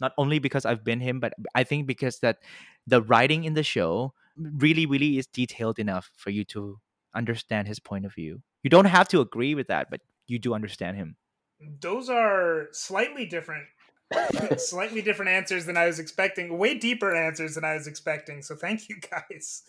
not 0.00 0.12
only 0.16 0.38
because 0.38 0.64
i've 0.64 0.84
been 0.84 1.00
him 1.00 1.20
but 1.20 1.34
i 1.54 1.64
think 1.64 1.86
because 1.86 2.20
that 2.20 2.38
the 2.86 3.02
writing 3.02 3.44
in 3.44 3.54
the 3.54 3.62
show 3.62 4.14
really 4.36 4.86
really 4.86 5.18
is 5.18 5.26
detailed 5.26 5.78
enough 5.78 6.10
for 6.16 6.30
you 6.30 6.44
to 6.44 6.78
understand 7.14 7.68
his 7.68 7.78
point 7.78 8.06
of 8.06 8.14
view. 8.14 8.42
You 8.62 8.70
don't 8.70 8.86
have 8.86 9.08
to 9.08 9.20
agree 9.20 9.54
with 9.54 9.68
that 9.68 9.90
but 9.90 10.00
you 10.26 10.38
do 10.38 10.54
understand 10.54 10.96
him. 10.96 11.16
Those 11.80 12.08
are 12.08 12.68
slightly 12.72 13.26
different, 13.26 13.64
slightly 14.58 15.02
different 15.02 15.30
answers 15.30 15.66
than 15.66 15.76
I 15.76 15.86
was 15.86 15.98
expecting. 15.98 16.58
Way 16.58 16.74
deeper 16.78 17.14
answers 17.14 17.54
than 17.54 17.64
I 17.64 17.74
was 17.74 17.86
expecting. 17.86 18.42
So 18.42 18.54
thank 18.54 18.88
you 18.88 18.96
guys. 19.00 19.62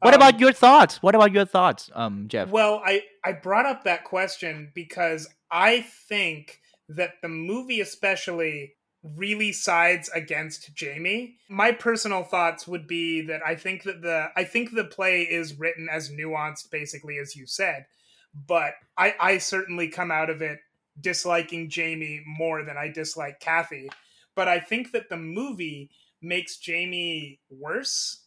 what 0.00 0.14
Um, 0.14 0.20
about 0.20 0.40
your 0.40 0.52
thoughts 0.52 1.02
what 1.02 1.14
about 1.14 1.32
your 1.32 1.44
thoughts 1.44 1.90
um 1.94 2.26
jeff 2.28 2.48
Well, 2.50 2.82
I 2.84 3.02
I 3.24 3.32
brought 3.32 3.66
up 3.66 3.84
that 3.84 4.04
question 4.04 4.72
because 4.74 5.28
I 5.50 5.82
think 6.08 6.60
that 6.88 7.14
the 7.22 7.28
movie 7.28 7.80
especially 7.80 8.74
really 9.02 9.52
sides 9.52 10.10
against 10.14 10.74
Jamie. 10.74 11.36
My 11.48 11.72
personal 11.72 12.22
thoughts 12.22 12.68
would 12.68 12.86
be 12.86 13.22
that 13.22 13.40
I 13.46 13.54
think 13.54 13.84
that 13.84 14.02
the 14.02 14.28
I 14.36 14.44
think 14.44 14.74
the 14.74 14.84
play 14.84 15.22
is 15.22 15.58
written 15.58 15.88
as 15.90 16.10
nuanced 16.10 16.70
basically 16.70 17.18
as 17.18 17.34
you 17.34 17.46
said, 17.46 17.86
but 18.34 18.74
I 18.96 19.14
I 19.20 19.38
certainly 19.38 19.88
come 19.88 20.10
out 20.10 20.30
of 20.30 20.42
it 20.42 20.58
disliking 21.00 21.70
Jamie 21.70 22.22
more 22.26 22.64
than 22.64 22.76
I 22.76 22.88
dislike 22.88 23.40
Kathy. 23.40 23.90
But 24.34 24.48
I 24.48 24.60
think 24.60 24.92
that 24.92 25.08
the 25.08 25.16
movie 25.16 25.90
makes 26.22 26.58
Jamie 26.58 27.40
worse 27.50 28.26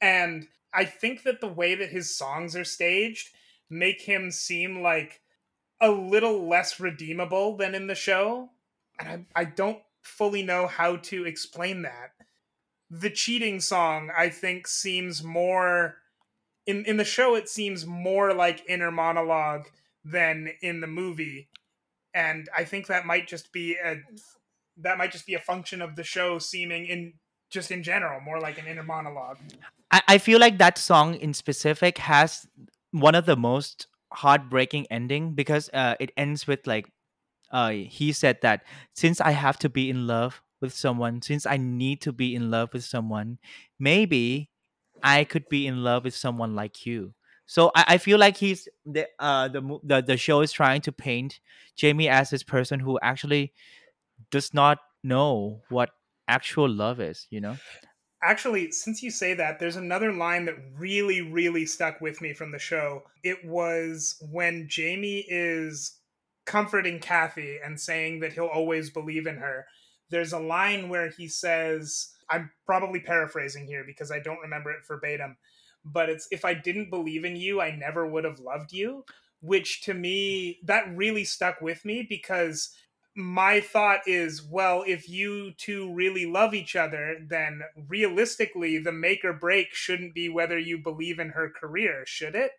and 0.00 0.48
I 0.72 0.84
think 0.84 1.22
that 1.22 1.40
the 1.40 1.48
way 1.48 1.74
that 1.74 1.90
his 1.90 2.16
songs 2.16 2.54
are 2.56 2.64
staged 2.64 3.30
make 3.70 4.02
him 4.02 4.30
seem 4.30 4.82
like 4.82 5.22
a 5.80 5.90
little 5.90 6.48
less 6.48 6.80
redeemable 6.80 7.56
than 7.56 7.74
in 7.74 7.86
the 7.86 7.94
show. 7.94 8.50
And 8.98 9.26
I, 9.36 9.42
I 9.42 9.44
don't 9.44 9.82
fully 10.02 10.42
know 10.42 10.66
how 10.66 10.96
to 10.96 11.26
explain 11.26 11.82
that. 11.82 12.12
The 12.90 13.10
cheating 13.10 13.60
song, 13.60 14.10
I 14.16 14.28
think, 14.28 14.68
seems 14.68 15.22
more 15.22 15.96
in 16.66 16.84
in 16.84 16.96
the 16.98 17.04
show 17.04 17.34
it 17.36 17.48
seems 17.48 17.86
more 17.86 18.34
like 18.34 18.64
inner 18.68 18.90
monologue 18.90 19.66
than 20.04 20.50
in 20.62 20.80
the 20.80 20.86
movie. 20.86 21.48
And 22.16 22.48
I 22.56 22.64
think 22.64 22.86
that 22.86 23.04
might 23.04 23.28
just 23.28 23.52
be 23.52 23.76
a 23.76 23.96
that 24.78 24.96
might 24.96 25.12
just 25.12 25.26
be 25.26 25.34
a 25.34 25.38
function 25.38 25.82
of 25.82 25.96
the 25.96 26.02
show 26.02 26.38
seeming 26.38 26.86
in 26.86 27.12
just 27.50 27.70
in 27.70 27.82
general, 27.82 28.20
more 28.20 28.40
like 28.40 28.58
an 28.58 28.66
inner 28.66 28.82
monologue. 28.82 29.38
I, 29.90 30.02
I 30.08 30.18
feel 30.18 30.40
like 30.40 30.56
that 30.58 30.78
song 30.78 31.14
in 31.14 31.34
specific 31.34 31.98
has 31.98 32.46
one 32.90 33.14
of 33.14 33.26
the 33.26 33.36
most 33.36 33.86
heartbreaking 34.12 34.86
ending 34.90 35.34
because 35.34 35.68
uh, 35.74 35.94
it 36.00 36.10
ends 36.16 36.46
with 36.46 36.66
like 36.66 36.90
uh, 37.52 37.70
he 37.70 38.12
said 38.12 38.38
that 38.40 38.62
since 38.94 39.20
I 39.20 39.32
have 39.32 39.58
to 39.58 39.68
be 39.68 39.90
in 39.90 40.06
love 40.06 40.42
with 40.62 40.72
someone, 40.72 41.20
since 41.20 41.44
I 41.44 41.58
need 41.58 42.00
to 42.00 42.12
be 42.12 42.34
in 42.34 42.50
love 42.50 42.70
with 42.72 42.84
someone, 42.84 43.38
maybe 43.78 44.48
I 45.02 45.24
could 45.24 45.50
be 45.50 45.66
in 45.66 45.84
love 45.84 46.04
with 46.04 46.14
someone 46.14 46.54
like 46.56 46.86
you. 46.86 47.12
So 47.46 47.70
I, 47.74 47.84
I 47.88 47.98
feel 47.98 48.18
like 48.18 48.36
he's 48.36 48.68
the 48.84 49.08
uh 49.18 49.48
the, 49.48 49.78
the 49.82 50.02
the 50.02 50.16
show 50.16 50.40
is 50.40 50.52
trying 50.52 50.80
to 50.82 50.92
paint 50.92 51.40
Jamie 51.76 52.08
as 52.08 52.30
this 52.30 52.42
person 52.42 52.80
who 52.80 52.98
actually 53.02 53.52
does 54.30 54.52
not 54.52 54.78
know 55.02 55.62
what 55.68 55.90
actual 56.28 56.68
love 56.68 57.00
is, 57.00 57.26
you 57.30 57.40
know? 57.40 57.56
Actually, 58.22 58.72
since 58.72 59.02
you 59.02 59.10
say 59.10 59.34
that, 59.34 59.58
there's 59.58 59.76
another 59.76 60.12
line 60.12 60.46
that 60.46 60.56
really, 60.76 61.20
really 61.20 61.66
stuck 61.66 62.00
with 62.00 62.20
me 62.20 62.32
from 62.32 62.50
the 62.50 62.58
show. 62.58 63.02
It 63.22 63.44
was 63.44 64.16
when 64.32 64.68
Jamie 64.68 65.24
is 65.28 65.98
comforting 66.46 66.98
Kathy 66.98 67.58
and 67.62 67.78
saying 67.78 68.20
that 68.20 68.32
he'll 68.32 68.46
always 68.46 68.90
believe 68.90 69.26
in 69.26 69.36
her. 69.36 69.66
There's 70.10 70.32
a 70.32 70.38
line 70.38 70.88
where 70.88 71.10
he 71.10 71.28
says, 71.28 72.08
I'm 72.30 72.50
probably 72.64 73.00
paraphrasing 73.00 73.66
here 73.66 73.84
because 73.86 74.10
I 74.10 74.20
don't 74.20 74.40
remember 74.40 74.70
it 74.70 74.86
verbatim, 74.88 75.36
but 75.92 76.08
it's 76.08 76.28
if 76.30 76.44
I 76.44 76.54
didn't 76.54 76.90
believe 76.90 77.24
in 77.24 77.36
you, 77.36 77.60
I 77.60 77.74
never 77.74 78.06
would 78.06 78.24
have 78.24 78.40
loved 78.40 78.72
you, 78.72 79.04
which 79.40 79.82
to 79.82 79.94
me, 79.94 80.58
that 80.64 80.84
really 80.94 81.24
stuck 81.24 81.60
with 81.60 81.84
me 81.84 82.04
because 82.08 82.70
my 83.18 83.60
thought 83.60 84.00
is 84.06 84.42
well 84.42 84.84
if 84.86 85.08
you 85.08 85.50
two 85.56 85.90
really 85.94 86.26
love 86.26 86.52
each 86.52 86.76
other 86.76 87.16
then 87.30 87.62
realistically 87.88 88.76
the 88.76 88.92
make 88.92 89.24
or 89.24 89.32
break 89.32 89.68
shouldn't 89.72 90.14
be 90.14 90.28
whether 90.28 90.58
you 90.58 90.76
believe 90.76 91.18
in 91.18 91.30
her 91.30 91.48
career 91.48 92.04
should 92.06 92.34
it? 92.34 92.52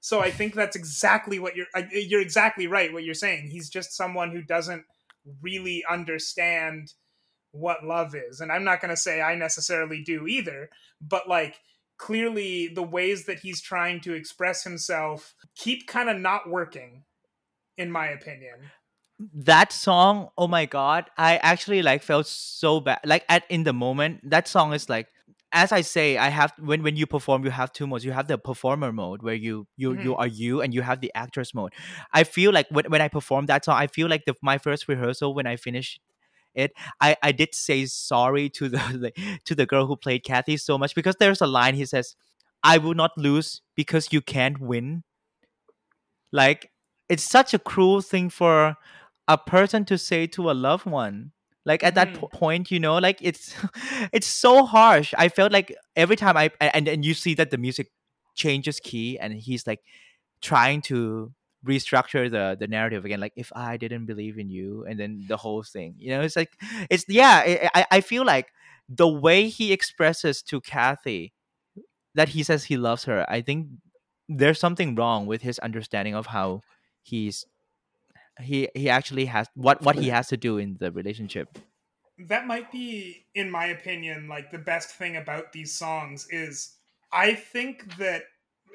So 0.00 0.20
i 0.20 0.30
think 0.30 0.52
that's 0.52 0.76
exactly 0.76 1.38
what 1.38 1.56
you're 1.56 1.68
you're 1.90 2.20
exactly 2.20 2.66
right 2.66 2.92
what 2.92 3.04
you're 3.04 3.14
saying. 3.14 3.48
He's 3.48 3.70
just 3.70 3.96
someone 3.96 4.30
who 4.30 4.42
doesn't 4.42 4.84
really 5.40 5.82
understand 5.90 6.92
what 7.52 7.82
love 7.82 8.14
is. 8.14 8.40
And 8.40 8.52
i'm 8.52 8.64
not 8.64 8.82
going 8.82 8.90
to 8.90 8.96
say 8.96 9.22
i 9.22 9.34
necessarily 9.34 10.02
do 10.02 10.26
either 10.26 10.68
but 11.00 11.26
like 11.26 11.56
clearly 11.98 12.68
the 12.68 12.82
ways 12.82 13.26
that 13.26 13.40
he's 13.40 13.60
trying 13.62 14.00
to 14.00 14.14
express 14.14 14.64
himself 14.64 15.34
keep 15.56 15.86
kind 15.86 16.08
of 16.10 16.18
not 16.18 16.48
working 16.48 17.04
in 17.78 17.90
my 17.90 18.08
opinion. 18.08 18.70
That 19.32 19.72
song 19.72 20.30
oh 20.36 20.48
my 20.48 20.66
god 20.66 21.08
i 21.16 21.36
actually 21.36 21.82
like 21.82 22.02
felt 22.02 22.26
so 22.26 22.80
bad 22.80 22.98
like 23.04 23.24
at 23.28 23.44
in 23.48 23.62
the 23.62 23.72
moment 23.72 24.18
that 24.28 24.48
song 24.48 24.72
is 24.74 24.88
like 24.88 25.06
as 25.52 25.70
i 25.70 25.82
say 25.82 26.18
i 26.18 26.28
have 26.28 26.52
when 26.58 26.82
when 26.82 26.96
you 26.96 27.06
perform 27.06 27.44
you 27.44 27.50
have 27.50 27.72
two 27.72 27.86
modes. 27.86 28.04
You 28.04 28.10
have 28.10 28.26
the 28.26 28.38
performer 28.38 28.92
mode 28.92 29.22
where 29.22 29.34
you 29.34 29.68
you 29.76 29.92
you 29.92 30.16
Mhm. 30.16 30.18
are 30.18 30.26
you 30.26 30.60
and 30.62 30.74
you 30.74 30.82
have 30.82 31.00
the 31.00 31.12
actress 31.14 31.54
mode. 31.54 31.72
I 32.12 32.24
feel 32.24 32.50
like 32.52 32.66
when, 32.70 32.86
when 32.86 33.00
i 33.00 33.06
perform 33.08 33.46
that 33.46 33.64
song 33.64 33.76
i 33.76 33.86
feel 33.86 34.08
like 34.08 34.24
the 34.26 34.34
my 34.42 34.58
first 34.58 34.88
rehearsal 34.88 35.32
when 35.32 35.46
i 35.46 35.54
finished 35.56 36.00
it 36.54 36.72
i 37.00 37.16
i 37.22 37.32
did 37.32 37.54
say 37.54 37.84
sorry 37.86 38.48
to 38.48 38.68
the 38.74 39.12
to 39.44 39.54
the 39.54 39.66
girl 39.66 39.86
who 39.86 39.96
played 39.96 40.24
kathy 40.24 40.56
so 40.56 40.78
much 40.78 40.94
because 40.94 41.16
there's 41.18 41.40
a 41.40 41.46
line 41.46 41.74
he 41.74 41.84
says 41.84 42.14
i 42.62 42.78
will 42.78 42.94
not 42.94 43.10
lose 43.16 43.62
because 43.74 44.12
you 44.12 44.20
can't 44.20 44.58
win 44.60 45.02
like 46.32 46.70
it's 47.08 47.22
such 47.22 47.54
a 47.54 47.58
cruel 47.58 48.00
thing 48.00 48.30
for 48.30 48.76
a 49.28 49.38
person 49.38 49.84
to 49.86 49.98
say 49.98 50.26
to 50.26 50.50
a 50.50 50.52
loved 50.52 50.86
one 50.86 51.32
like 51.64 51.82
at 51.82 51.94
that 51.94 52.08
Mhm. 52.08 52.14
po- 52.20 52.28
point 52.28 52.70
you 52.70 52.78
know 52.80 52.98
like 52.98 53.18
it's 53.22 53.54
it's 54.12 54.26
so 54.26 54.64
harsh 54.64 55.14
i 55.18 55.28
felt 55.28 55.52
like 55.52 55.74
every 55.96 56.16
time 56.16 56.36
i 56.36 56.50
and 56.60 56.88
and 56.88 57.04
you 57.04 57.14
see 57.14 57.34
that 57.34 57.50
the 57.50 57.58
music 57.58 57.90
changes 58.34 58.80
key 58.80 59.18
and 59.18 59.34
he's 59.34 59.66
like 59.66 59.80
trying 60.42 60.82
to 60.82 61.32
restructure 61.64 62.30
the 62.30 62.56
the 62.58 62.66
narrative 62.66 63.04
again 63.04 63.20
like 63.20 63.32
if 63.36 63.50
i 63.54 63.76
didn't 63.76 64.06
believe 64.06 64.38
in 64.38 64.50
you 64.50 64.84
and 64.88 64.98
then 65.00 65.24
the 65.28 65.36
whole 65.36 65.62
thing 65.62 65.94
you 65.98 66.10
know 66.10 66.20
it's 66.20 66.36
like 66.36 66.52
it's 66.90 67.04
yeah 67.08 67.68
i 67.74 67.86
i 67.90 68.00
feel 68.00 68.24
like 68.24 68.48
the 68.88 69.08
way 69.08 69.48
he 69.48 69.72
expresses 69.72 70.42
to 70.42 70.60
kathy 70.60 71.32
that 72.14 72.30
he 72.30 72.42
says 72.42 72.64
he 72.64 72.76
loves 72.76 73.04
her 73.04 73.24
i 73.28 73.40
think 73.40 73.68
there's 74.28 74.58
something 74.58 74.94
wrong 74.94 75.26
with 75.26 75.42
his 75.42 75.58
understanding 75.60 76.14
of 76.14 76.26
how 76.26 76.60
he's 77.02 77.44
he 78.40 78.68
he 78.74 78.88
actually 78.88 79.26
has 79.26 79.48
what 79.54 79.82
what 79.82 79.96
he 79.96 80.08
has 80.08 80.28
to 80.28 80.36
do 80.36 80.58
in 80.58 80.76
the 80.80 80.90
relationship. 80.90 81.58
That 82.18 82.46
might 82.46 82.70
be 82.70 83.26
in 83.34 83.50
my 83.50 83.66
opinion 83.66 84.28
like 84.28 84.50
the 84.50 84.58
best 84.58 84.90
thing 84.90 85.16
about 85.16 85.52
these 85.52 85.72
songs 85.72 86.26
is 86.30 86.76
i 87.12 87.34
think 87.34 87.96
that 87.96 88.22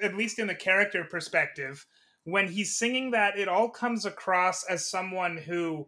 at 0.01 0.15
least 0.15 0.39
in 0.39 0.47
the 0.47 0.55
character 0.55 1.03
perspective 1.03 1.85
when 2.31 2.47
he's 2.47 2.75
singing 2.75 3.11
that 3.11 3.37
it 3.37 3.47
all 3.47 3.69
comes 3.69 4.05
across 4.05 4.63
as 4.65 4.89
someone 4.89 5.37
who 5.37 5.87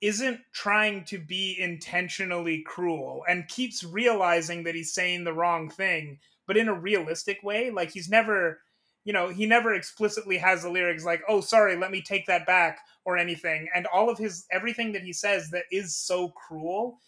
isn't 0.00 0.40
trying 0.52 1.04
to 1.04 1.18
be 1.18 1.56
intentionally 1.58 2.60
cruel 2.66 3.24
and 3.28 3.46
keeps 3.48 3.84
realizing 3.84 4.64
that 4.64 4.74
he's 4.74 4.92
saying 4.92 5.24
the 5.24 5.32
wrong 5.32 5.70
thing 5.70 6.18
but 6.46 6.56
in 6.56 6.68
a 6.68 6.74
realistic 6.74 7.42
way. 7.42 7.70
Like 7.70 7.92
he's 7.92 8.08
never 8.08 8.60
you 9.04 9.12
know 9.12 9.28
he 9.28 9.46
never 9.46 9.74
explicitly 9.74 10.38
has 10.38 10.62
the 10.62 10.70
lyrics 10.70 11.04
like 11.04 11.22
oh 11.28 11.40
sorry 11.40 11.76
let 11.76 11.90
me 11.90 12.00
take 12.00 12.26
that 12.26 12.46
back 12.46 12.80
or 13.04 13.16
anything. 13.16 13.68
And 13.74 13.86
all 13.86 14.10
of 14.10 14.18
his 14.18 14.46
everything 14.50 14.92
that 14.92 15.02
he 15.02 15.12
says 15.12 15.50
that 15.50 15.64
is 15.70 15.96
so 15.96 16.28
cruel 16.28 16.98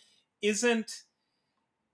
isn't 0.43 1.03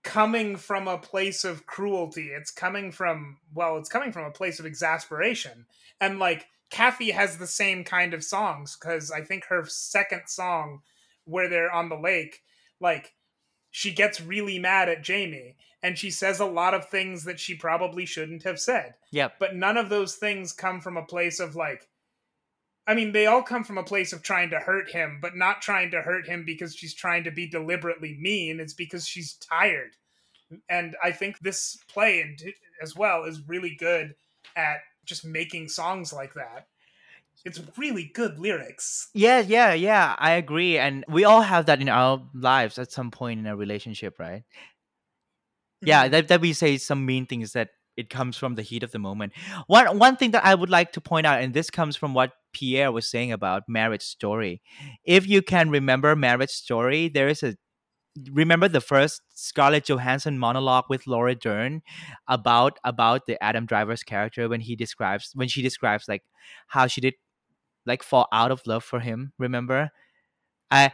coming 0.03 0.55
from 0.55 0.87
a 0.87 0.97
place 0.97 1.43
of 1.43 1.67
cruelty. 1.67 2.29
It's 2.29 2.51
coming 2.51 2.91
from 2.91 3.37
well 3.53 3.77
it's 3.77 3.89
coming 3.89 4.11
from 4.11 4.25
a 4.25 4.31
place 4.31 4.59
of 4.59 4.65
exasperation. 4.65 5.65
And 5.99 6.19
like 6.19 6.45
kathy 6.71 7.11
has 7.11 7.37
the 7.37 7.47
same 7.47 7.83
kind 7.83 8.13
of 8.13 8.23
songs 8.23 8.77
because 8.79 9.11
i 9.11 9.21
think 9.21 9.45
her 9.45 9.63
second 9.65 10.23
song 10.27 10.81
where 11.25 11.47
they're 11.47 11.71
on 11.71 11.89
the 11.89 11.99
lake 11.99 12.41
like 12.79 13.13
she 13.69 13.91
gets 13.91 14.21
really 14.21 14.57
mad 14.57 14.89
at 14.89 15.03
jamie 15.03 15.55
and 15.83 15.97
she 15.97 16.09
says 16.09 16.39
a 16.39 16.45
lot 16.45 16.73
of 16.73 16.87
things 16.87 17.23
that 17.23 17.39
she 17.39 17.55
probably 17.55 18.05
shouldn't 18.05 18.43
have 18.43 18.59
said 18.59 18.93
yep 19.11 19.33
but 19.39 19.55
none 19.55 19.77
of 19.77 19.89
those 19.89 20.15
things 20.15 20.53
come 20.53 20.81
from 20.81 20.97
a 20.97 21.05
place 21.05 21.39
of 21.39 21.55
like 21.55 21.87
I 22.87 22.95
mean, 22.95 23.11
they 23.11 23.27
all 23.27 23.43
come 23.43 23.63
from 23.63 23.77
a 23.77 23.83
place 23.83 24.11
of 24.11 24.23
trying 24.23 24.49
to 24.49 24.59
hurt 24.59 24.89
him, 24.89 25.19
but 25.21 25.35
not 25.35 25.61
trying 25.61 25.91
to 25.91 26.01
hurt 26.01 26.27
him 26.27 26.43
because 26.45 26.75
she's 26.75 26.93
trying 26.93 27.23
to 27.25 27.31
be 27.31 27.47
deliberately 27.47 28.17
mean. 28.19 28.59
It's 28.59 28.73
because 28.73 29.07
she's 29.07 29.35
tired. 29.35 29.95
And 30.67 30.95
I 31.03 31.11
think 31.11 31.39
this 31.39 31.77
play 31.87 32.21
and 32.21 32.41
as 32.81 32.95
well 32.95 33.23
is 33.23 33.47
really 33.47 33.75
good 33.79 34.15
at 34.55 34.79
just 35.05 35.25
making 35.25 35.67
songs 35.69 36.13
like 36.13 36.33
that. 36.35 36.67
It's 37.43 37.59
really 37.77 38.11
good 38.13 38.37
lyrics. 38.37 39.09
yeah 39.15 39.39
yeah 39.39 39.73
yeah 39.73 40.15
i 40.19 40.31
agree 40.33 40.77
and 40.77 41.03
we 41.09 41.23
all 41.25 41.41
have 41.41 41.65
that 41.65 41.81
in 41.81 41.89
our 41.89 42.21
lives 42.35 42.77
at 42.77 42.91
some 42.91 43.09
point 43.09 43.39
in 43.39 43.47
a 43.47 43.55
relationship 43.55 44.19
right 44.19 44.43
yeah 45.81 46.07
Mhm. 46.07 46.11
that, 46.11 46.27
that 46.27 46.41
we 46.41 46.53
say 46.53 46.77
some 46.77 47.05
mean 47.05 47.25
things 47.25 47.53
that 47.53 47.69
it 47.97 48.09
comes 48.09 48.37
from 48.37 48.55
the 48.55 48.61
heat 48.61 48.83
of 48.83 48.91
the 48.91 48.99
moment 48.99 49.33
one 49.67 49.97
one 49.97 50.15
thing 50.17 50.31
that 50.31 50.45
i 50.45 50.53
would 50.53 50.69
like 50.69 50.91
to 50.93 51.01
point 51.01 51.25
out 51.25 51.41
and 51.41 51.53
this 51.53 51.69
comes 51.69 51.95
from 51.95 52.13
what 52.13 52.31
pierre 52.53 52.91
was 52.91 53.09
saying 53.09 53.31
about 53.31 53.63
marriage 53.67 54.03
story 54.03 54.61
if 55.03 55.27
you 55.27 55.41
can 55.41 55.69
remember 55.69 56.15
marriage 56.15 56.51
story 56.51 57.09
there 57.09 57.27
is 57.27 57.41
a 57.43 57.55
remember 58.33 58.67
the 58.67 58.81
first 58.81 59.21
scarlett 59.33 59.85
johansson 59.87 60.37
monologue 60.37 60.83
with 60.89 61.07
laura 61.07 61.33
dern 61.33 61.81
about 62.27 62.77
about 62.83 63.25
the 63.25 63.41
adam 63.41 63.65
driver's 63.65 64.03
character 64.03 64.49
when 64.49 64.59
he 64.59 64.75
describes 64.75 65.31
when 65.33 65.47
she 65.47 65.61
describes 65.61 66.09
like 66.09 66.23
how 66.67 66.87
she 66.87 66.99
did 66.99 67.13
like 67.85 68.03
fall 68.03 68.27
out 68.31 68.51
of 68.51 68.61
love 68.65 68.83
for 68.83 68.99
him 68.99 69.33
remember? 69.37 69.89
I 70.69 70.91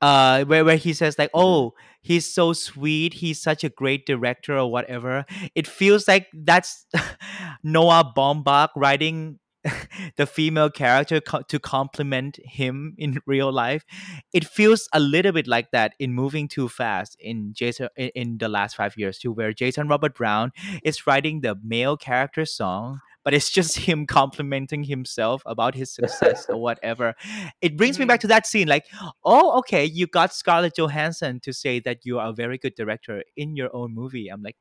uh 0.00 0.44
where 0.44 0.64
where 0.64 0.76
he 0.76 0.94
says 0.94 1.18
like 1.18 1.30
oh 1.34 1.74
he's 2.00 2.32
so 2.32 2.54
sweet 2.54 3.12
he's 3.14 3.40
such 3.40 3.64
a 3.64 3.68
great 3.68 4.06
director 4.06 4.56
or 4.56 4.70
whatever. 4.70 5.24
It 5.54 5.66
feels 5.66 6.08
like 6.08 6.28
that's 6.32 6.86
Noah 7.62 8.12
Baumbach 8.16 8.70
writing 8.76 9.38
the 10.16 10.26
female 10.26 10.70
character 10.70 11.20
co- 11.20 11.42
to 11.42 11.58
compliment 11.58 12.38
him 12.44 12.94
in 12.96 13.20
real 13.26 13.52
life 13.52 13.84
it 14.32 14.44
feels 14.44 14.88
a 14.92 15.00
little 15.00 15.32
bit 15.32 15.46
like 15.46 15.70
that 15.70 15.94
in 15.98 16.14
moving 16.14 16.48
too 16.48 16.68
fast 16.68 17.16
in 17.20 17.52
Jason 17.52 17.88
in, 17.96 18.10
in 18.14 18.38
the 18.38 18.48
last 18.48 18.76
5 18.76 18.96
years 18.96 19.18
too 19.18 19.32
where 19.32 19.52
Jason 19.52 19.88
Robert 19.88 20.14
Brown 20.14 20.52
is 20.82 21.06
writing 21.06 21.40
the 21.40 21.56
male 21.62 21.96
character 21.96 22.46
song 22.46 23.00
but 23.24 23.34
it's 23.34 23.50
just 23.58 23.76
him 23.80 24.06
complimenting 24.06 24.84
himself 24.84 25.42
about 25.46 25.74
his 25.74 25.92
success 25.92 26.46
or 26.48 26.56
whatever. 26.56 27.14
It 27.60 27.76
brings 27.76 27.98
me 27.98 28.04
mm-hmm. 28.04 28.08
back 28.08 28.20
to 28.20 28.26
that 28.28 28.46
scene 28.46 28.68
like 28.68 28.86
oh 29.24 29.58
okay 29.58 29.84
you 29.84 30.06
got 30.06 30.32
scarlett 30.32 30.76
johansson 30.76 31.40
to 31.40 31.52
say 31.52 31.80
that 31.80 31.98
you 32.04 32.18
are 32.18 32.30
a 32.30 32.32
very 32.32 32.58
good 32.58 32.74
director 32.74 33.22
in 33.36 33.56
your 33.56 33.74
own 33.74 33.94
movie. 33.94 34.28
I'm 34.28 34.42
like 34.42 34.56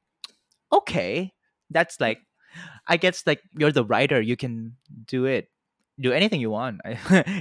okay 0.72 1.34
that's 1.70 2.00
like 2.00 2.20
i 2.88 2.98
guess 2.98 3.24
like 3.26 3.42
you're 3.58 3.72
the 3.72 3.86
writer 3.86 4.22
you 4.22 4.36
can 4.36 4.76
do 5.06 5.26
it 5.26 5.50
do 6.00 6.12
anything 6.14 6.40
you 6.40 6.50
want 6.50 6.80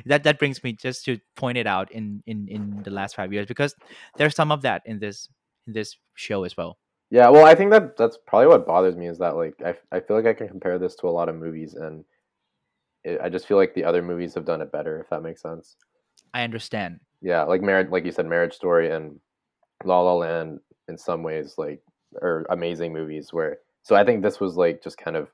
that 0.06 0.22
that 0.24 0.38
brings 0.38 0.62
me 0.64 0.72
just 0.72 1.04
to 1.04 1.18
point 1.36 1.58
it 1.58 1.66
out 1.66 1.90
in 1.92 2.22
in 2.26 2.48
in 2.48 2.82
the 2.82 2.90
last 2.90 3.14
five 3.14 3.32
years 3.32 3.46
because 3.46 3.74
there's 4.16 4.34
some 4.34 4.50
of 4.50 4.62
that 4.62 4.82
in 4.84 4.98
this 4.98 5.28
in 5.66 5.72
this 5.72 5.96
show 6.14 6.44
as 6.44 6.56
well 6.56 6.78
Yeah, 7.10 7.30
well, 7.30 7.46
I 7.46 7.54
think 7.54 7.70
that 7.70 7.96
that's 7.96 8.18
probably 8.26 8.48
what 8.48 8.66
bothers 8.66 8.96
me 8.96 9.06
is 9.06 9.18
that 9.18 9.36
like 9.36 9.54
I, 9.64 9.74
I 9.96 10.00
feel 10.00 10.16
like 10.16 10.26
I 10.26 10.34
can 10.34 10.48
compare 10.48 10.78
this 10.78 10.94
to 10.96 11.08
a 11.08 11.14
lot 11.18 11.28
of 11.28 11.36
movies 11.36 11.74
and 11.74 12.04
it, 13.04 13.20
I 13.22 13.28
just 13.28 13.46
feel 13.46 13.56
like 13.56 13.74
the 13.74 13.84
other 13.84 14.02
movies 14.02 14.34
have 14.34 14.44
done 14.44 14.60
it 14.60 14.72
better 14.72 15.00
if 15.00 15.08
that 15.10 15.22
makes 15.22 15.40
sense. 15.40 15.76
i 16.34 16.42
understand 16.42 17.00
Yeah, 17.22 17.44
like 17.44 17.62
marriage, 17.62 17.90
like 17.90 18.04
you 18.04 18.12
said, 18.12 18.26
Marriage 18.26 18.54
Story 18.54 18.90
and 18.90 19.20
La 19.84 20.00
La 20.00 20.14
Land 20.14 20.60
in 20.88 20.98
some 20.98 21.22
ways 21.22 21.54
like 21.56 21.80
are 22.20 22.46
amazing 22.50 22.92
movies. 22.92 23.32
Where 23.32 23.58
so 23.88 23.96
I 23.96 24.04
think 24.04 24.22
this 24.22 24.38
was 24.38 24.56
like 24.56 24.82
just 24.82 24.98
kind 24.98 25.16
of 25.16 25.28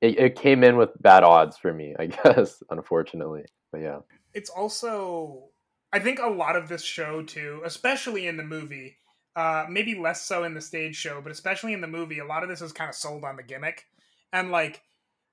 it, 0.00 0.18
it 0.18 0.34
came 0.34 0.64
in 0.64 0.76
with 0.76 0.90
bad 1.00 1.22
odds 1.22 1.58
for 1.58 1.72
me, 1.72 1.94
I 1.98 2.06
guess, 2.24 2.62
unfortunately. 2.70 3.44
But 3.70 3.82
yeah, 3.82 3.98
it's 4.34 4.50
also 4.50 5.50
i 5.92 5.98
think 5.98 6.18
a 6.18 6.26
lot 6.26 6.56
of 6.56 6.68
this 6.68 6.82
show 6.82 7.22
too 7.22 7.60
especially 7.64 8.26
in 8.26 8.36
the 8.36 8.42
movie 8.42 8.96
uh 9.36 9.64
maybe 9.68 9.94
less 9.94 10.22
so 10.22 10.44
in 10.44 10.54
the 10.54 10.60
stage 10.60 10.96
show 10.96 11.20
but 11.20 11.32
especially 11.32 11.72
in 11.72 11.80
the 11.80 11.86
movie 11.86 12.18
a 12.18 12.24
lot 12.24 12.42
of 12.42 12.48
this 12.48 12.62
is 12.62 12.72
kind 12.72 12.88
of 12.88 12.94
sold 12.94 13.24
on 13.24 13.36
the 13.36 13.42
gimmick. 13.42 13.86
And 14.32 14.50
like 14.50 14.82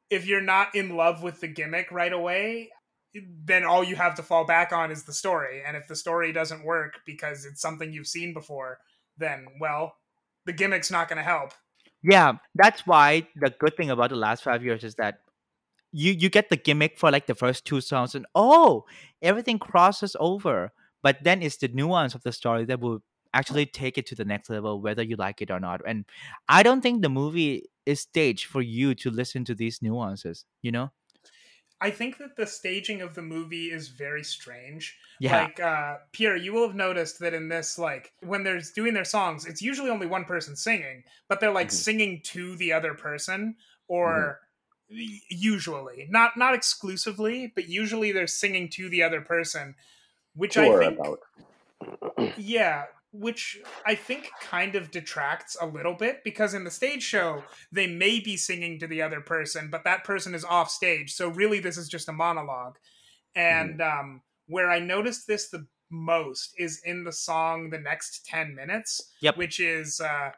if 0.10 0.26
you're 0.26 0.42
not 0.42 0.76
in 0.76 0.96
love 0.96 1.24
with 1.24 1.40
the 1.42 1.48
gimmick 1.48 1.92
right 1.92 2.14
away 2.14 2.70
then 3.46 3.64
all 3.64 3.84
you 3.84 3.96
have 3.96 4.16
to 4.16 4.24
fall 4.24 4.46
back 4.46 4.72
on 4.72 4.92
is 4.92 5.04
the 5.04 5.14
story. 5.14 5.64
And 5.66 5.76
if 5.76 5.88
the 5.88 5.96
story 5.96 6.32
doesn't 6.32 6.64
work 6.64 7.00
because 7.08 7.44
it's 7.44 7.60
something 7.60 7.92
you've 7.92 8.08
seen 8.08 8.34
before 8.34 8.80
then 9.18 9.48
well 9.60 9.96
the 10.46 10.54
gimmick's 10.54 10.92
not 10.92 11.10
going 11.10 11.18
to 11.18 11.24
help 11.24 11.54
Yeah, 12.04 12.34
that's 12.56 12.88
why 12.88 13.28
the 13.36 13.50
good 13.60 13.76
thing 13.76 13.90
about 13.90 14.10
the 14.12 14.16
last 14.16 14.44
five 14.44 14.64
years 14.64 14.84
is 14.84 14.96
that 14.96 15.20
you 15.94 16.14
you 16.14 16.30
get 16.30 16.50
the 16.50 16.58
gimmick 16.58 16.98
for 17.00 17.12
like 17.12 17.28
the 17.28 17.36
first 17.36 17.66
two 17.66 17.82
songs, 17.82 18.16
and 18.16 18.26
oh, 18.36 18.86
everything 19.22 19.60
crosses 19.60 20.16
over. 20.20 20.72
but 21.04 21.18
then 21.24 21.42
it's 21.44 21.58
the 21.58 21.70
nuance 21.70 22.16
of 22.16 22.24
the 22.24 22.32
story 22.34 22.66
that 22.66 22.80
will 22.82 23.02
actually 23.34 23.66
take 23.66 23.98
it 23.98 24.06
to 24.08 24.16
the 24.16 24.26
next 24.26 24.50
level 24.50 24.82
whether 24.82 25.04
you 25.04 25.16
like 25.18 25.42
it 25.42 25.52
or 25.52 25.60
not 25.60 25.82
and 25.88 26.06
i 26.50 26.64
don't 26.64 26.82
think 26.82 27.02
the 27.04 27.10
movie 27.10 27.64
is 27.86 28.02
staged 28.02 28.46
for 28.48 28.62
you 28.62 28.96
to 28.96 29.12
listen 29.12 29.46
to 29.46 29.56
these 29.56 29.82
nuances 29.84 30.46
you 30.64 30.72
know 30.72 30.90
I 31.82 31.92
think 31.92 32.18
that 32.18 32.36
the 32.36 32.46
staging 32.48 33.02
of 33.02 33.16
the 33.16 33.22
movie 33.22 33.72
is 33.72 33.88
very 33.90 34.24
strange. 34.24 34.98
Yeah. 35.20 35.48
Like 35.48 35.60
uh 35.60 35.98
Pierre, 36.12 36.36
you 36.36 36.54
will 36.54 36.68
have 36.68 36.76
noticed 36.76 37.20
that 37.20 37.34
in 37.34 37.48
this 37.50 37.78
like 37.78 38.14
when 38.22 38.44
they're 38.44 38.62
doing 38.76 38.94
their 38.94 39.06
songs, 39.06 39.46
it's 39.46 39.62
usually 39.62 39.90
only 39.90 40.08
one 40.08 40.26
person 40.26 40.56
singing, 40.56 41.04
but 41.28 41.40
they're 41.40 41.52
like 41.54 41.70
Mhm. 41.70 41.72
singing 41.72 42.22
to 42.26 42.56
the 42.58 42.74
other 42.74 42.94
person 42.94 43.56
or 43.88 44.42
y- 44.90 45.20
usually, 45.30 46.08
not 46.10 46.38
not 46.38 46.54
exclusively, 46.56 47.48
but 47.56 47.70
usually 47.70 48.12
they're 48.12 48.28
singing 48.28 48.70
to 48.72 48.90
the 48.90 49.04
other 49.04 49.22
person, 49.22 49.76
which 50.36 50.58
I 50.58 50.70
Or 50.70 50.80
think 50.80 51.00
about. 51.00 51.20
yeah, 52.36 52.86
which 53.12 53.58
I 53.86 53.96
think 53.96 54.30
kind 54.42 54.76
of 54.76 54.92
detracts 54.92 55.58
a 55.60 55.66
little 55.66 55.96
bit 55.96 56.24
because 56.24 56.54
in 56.54 56.64
the 56.64 56.72
stage 56.72 57.02
show, 57.04 57.44
they 57.72 57.88
may 57.88 58.20
be 58.20 58.38
singing 58.38 58.80
to 58.80 58.88
the 58.88 59.02
other 59.02 59.20
person, 59.22 59.70
but 59.72 59.84
that 59.84 60.04
person 60.04 60.36
is 60.36 60.46
off 60.46 60.70
stage. 60.70 61.14
So 61.14 61.30
really, 61.30 61.60
this 61.60 61.78
is 61.78 61.88
just 61.90 62.10
a 62.10 62.14
monologue. 62.14 62.78
And 63.36 63.82
um, 63.82 64.22
where 64.48 64.70
I 64.70 64.80
noticed 64.80 65.28
this 65.28 65.50
the 65.50 65.66
most 65.90 66.54
is 66.58 66.82
in 66.86 67.04
the 67.04 67.12
song 67.12 67.72
The 67.72 67.80
Next 67.80 68.26
10 68.28 68.54
Minutes, 68.54 69.12
Yep. 69.22 69.38
which 69.38 69.60
is, 69.60 70.00
uh, 70.00 70.32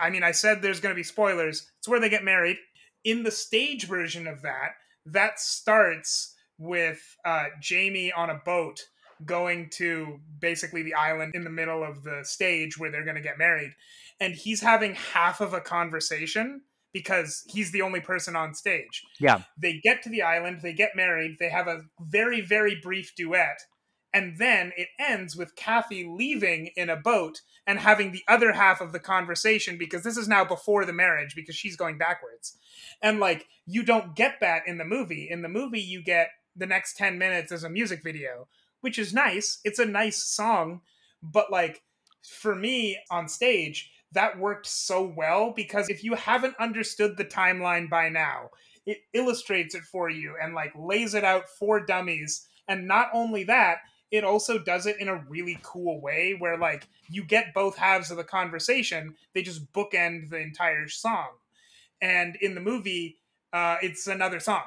I 0.00 0.10
mean, 0.10 0.24
I 0.24 0.32
said 0.32 0.60
there's 0.62 0.80
going 0.80 0.92
to 0.94 0.98
be 0.98 1.04
spoilers. 1.04 1.70
It's 1.78 1.88
where 1.88 2.00
they 2.00 2.08
get 2.08 2.24
married. 2.24 2.56
In 3.04 3.22
the 3.22 3.30
stage 3.30 3.86
version 3.86 4.26
of 4.26 4.42
that, 4.42 4.72
that 5.06 5.38
starts 5.40 6.34
with 6.58 7.00
uh, 7.24 7.46
Jamie 7.60 8.12
on 8.12 8.28
a 8.28 8.40
boat 8.44 8.80
going 9.24 9.68
to 9.70 10.20
basically 10.38 10.82
the 10.82 10.94
island 10.94 11.34
in 11.34 11.44
the 11.44 11.50
middle 11.50 11.84
of 11.84 12.02
the 12.04 12.20
stage 12.22 12.78
where 12.78 12.90
they're 12.90 13.04
going 13.04 13.16
to 13.16 13.22
get 13.22 13.38
married. 13.38 13.72
And 14.18 14.34
he's 14.34 14.60
having 14.60 14.94
half 14.94 15.40
of 15.40 15.54
a 15.54 15.60
conversation 15.60 16.62
because 16.92 17.44
he's 17.46 17.70
the 17.72 17.82
only 17.82 18.00
person 18.00 18.34
on 18.36 18.54
stage. 18.54 19.04
Yeah. 19.20 19.42
They 19.56 19.80
get 19.82 20.02
to 20.02 20.10
the 20.10 20.22
island, 20.22 20.60
they 20.62 20.72
get 20.72 20.96
married, 20.96 21.36
they 21.38 21.50
have 21.50 21.68
a 21.68 21.82
very, 22.00 22.40
very 22.40 22.78
brief 22.80 23.14
duet. 23.16 23.60
And 24.12 24.38
then 24.38 24.72
it 24.76 24.88
ends 24.98 25.36
with 25.36 25.54
Kathy 25.54 26.04
leaving 26.04 26.70
in 26.76 26.90
a 26.90 26.96
boat 26.96 27.42
and 27.64 27.78
having 27.78 28.10
the 28.10 28.24
other 28.26 28.52
half 28.52 28.80
of 28.80 28.92
the 28.92 28.98
conversation 28.98 29.78
because 29.78 30.02
this 30.02 30.16
is 30.16 30.26
now 30.26 30.44
before 30.44 30.84
the 30.84 30.92
marriage 30.92 31.36
because 31.36 31.54
she's 31.54 31.76
going 31.76 31.96
backwards. 31.96 32.56
And 33.00 33.20
like, 33.20 33.46
you 33.66 33.84
don't 33.84 34.16
get 34.16 34.40
that 34.40 34.62
in 34.66 34.78
the 34.78 34.84
movie. 34.84 35.28
In 35.30 35.42
the 35.42 35.48
movie, 35.48 35.80
you 35.80 36.02
get 36.02 36.30
the 36.56 36.66
next 36.66 36.96
10 36.96 37.18
minutes 37.18 37.52
as 37.52 37.62
a 37.62 37.70
music 37.70 38.02
video, 38.02 38.48
which 38.80 38.98
is 38.98 39.12
nice. 39.14 39.60
It's 39.64 39.78
a 39.78 39.86
nice 39.86 40.22
song. 40.22 40.80
But 41.22 41.50
like, 41.50 41.82
for 42.26 42.54
me 42.54 42.98
on 43.10 43.28
stage, 43.28 43.90
that 44.12 44.38
worked 44.38 44.66
so 44.66 45.12
well 45.16 45.52
because 45.54 45.88
if 45.88 46.02
you 46.04 46.14
haven't 46.14 46.56
understood 46.58 47.16
the 47.16 47.24
timeline 47.24 47.88
by 47.88 48.08
now, 48.08 48.50
it 48.86 48.98
illustrates 49.14 49.74
it 49.74 49.82
for 49.82 50.10
you 50.10 50.34
and 50.42 50.54
like 50.54 50.72
lays 50.76 51.14
it 51.14 51.24
out 51.24 51.48
for 51.58 51.84
dummies. 51.84 52.46
And 52.68 52.88
not 52.88 53.08
only 53.12 53.44
that, 53.44 53.78
it 54.10 54.24
also 54.24 54.58
does 54.58 54.86
it 54.86 54.96
in 54.98 55.08
a 55.08 55.24
really 55.28 55.58
cool 55.62 56.00
way 56.00 56.34
where 56.38 56.58
like 56.58 56.88
you 57.08 57.22
get 57.24 57.54
both 57.54 57.76
halves 57.76 58.10
of 58.10 58.16
the 58.16 58.24
conversation, 58.24 59.14
they 59.34 59.42
just 59.42 59.72
bookend 59.72 60.30
the 60.30 60.38
entire 60.38 60.88
song. 60.88 61.28
And 62.02 62.36
in 62.40 62.54
the 62.54 62.60
movie, 62.60 63.18
uh, 63.52 63.76
it's 63.82 64.06
another 64.06 64.40
song. 64.40 64.62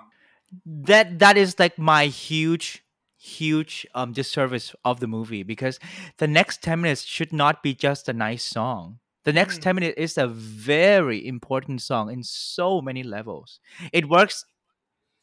that 0.65 1.19
that 1.19 1.37
is 1.37 1.59
like 1.59 1.77
my 1.77 2.05
huge 2.07 2.83
huge 3.23 3.87
um 3.95 4.11
disservice 4.13 4.75
of 4.83 4.99
the 4.99 5.07
movie 5.07 5.43
because 5.43 5.79
the 6.17 6.27
next 6.27 6.61
10 6.61 6.81
minutes 6.81 7.03
should 7.03 7.31
not 7.31 7.63
be 7.63 7.73
just 7.73 8.09
a 8.09 8.13
nice 8.13 8.43
song. 8.43 8.99
The 9.23 9.33
next 9.33 9.59
Mhm. 9.59 9.61
10 9.63 9.75
minutes 9.75 9.97
is 9.97 10.17
a 10.17 10.27
very 10.27 11.25
important 11.25 11.81
song 11.81 12.11
in 12.11 12.23
so 12.23 12.81
many 12.81 13.03
levels. 13.03 13.59
It 13.93 14.09
works 14.09 14.45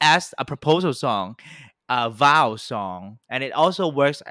as 0.00 0.34
a 0.38 0.44
proposal 0.44 0.94
song 0.94 1.36
a 1.88 2.08
vow 2.10 2.56
song 2.56 3.18
and 3.28 3.42
it 3.44 3.52
also 3.52 3.88
works 3.88 4.22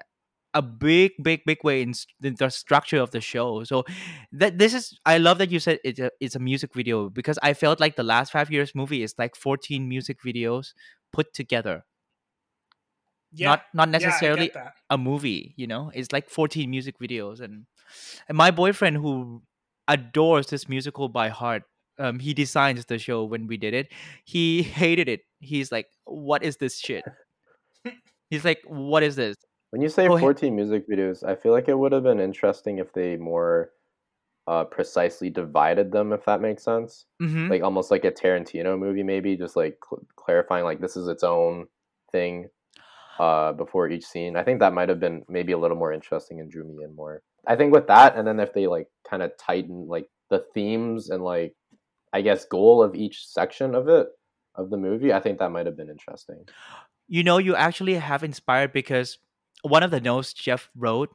a- 0.56 0.62
big 0.62 1.12
big 1.24 1.42
big 1.46 1.60
way 1.64 1.82
in, 1.82 1.94
in 2.24 2.36
the 2.40 2.50
structure 2.50 2.98
of 3.00 3.12
the 3.12 3.22
show. 3.22 3.64
So 3.64 3.86
that 4.34 4.58
this 4.58 4.74
is 4.74 5.00
i 5.06 5.18
love 5.18 5.38
that 5.40 5.52
you 5.52 5.60
said 5.60 5.80
it's 5.84 6.00
a, 6.00 6.12
it's 6.20 6.36
a 6.36 6.40
music 6.40 6.74
video 6.74 7.10
because 7.10 7.40
i 7.44 7.54
felt 7.54 7.80
like 7.80 7.96
the 7.96 8.04
last 8.04 8.32
five 8.32 8.52
years 8.52 8.76
movie 8.76 9.04
is 9.04 9.16
like 9.18 9.36
14 9.36 9.88
music 9.90 10.20
videos 10.26 10.74
put 11.14 11.34
together 11.34 11.86
Yeah. 13.32 13.50
not 13.50 13.62
not 13.74 13.90
necessarily 13.90 14.46
get 14.48 14.54
that. 14.56 14.74
a 14.90 14.98
movie 14.98 15.54
you 15.56 15.68
know 15.68 15.92
it's 15.94 16.12
like 16.12 16.30
14 16.30 16.70
music 16.70 16.98
videos 17.00 17.42
and 17.42 17.66
and 18.28 18.38
my 18.38 18.50
boyfriend 18.52 18.98
who 18.98 19.42
adores 19.88 20.48
this 20.48 20.68
musical 20.68 21.10
by 21.10 21.30
heart 21.30 21.64
um 22.00 22.18
he 22.20 22.34
designs 22.34 22.86
the 22.86 22.98
show 22.98 23.24
when 23.24 23.46
we 23.48 23.58
did 23.58 23.74
it 23.74 23.92
he 24.26 24.64
hated 24.82 25.08
it 25.08 25.22
he's 25.40 25.72
like 25.72 25.88
what 26.06 26.42
is 26.44 26.58
this 26.58 26.80
shit 26.80 27.04
he's 28.30 28.44
like 28.46 28.60
what 28.66 29.04
is 29.04 29.16
this 29.16 29.36
When 29.72 29.82
you 29.84 29.90
say 29.90 30.08
Go 30.08 30.16
ahead. 30.16 30.26
14 30.26 30.56
music 30.56 30.90
videos, 30.90 31.24
I 31.24 31.36
feel 31.36 31.52
like 31.52 31.68
it 31.70 31.78
would 31.78 31.92
have 31.92 32.02
been 32.04 32.20
interesting 32.20 32.80
if 32.80 32.92
they 32.94 33.18
more 33.18 33.70
uh, 34.48 34.64
precisely 34.66 35.30
divided 35.30 35.92
them, 35.92 36.12
if 36.12 36.26
that 36.26 36.42
makes 36.42 36.64
sense. 36.64 37.06
mm-hmm. 37.22 37.50
Like 37.52 37.62
almost 37.62 37.92
like 37.92 38.04
a 38.04 38.12
Tarantino 38.12 38.80
movie, 38.80 39.04
maybe 39.04 39.38
just 39.38 39.56
like 39.56 39.78
cl- 39.88 40.02
clarifying 40.16 40.66
like 40.66 40.82
this 40.82 40.98
is 40.98 41.08
its 41.08 41.24
own 41.24 41.68
thing 42.12 42.50
uh, 43.20 43.54
before 43.54 43.90
each 43.90 44.06
scene. 44.06 44.36
I 44.36 44.44
think 44.44 44.60
that 44.60 44.74
might 44.74 44.90
have 44.90 45.00
been 45.00 45.24
maybe 45.30 45.52
a 45.52 45.58
little 45.58 45.78
more 45.78 45.94
interesting 45.94 46.40
and 46.40 46.50
drew 46.50 46.64
me 46.64 46.84
in 46.84 46.96
more. 46.96 47.22
I 47.48 47.56
think 47.56 47.74
with 47.74 47.88
that, 47.88 48.16
and 48.16 48.28
then 48.28 48.40
if 48.40 48.54
they 48.54 48.68
like 48.68 48.88
kind 49.10 49.22
of 49.24 49.32
tighten 49.38 49.88
like 49.88 50.08
the 50.30 50.40
themes 50.54 51.10
and 51.10 51.24
like 51.24 51.54
I 52.14 52.22
guess 52.22 52.46
goal 52.46 52.82
of 52.82 52.96
each 52.96 53.28
section 53.28 53.76
of 53.76 53.88
it 53.88 54.08
of 54.56 54.70
the 54.70 54.78
movie, 54.78 55.14
I 55.14 55.20
think 55.20 55.40
that 55.40 55.52
might 55.52 55.66
have 55.68 55.78
been 55.78 55.90
interesting. 55.90 56.46
you 57.08 57.24
know 57.24 57.38
you 57.38 57.56
actually 57.56 57.96
have 57.96 58.24
inspired 58.24 58.72
because 58.74 59.18
one 59.64 59.84
of 59.84 59.92
the 59.92 60.00
notes 60.00 60.34
jeff 60.34 60.70
wrote 60.76 61.10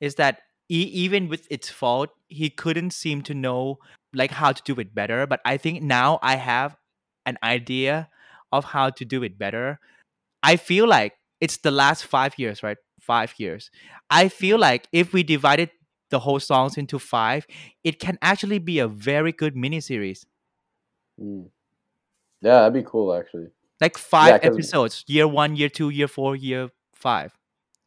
is 0.00 0.14
that 0.16 0.38
e- 0.70 0.90
even 1.04 1.28
with 1.28 1.46
its 1.50 1.68
fault 1.68 2.10
he 2.28 2.48
couldn't 2.50 2.92
seem 2.92 3.22
to 3.22 3.34
know 3.34 3.78
like 4.14 4.30
how 4.30 4.52
to 4.52 4.62
do 4.64 4.78
it 4.80 4.94
better 4.94 5.26
but 5.26 5.40
i 5.44 5.56
think 5.56 5.82
now 5.82 6.18
i 6.22 6.36
have 6.36 6.76
an 7.26 7.38
idea 7.42 8.08
of 8.52 8.64
how 8.64 8.90
to 8.90 9.04
do 9.04 9.22
it 9.22 9.38
better 9.38 9.80
i 10.42 10.56
feel 10.56 10.86
like 10.86 11.14
it's 11.44 11.58
the 11.66 11.70
last 11.82 12.04
five 12.16 12.32
years 12.42 12.62
right 12.66 12.78
five 13.12 13.34
years 13.44 13.70
i 14.20 14.22
feel 14.40 14.58
like 14.68 14.88
if 14.92 15.12
we 15.14 15.22
divided 15.36 15.70
the 16.14 16.20
whole 16.26 16.40
songs 16.40 16.76
into 16.82 16.98
five 16.98 17.46
it 17.90 17.98
can 18.04 18.16
actually 18.30 18.58
be 18.70 18.78
a 18.78 18.88
very 18.88 19.32
good 19.42 19.54
miniseries 19.64 20.20
Mm. 21.20 21.50
Yeah, 22.40 22.58
that'd 22.60 22.72
be 22.82 22.82
cool 22.92 23.12
actually. 23.14 23.48
like 23.80 23.98
five 23.98 24.40
'cause- 24.40 24.54
episodes 24.54 25.04
year 25.14 25.26
one 25.28 25.56
year 25.56 25.68
two 25.78 25.90
year 25.98 26.08
four 26.08 26.32
year 26.36 26.70
five 26.94 27.30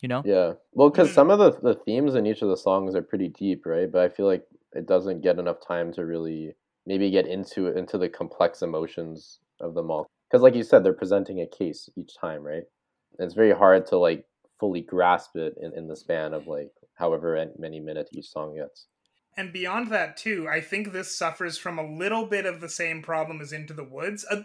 you 0.02 0.08
know 0.12 0.22
Yeah. 0.26 0.54
Well, 0.74 0.90
because 0.92 1.10
some 1.20 1.30
of 1.34 1.40
the, 1.40 1.52
the 1.68 1.76
themes 1.86 2.16
in 2.16 2.26
each 2.30 2.42
of 2.44 2.50
the 2.50 2.58
songs 2.68 2.96
are 2.96 3.02
pretty 3.12 3.30
deep, 3.30 3.66
right? 3.66 3.90
But 3.92 4.02
I 4.06 4.10
feel 4.16 4.28
like 4.34 4.44
it 4.74 4.86
doesn't 4.94 5.22
get 5.28 5.40
enough 5.40 5.60
time 5.66 5.88
to 5.94 6.02
really 6.14 6.42
maybe 6.86 7.10
get 7.18 7.26
into 7.28 7.60
it, 7.68 7.78
into 7.82 7.98
the 7.98 8.10
complex 8.10 8.62
emotions 8.62 9.40
of 9.62 9.74
them 9.74 9.90
all. 9.90 10.06
Because, 10.28 10.44
like 10.44 10.54
you 10.60 10.64
said, 10.64 10.84
they're 10.84 11.02
presenting 11.04 11.40
a 11.42 11.48
case 11.48 11.90
each 11.96 12.14
time, 12.26 12.42
right? 12.44 12.66
It's 13.20 13.34
very 13.34 13.52
hard 13.52 13.86
to 13.88 13.98
like 13.98 14.26
fully 14.60 14.82
grasp 14.82 15.36
it 15.36 15.56
in, 15.62 15.74
in 15.74 15.88
the 15.88 15.96
span 15.96 16.34
of 16.34 16.48
like 16.48 16.72
however 16.96 17.46
many 17.58 17.80
minutes 17.80 18.12
each 18.14 18.30
song 18.30 18.56
gets. 18.56 18.88
And 19.38 19.52
beyond 19.52 19.92
that, 19.92 20.16
too, 20.16 20.48
I 20.50 20.62
think 20.62 20.92
this 20.92 21.18
suffers 21.18 21.58
from 21.58 21.78
a 21.78 21.86
little 21.86 22.26
bit 22.26 22.46
of 22.46 22.62
the 22.62 22.70
same 22.70 23.02
problem 23.02 23.42
as 23.42 23.52
Into 23.52 23.74
the 23.74 23.84
Woods, 23.84 24.26
uh, 24.32 24.44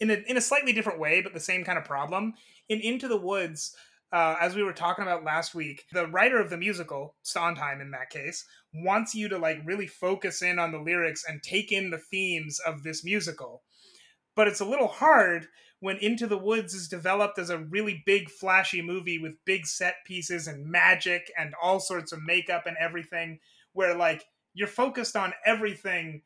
in 0.00 0.10
a 0.10 0.14
in 0.26 0.36
a 0.36 0.40
slightly 0.40 0.72
different 0.72 0.98
way, 0.98 1.20
but 1.20 1.34
the 1.34 1.40
same 1.40 1.64
kind 1.64 1.78
of 1.78 1.84
problem. 1.84 2.32
In 2.68 2.80
Into 2.80 3.08
the 3.08 3.20
Woods, 3.20 3.76
uh, 4.10 4.36
as 4.40 4.54
we 4.54 4.62
were 4.62 4.72
talking 4.72 5.02
about 5.02 5.24
last 5.24 5.54
week, 5.54 5.84
the 5.92 6.06
writer 6.06 6.40
of 6.40 6.50
the 6.50 6.56
musical, 6.56 7.16
Sondheim, 7.22 7.80
in 7.80 7.90
that 7.90 8.10
case, 8.10 8.44
wants 8.74 9.14
you 9.14 9.28
to 9.28 9.38
like 9.38 9.58
really 9.64 9.86
focus 9.86 10.42
in 10.42 10.58
on 10.58 10.72
the 10.72 10.80
lyrics 10.80 11.24
and 11.28 11.42
take 11.42 11.70
in 11.70 11.90
the 11.90 11.98
themes 11.98 12.58
of 12.66 12.82
this 12.82 13.04
musical. 13.04 13.62
But 14.34 14.48
it's 14.48 14.60
a 14.60 14.66
little 14.66 14.88
hard 14.88 15.46
when 15.82 15.96
Into 15.96 16.28
the 16.28 16.38
Woods 16.38 16.74
is 16.74 16.86
developed 16.86 17.40
as 17.40 17.50
a 17.50 17.58
really 17.58 18.04
big, 18.06 18.30
flashy 18.30 18.80
movie 18.80 19.18
with 19.18 19.44
big 19.44 19.66
set 19.66 19.96
pieces 20.06 20.46
and 20.46 20.64
magic 20.64 21.28
and 21.36 21.54
all 21.60 21.80
sorts 21.80 22.12
of 22.12 22.22
makeup 22.22 22.66
and 22.66 22.76
everything 22.78 23.40
where 23.72 23.96
like 23.96 24.24
you're 24.54 24.68
focused 24.68 25.16
on 25.16 25.32
everything 25.44 26.22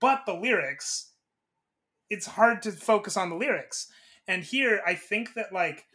but 0.00 0.24
the 0.26 0.34
lyrics 0.34 1.12
it's 2.10 2.26
hard 2.26 2.60
to 2.60 2.72
focus 2.72 3.16
on 3.16 3.30
the 3.30 3.36
lyrics. 3.36 3.90
And 4.28 4.44
here 4.44 4.82
i 4.86 4.94
think 4.94 5.32
that 5.32 5.50
like 5.50 5.86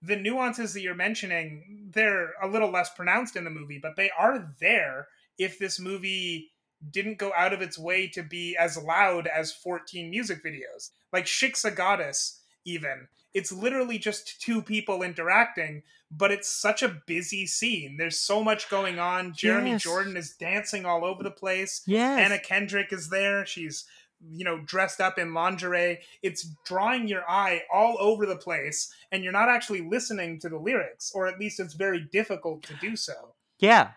the 0.00 0.16
nuances 0.16 0.72
that 0.72 0.82
you're 0.82 0.94
mentioning 0.94 1.90
they're 1.92 2.30
a 2.40 2.46
little 2.46 2.70
less 2.70 2.90
pronounced 2.94 3.34
in 3.34 3.42
the 3.42 3.50
movie 3.50 3.80
but 3.82 3.96
they 3.96 4.10
are 4.16 4.54
there 4.60 5.08
if 5.36 5.58
this 5.58 5.80
movie 5.80 6.52
didn't 6.90 7.18
go 7.18 7.32
out 7.36 7.52
of 7.52 7.62
its 7.62 7.78
way 7.78 8.06
to 8.08 8.22
be 8.22 8.56
as 8.58 8.76
loud 8.76 9.26
as 9.26 9.52
14 9.52 10.10
music 10.10 10.44
videos 10.44 10.90
like 11.12 11.24
shiksa 11.24 11.74
goddess 11.74 12.40
even. 12.64 13.08
It's 13.32 13.52
literally 13.52 13.98
just 13.98 14.40
two 14.40 14.62
people 14.62 15.02
interacting, 15.02 15.82
but 16.10 16.30
it's 16.32 16.48
such 16.48 16.82
a 16.82 17.00
busy 17.06 17.46
scene. 17.46 17.96
There's 17.98 18.18
so 18.18 18.42
much 18.42 18.70
going 18.70 18.98
on. 18.98 19.34
Jeremy 19.34 19.72
Yes. 19.72 19.82
Jordan 19.82 20.16
is 20.16 20.34
dancing 20.38 20.86
all 20.86 21.04
over 21.04 21.22
the 21.22 21.30
place. 21.30 21.82
Yes. 21.86 22.18
Anna 22.18 22.38
Kendrick 22.38 22.92
is 22.92 23.10
there. 23.10 23.44
She's 23.46 23.84
you 24.30 24.44
know 24.44 24.58
dressed 24.64 25.00
up 25.00 25.18
in 25.18 25.34
lingerie. 25.34 26.00
It's 26.22 26.48
drawing 26.64 27.08
your 27.08 27.28
eye 27.28 27.62
all 27.72 27.96
over 28.00 28.24
the 28.24 28.36
place 28.36 28.90
and 29.12 29.22
you're 29.22 29.32
not 29.32 29.50
actually 29.50 29.82
listening 29.86 30.40
to 30.40 30.48
the 30.48 30.58
lyrics 30.58 31.12
or 31.14 31.26
at 31.26 31.38
least 31.38 31.60
it's 31.60 31.74
very 31.74 32.00
difficult 32.12 32.62
to 32.64 32.74
do 32.80 32.96
so. 32.96 33.34
Yeah. 33.58 33.90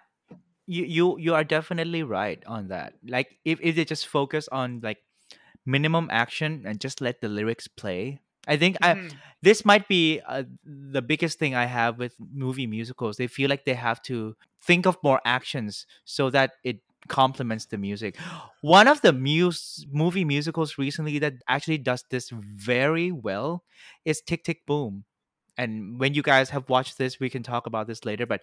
You 0.70 0.86
you 0.86 1.05
you 1.17 1.34
are 1.34 1.43
definitely 1.43 2.03
right 2.05 2.38
on 2.45 2.67
that. 2.70 2.93
Like 3.01 3.39
if, 3.43 3.57
if 3.61 3.76
they 3.76 3.86
just 3.86 4.05
focus 4.05 4.47
on 4.51 4.82
like 4.84 5.01
minimum 5.65 6.09
action 6.11 6.63
and 6.65 6.80
just 6.80 7.01
let 7.01 7.22
the 7.22 7.30
lyrics 7.30 7.67
play. 7.67 8.20
I 8.47 8.57
think 8.57 8.78
I 8.82 8.95
Mhm. 8.95 9.13
this 9.41 9.65
might 9.65 9.88
be 9.88 10.22
uh, 10.28 10.43
the 10.65 11.01
biggest 11.01 11.39
thing 11.39 11.55
I 11.55 11.65
have 11.65 11.97
with 11.97 12.13
movie 12.20 12.67
musicals. 12.67 13.17
They 13.17 13.28
feel 13.28 13.49
like 13.49 13.65
they 13.65 13.74
have 13.76 14.01
to 14.03 14.36
think 14.61 14.86
of 14.86 14.97
more 15.03 15.22
actions 15.26 15.86
so 16.05 16.30
that 16.32 16.51
it 16.63 16.82
complements 17.07 17.65
the 17.65 17.78
music. 17.78 18.17
One 18.61 18.88
of 18.88 19.01
the 19.01 19.13
mus- 19.13 19.86
movie 19.91 20.26
musicals 20.26 20.78
recently 20.78 21.20
that 21.20 21.34
actually 21.47 21.80
does 21.80 22.03
this 22.09 22.30
very 22.30 23.11
well 23.11 23.63
is 24.05 24.22
Tick 24.22 24.43
Tick 24.43 24.65
Boom. 24.65 25.05
And 25.57 25.99
when 25.99 26.13
you 26.13 26.22
guys 26.24 26.49
have 26.51 26.70
watched 26.70 26.97
this, 26.97 27.20
we 27.20 27.30
can 27.30 27.43
talk 27.43 27.67
about 27.67 27.88
this 27.88 28.05
later. 28.05 28.26
But 28.26 28.41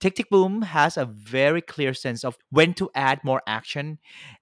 Tick 0.00 0.14
Tick 0.16 0.28
Boom 0.30 0.62
has 0.62 0.96
a 0.96 1.04
very 1.04 1.60
clear 1.62 1.94
sense 1.94 2.24
of 2.24 2.36
when 2.50 2.74
to 2.74 2.90
add 2.94 3.22
more 3.24 3.42
action 3.46 3.98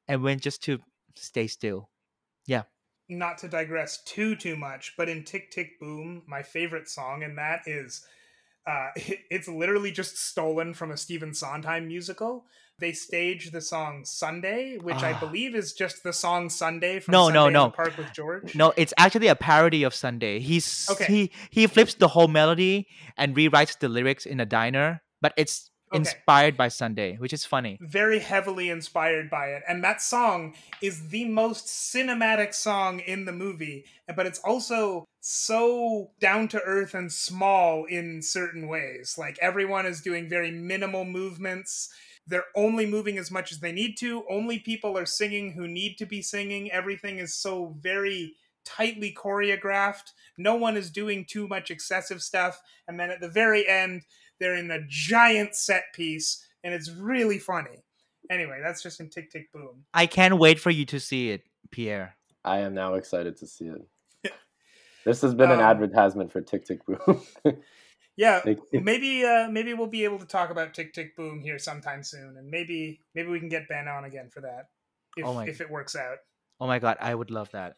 and 0.09 0.23
when 0.23 0.41
just 0.41 0.63
to 0.65 0.79
stay 1.15 1.47
still. 1.47 1.91
Yeah. 2.47 2.63
Not 3.09 3.39
to 3.39 3.49
digress 3.49 4.03
too 4.05 4.35
too 4.37 4.57
much, 4.57 4.95
but 4.97 5.09
in 5.09 5.25
Tick 5.25 5.51
Tick 5.51 5.79
Boom, 5.81 6.23
my 6.27 6.43
favorite 6.43 6.89
song 6.89 7.23
in 7.23 7.37
that 7.37 7.61
is 7.67 8.05
uh, 8.67 8.89
it's 8.97 9.49
literally 9.49 9.93
just 9.93 10.17
stolen 10.17 10.73
from 10.75 10.91
a 10.91 10.97
Stephen 10.97 11.35
Sondheim 11.35 11.87
musical. 11.87 12.47
They 12.79 12.93
stage 12.93 13.51
the 13.53 13.61
song 13.61 14.05
Sunday, 14.05 14.79
which 14.79 15.03
I 15.05 15.13
Ah. 15.13 15.21
believe 15.21 15.55
is 15.55 15.73
just 15.75 16.03
the 16.03 16.13
song 16.13 16.49
Sunday 16.49 16.99
from 16.99 17.13
No, 17.13 17.25
Sunday 17.27 17.39
no, 17.39 17.47
in 17.47 17.53
the 17.53 17.59
no. 17.67 17.71
Park 17.71 17.97
with 17.99 18.13
George. 18.13 18.55
No, 18.57 18.73
it's 18.77 18.95
actually 18.97 19.29
a 19.29 19.37
parody 19.37 19.83
of 19.85 19.95
Sunday. 19.95 20.41
He's 20.41 20.89
Okay. 20.91 21.05
he 21.07 21.33
he 21.51 21.67
flips 21.67 21.95
the 21.95 22.09
whole 22.09 22.29
melody 22.29 22.89
and 23.17 23.37
rewrites 23.37 23.79
the 23.79 23.89
lyrics 23.89 24.25
in 24.27 24.41
a 24.41 24.47
diner, 24.47 25.03
but 25.23 25.33
it's 25.39 25.71
Okay. 25.95 25.99
inspired 25.99 26.57
by 26.57 26.69
Sunday, 26.69 27.17
which 27.17 27.35
is 27.35 27.45
funny. 27.45 27.77
very 27.83 28.19
heavily 28.21 28.71
inspired 28.71 29.29
by 29.29 29.49
it. 29.49 29.63
And 29.69 29.85
that 29.85 30.01
song 30.01 30.55
is 30.81 31.09
the 31.11 31.27
most 31.27 31.67
cinematic 31.67 32.55
song 32.55 33.01
in 33.01 33.27
the 33.27 33.33
movie, 33.33 33.85
but 34.17 34.25
it's 34.27 34.39
also 34.41 35.05
so 35.21 36.13
down 36.19 36.49
to 36.49 36.63
earth 36.63 36.95
and 36.95 37.13
small 37.13 37.85
in 37.85 38.23
certain 38.23 38.69
ways. 38.69 39.17
Like 39.19 39.39
everyone 39.43 39.85
is 39.85 40.01
doing 40.01 40.31
very 40.31 40.51
minimal 40.51 41.05
movements. 41.05 41.91
They're 42.27 42.47
only 42.57 42.87
moving 42.87 43.19
as 43.19 43.31
much 43.31 43.53
as 43.53 43.61
they 43.61 43.73
need 43.73 43.97
to. 43.99 44.25
Only 44.31 44.59
people 44.61 44.97
are 44.97 45.07
singing 45.07 45.53
who 45.53 45.69
need 45.69 45.99
to 45.99 46.07
be 46.07 46.23
singing. 46.23 46.71
Everything 46.73 47.19
is 47.19 47.35
so 47.35 47.77
very 47.81 48.37
tightly 48.65 49.13
choreographed. 49.13 50.13
No 50.39 50.55
one 50.55 50.77
is 50.77 50.91
doing 50.91 51.27
too 51.27 51.49
much 51.49 51.71
excessive 51.71 52.23
stuff. 52.23 52.63
And 52.89 52.99
then 52.99 53.11
at 53.11 53.21
the 53.21 53.29
very 53.29 53.69
end, 53.69 54.03
they're 54.43 54.57
in 54.57 54.71
a 54.73 54.81
giant 54.89 55.55
set 55.55 55.85
piece, 55.95 56.45
and 56.65 56.75
it's 56.75 56.91
really 56.91 57.39
funny. 57.39 57.85
Anyway, 58.29 58.61
that's 58.63 58.83
just 58.83 58.99
in 59.01 59.09
Tick 59.09 59.31
Tick 59.31 59.53
Boom. 59.53 59.85
I 59.95 60.07
can't 60.07 60.39
wait 60.39 60.59
for 60.59 60.71
you 60.71 60.85
to 60.87 60.99
see 61.01 61.31
it, 61.31 61.45
Pierre. 61.71 62.17
I 62.45 62.59
am 62.59 62.75
now 62.75 62.95
excited 62.95 63.37
to 63.39 63.47
see 63.47 63.67
it. 63.67 63.87
This 65.05 65.21
has 65.23 65.35
been 65.35 65.51
an 65.51 65.59
Um, 65.59 65.65
advertisement 65.65 66.31
for 66.33 66.41
Tick 66.41 66.65
Tick 66.65 66.81
Boom. 66.87 67.23
Yeah, 68.17 68.41
Tick 68.41 68.59
Tick- 68.71 68.85
maybe 68.85 69.25
uh, 69.25 69.49
maybe 69.49 69.73
we'll 69.73 69.87
be 69.87 70.05
able 70.05 70.19
to 70.19 70.27
talk 70.27 70.51
about 70.51 70.75
Tick 70.75 70.93
Tick 70.93 71.17
Boom 71.17 71.41
here 71.41 71.59
sometime 71.59 72.03
soon, 72.03 72.37
and 72.37 72.51
maybe 72.51 73.01
maybe 73.15 73.29
we 73.31 73.41
can 73.41 73.49
get 73.49 73.69
Ben 73.69 73.89
on 73.89 74.05
again 74.05 74.29
for 74.29 74.43
that 74.43 74.69
if 75.17 75.25
Oh 75.25 75.33
my- 75.35 75.47
if 75.47 75.61
it 75.63 75.71
works 75.71 75.97
out. 75.97 76.19
Oh 76.61 76.67
my 76.67 76.79
god, 76.79 76.99
I 77.01 77.15
would 77.15 77.31
love 77.31 77.51
that. 77.53 77.77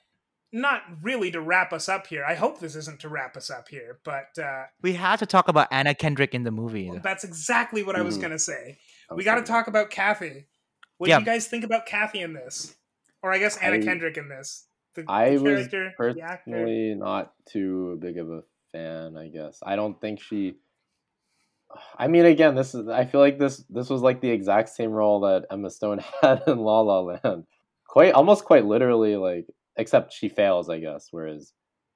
Not 0.57 0.83
really 1.03 1.31
to 1.33 1.41
wrap 1.41 1.73
us 1.73 1.89
up 1.89 2.07
here. 2.07 2.25
I 2.25 2.35
hope 2.35 2.61
this 2.61 2.77
isn't 2.77 3.01
to 3.01 3.09
wrap 3.09 3.37
us 3.37 3.51
up 3.51 3.69
here, 3.69 3.99
but 4.05 4.39
uh, 4.41 4.65
We 4.81 4.93
had 4.95 5.19
to 5.19 5.27
talk 5.27 5.49
about 5.49 5.67
Anna 5.73 5.95
Kendrick 5.95 6.33
in 6.35 6.45
the 6.45 6.53
movie. 6.53 6.91
that's 7.03 7.25
exactly 7.25 7.83
what 7.83 7.97
I 7.97 8.03
was 8.03 8.17
Mhm. 8.19 8.23
gonna 8.23 8.39
say. 8.39 8.79
I 9.11 9.15
we 9.15 9.25
got 9.25 9.35
to 9.35 9.43
talk 9.43 9.67
about 9.67 9.91
Kathy. 9.91 10.47
What 10.99 11.11
Yeah. 11.11 11.17
do 11.19 11.23
you 11.23 11.27
guys 11.27 11.49
think 11.49 11.65
about 11.65 11.87
Kathy 11.87 12.21
in 12.21 12.33
this? 12.35 12.77
Or 13.23 13.33
I 13.33 13.39
guess 13.39 13.57
Anna 13.59 13.77
I- 13.77 13.83
Kendrick 13.83 14.17
in 14.17 14.29
this. 14.29 14.67
The, 14.95 15.05
I 15.09 15.31
the 15.31 15.43
was 15.43 15.43
character, 15.43 15.85
the 15.89 15.95
personally 15.97 16.95
not 16.95 17.33
too 17.47 17.97
big 18.01 18.17
of 18.17 18.31
a 18.31 18.45
fan. 18.71 19.17
I 19.17 19.27
guess 19.29 19.59
I 19.67 19.75
don't 19.75 20.01
think 20.01 20.21
she. 20.21 20.55
I 21.99 22.07
mean, 22.07 22.27
again, 22.27 22.55
this 22.55 22.75
is. 22.77 22.87
I 22.89 23.05
feel 23.07 23.21
like 23.21 23.39
this. 23.41 23.59
This 23.69 23.91
was 23.91 24.03
like 24.03 24.21
the 24.21 24.31
exact 24.31 24.69
same 24.69 24.93
role 24.93 25.21
that 25.21 25.47
Emma 25.51 25.71
Stone 25.71 25.99
had 26.23 26.43
in 26.47 26.59
La 26.59 26.81
La 26.83 27.01
Land. 27.01 27.47
Quite, 27.89 28.15
almost 28.15 28.45
quite 28.45 28.65
literally, 28.65 29.17
like 29.17 29.47
except 29.77 30.13
she 30.13 30.29
fails, 30.29 30.69
I 30.69 30.79
guess, 30.79 31.09
whereas 31.11 31.53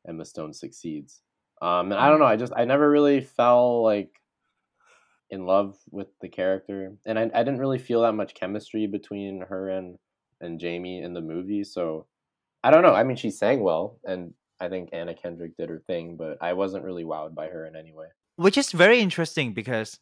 Emma 0.09 0.25
Stone 0.25 0.55
succeeds. 0.55 1.21
Um, 1.61 1.93
and 1.93 2.01
I 2.01 2.09
don't 2.09 2.21
know. 2.21 2.27
I 2.27 2.37
just 2.37 2.53
I 2.57 2.65
never 2.65 2.89
really 2.89 3.21
fell 3.21 3.83
like 3.83 4.11
in 5.31 5.45
love 5.45 5.77
with 5.91 6.09
the 6.21 6.29
character, 6.29 6.93
and 7.05 7.19
I, 7.19 7.23
I 7.35 7.43
didn't 7.43 7.59
really 7.59 7.79
feel 7.79 8.03
that 8.03 8.13
much 8.15 8.35
chemistry 8.35 8.87
between 8.87 9.43
her 9.43 9.69
and 9.71 9.99
and 10.41 10.61
Jamie 10.61 11.03
in 11.03 11.15
the 11.15 11.21
movie. 11.21 11.65
So 11.65 12.07
I 12.63 12.71
don't 12.71 12.83
know. 12.83 12.95
I 12.95 13.03
mean, 13.05 13.17
she 13.17 13.31
sang 13.31 13.61
well, 13.61 13.99
and 14.05 14.35
I 14.61 14.69
think 14.69 14.91
Anna 14.93 15.15
Kendrick 15.15 15.57
did 15.57 15.69
her 15.69 15.83
thing, 15.87 16.17
but 16.17 16.39
I 16.41 16.53
wasn't 16.55 16.85
really 16.85 17.05
wowed 17.05 17.35
by 17.35 17.49
her 17.49 17.67
in 17.67 17.77
any 17.77 17.93
way. 17.93 18.07
which 18.37 18.57
is 18.57 18.73
very 18.73 19.01
interesting 19.01 19.53
because 19.53 19.99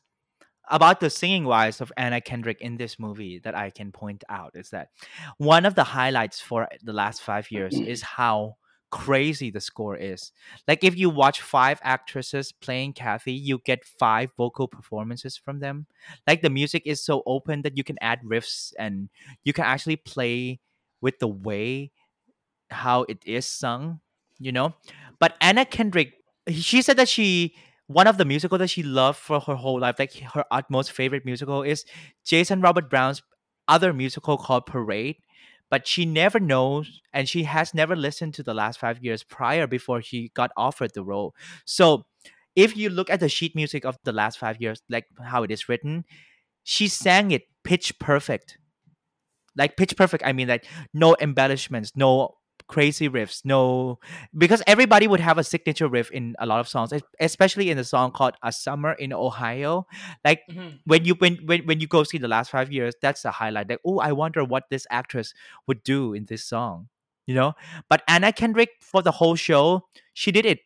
about 0.69 1.01
the 1.01 1.11
singing 1.11 1.45
wise 1.45 1.81
of 1.81 1.93
Anna 1.97 2.21
Kendrick 2.21 2.61
in 2.61 2.77
this 2.77 2.99
movie 2.99 3.41
that 3.45 3.57
I 3.57 3.71
can 3.71 3.93
point 3.93 4.25
out 4.29 4.53
is 4.55 4.71
that 4.71 4.89
one 5.39 5.65
of 5.65 5.75
the 5.75 5.85
highlights 5.85 6.41
for 6.41 6.69
the 6.83 6.93
last 6.93 7.23
five 7.23 7.51
years 7.51 7.75
is 7.79 8.03
how 8.17 8.57
crazy 8.91 9.51
the 9.51 9.61
score 9.61 9.97
is. 9.97 10.33
Like 10.67 10.85
if 10.85 10.97
you 10.97 11.11
watch 11.11 11.41
five 11.41 11.81
actresses 11.83 12.53
playing 12.53 12.95
Kathy, 12.95 13.33
you 13.33 13.61
get 13.65 13.85
five 13.85 14.31
vocal 14.37 14.69
performances 14.69 15.37
from 15.37 15.61
them. 15.61 15.87
Like 16.27 16.43
the 16.43 16.51
music 16.51 16.83
is 16.87 17.03
so 17.03 17.23
open 17.27 17.63
that 17.63 17.77
you 17.77 17.85
can 17.85 17.97
add 18.01 18.21
riffs 18.23 18.73
and 18.79 19.09
you 19.45 19.53
can 19.53 19.65
actually 19.65 19.97
play 19.97 20.61
with 21.01 21.19
the 21.19 21.29
way 21.29 21.93
how 22.71 23.03
it 23.03 23.19
is 23.25 23.47
sung, 23.47 24.01
you 24.39 24.53
know? 24.53 24.75
But 25.19 25.37
Anna 25.41 25.65
Kendrick, 25.65 26.15
she 26.49 26.83
said 26.83 26.97
that 26.97 27.09
she 27.09 27.55
one 27.87 28.07
of 28.07 28.19
the 28.19 28.25
musical 28.25 28.59
that 28.59 28.71
she 28.71 28.83
loved 28.83 29.19
for 29.19 29.41
her 29.41 29.55
whole 29.55 29.81
life, 29.81 29.97
like 29.99 30.15
her 30.15 30.45
utmost 30.51 30.93
favorite 30.93 31.25
musical, 31.25 31.63
is 31.63 31.85
Jason 32.25 32.61
Robert 32.61 32.91
Brown's 32.91 33.23
other 33.69 33.93
musical 33.93 34.37
called 34.37 34.67
Parade. 34.67 35.17
But 35.69 35.87
she 35.87 36.07
never 36.07 36.39
knows, 36.39 37.01
and 37.13 37.29
she 37.29 37.43
has 37.43 37.75
never 37.75 37.97
listened 37.97 38.35
to 38.35 38.45
the 38.45 38.55
last 38.55 38.79
five 38.79 39.03
years 39.03 39.25
prior 39.25 39.67
before 39.67 40.01
she 40.01 40.31
got 40.35 40.53
offered 40.57 40.95
the 40.95 41.03
role. 41.03 41.35
So, 41.65 42.07
if 42.55 42.77
you 42.77 42.89
look 42.89 43.11
at 43.11 43.19
the 43.21 43.29
sheet 43.29 43.57
music 43.57 43.85
of 43.85 43.99
the 44.05 44.13
last 44.13 44.39
five 44.39 44.61
years, 44.61 44.81
like 44.89 45.07
how 45.25 45.43
it 45.43 45.51
is 45.51 45.69
written, 45.69 46.05
she 46.63 46.87
sang 46.89 47.33
it 47.33 47.43
pitch 47.65 47.99
perfect. 47.99 48.59
Like 49.57 49.77
pitch 49.77 49.97
perfect, 49.97 50.23
I 50.25 50.33
mean, 50.33 50.49
like 50.49 50.67
no 50.95 51.17
embellishments, 51.21 51.93
no 51.97 52.37
crazy 52.69 53.09
riffs, 53.09 53.45
no 53.45 53.99
because 54.37 54.63
everybody 54.67 55.07
would 55.07 55.21
have 55.21 55.39
a 55.39 55.45
signature 55.45 55.89
riff 55.89 56.11
in 56.11 56.35
a 56.39 56.47
lot 56.47 56.61
of 56.61 56.69
songs, 56.69 56.93
especially 57.21 57.71
in 57.71 57.77
the 57.77 57.85
song 57.85 58.11
called 58.11 58.35
"A 58.43 58.53
Summer 58.53 58.93
in 58.93 59.13
Ohio." 59.13 59.87
Like 60.25 60.43
Mhm. 60.51 60.81
when 60.85 61.05
you 61.05 61.15
when, 61.15 61.37
when 61.47 61.67
when 61.67 61.81
you 61.81 61.87
go 61.87 62.03
see 62.05 62.19
the 62.19 62.29
last 62.29 62.51
five 62.51 62.73
years, 62.73 62.95
that's 63.01 63.23
the 63.23 63.31
highlight. 63.31 63.69
Like, 63.69 63.81
oh, 63.85 63.99
I 64.01 64.13
wonder 64.13 64.45
what 64.45 64.65
this 64.71 64.87
actress 64.91 65.33
would 65.67 65.83
do 65.83 66.13
in 66.15 66.27
this 66.27 66.45
song, 66.45 66.89
you 67.27 67.35
know. 67.35 67.55
But 67.89 68.03
Anna 68.09 68.33
Kendrick 68.33 68.71
for 68.81 69.03
the 69.03 69.13
whole 69.13 69.37
show, 69.37 69.87
she 70.13 70.33
did 70.33 70.45
it 70.47 70.61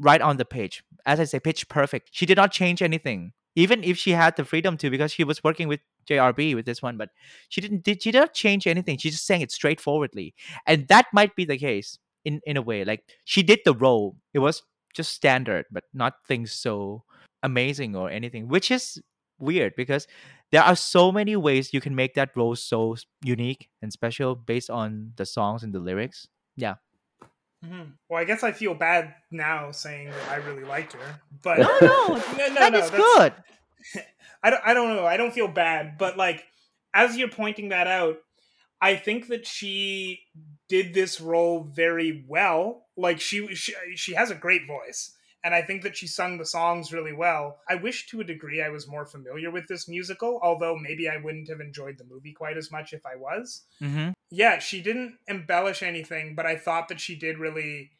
right 0.00 0.20
on 0.20 0.36
the 0.36 0.44
page. 0.44 0.82
As 1.06 1.20
I 1.20 1.24
say, 1.24 1.40
pitch 1.40 1.68
perfect. 1.68 2.10
She 2.12 2.26
did 2.26 2.36
not 2.36 2.52
change 2.52 2.82
anything, 2.82 3.32
even 3.56 3.82
if 3.84 3.98
she 3.98 4.12
had 4.12 4.36
the 4.36 4.44
freedom 4.44 4.76
to, 4.78 4.90
because 4.90 5.12
she 5.12 5.24
was 5.24 5.42
working 5.44 5.68
with 5.68 5.80
JRB 6.08 6.54
with 6.54 6.66
this 6.66 6.82
one. 6.82 6.96
But 6.96 7.10
she 7.48 7.60
didn't. 7.60 7.82
Did 7.84 8.02
she 8.02 8.10
did 8.12 8.18
not 8.20 8.34
change 8.34 8.66
anything? 8.66 8.98
She 8.98 9.10
just 9.10 9.26
sang 9.26 9.40
it 9.40 9.52
straightforwardly, 9.52 10.34
and 10.66 10.86
that 10.88 11.06
might 11.12 11.34
be 11.36 11.44
the 11.44 11.58
case 11.58 11.98
in 12.24 12.40
in 12.46 12.56
a 12.56 12.62
way. 12.62 12.84
Like 12.84 13.04
she 13.24 13.42
did 13.42 13.60
the 13.64 13.74
role. 13.74 14.16
It 14.34 14.38
was 14.40 14.62
just 14.94 15.12
standard, 15.12 15.66
but 15.70 15.84
not 15.94 16.14
things 16.26 16.52
so 16.52 17.04
amazing 17.42 17.96
or 17.96 18.10
anything, 18.10 18.48
which 18.48 18.70
is 18.70 19.00
weird 19.38 19.74
because 19.76 20.06
there 20.52 20.62
are 20.62 20.76
so 20.76 21.10
many 21.10 21.34
ways 21.34 21.72
you 21.74 21.80
can 21.80 21.94
make 21.94 22.14
that 22.14 22.30
role 22.36 22.54
so 22.54 22.94
unique 23.24 23.68
and 23.80 23.92
special 23.92 24.34
based 24.36 24.70
on 24.70 25.12
the 25.16 25.26
songs 25.26 25.62
and 25.64 25.72
the 25.74 25.80
lyrics. 25.80 26.28
Yeah. 26.56 26.74
Mhm. 27.64 27.92
Well, 28.08 28.20
I 28.20 28.24
guess 28.24 28.42
I 28.42 28.52
feel 28.52 28.74
bad 28.74 29.14
now 29.30 29.70
saying 29.70 30.10
that 30.10 30.28
I 30.28 30.36
really 30.36 30.64
liked 30.64 30.92
her, 30.94 31.20
but 31.42 31.58
No, 31.58 31.78
no, 31.80 31.88
no, 32.08 32.14
no, 32.36 32.54
that 32.54 32.72
no, 32.72 32.78
is 32.78 32.90
that's- 32.90 33.16
good. 33.18 33.32
I 34.42 34.50
don't, 34.50 34.62
I 34.64 34.74
don't 34.74 34.96
know. 34.96 35.06
I 35.06 35.16
don't 35.16 35.34
feel 35.34 35.48
bad, 35.48 35.98
but 35.98 36.16
like 36.16 36.44
as 36.94 37.16
you're 37.16 37.28
pointing 37.28 37.70
that 37.70 37.86
out, 37.86 38.18
I 38.80 38.96
think 38.96 39.28
that 39.28 39.46
she 39.46 40.20
did 40.68 40.92
this 40.92 41.20
role 41.20 41.62
very 41.62 42.24
well. 42.26 42.86
Like 42.96 43.20
she 43.20 43.54
she 43.54 43.74
she 43.94 44.14
has 44.14 44.30
a 44.30 44.34
great 44.34 44.66
voice. 44.66 45.16
And 45.44 45.54
I 45.54 45.62
think 45.62 45.82
that 45.82 45.96
she 45.96 46.06
sung 46.06 46.38
the 46.38 46.46
songs 46.46 46.92
really 46.92 47.12
well. 47.12 47.58
I 47.68 47.74
wish 47.74 48.06
to 48.08 48.20
a 48.20 48.24
degree 48.24 48.62
I 48.62 48.68
was 48.68 48.86
more 48.86 49.04
familiar 49.04 49.50
with 49.50 49.66
this 49.66 49.88
musical, 49.88 50.38
although 50.40 50.76
maybe 50.76 51.08
I 51.08 51.16
wouldn't 51.16 51.48
have 51.48 51.60
enjoyed 51.60 51.98
the 51.98 52.04
movie 52.04 52.32
quite 52.32 52.56
as 52.56 52.70
much 52.70 52.92
if 52.92 53.04
I 53.04 53.16
was. 53.16 53.62
Mm-hmm. 53.82 54.10
Yeah, 54.30 54.60
she 54.60 54.80
didn't 54.80 55.16
embellish 55.26 55.82
anything, 55.82 56.36
but 56.36 56.46
I 56.46 56.54
thought 56.54 56.86
that 56.88 57.00
she 57.00 57.16
did 57.16 57.38
really 57.38 57.90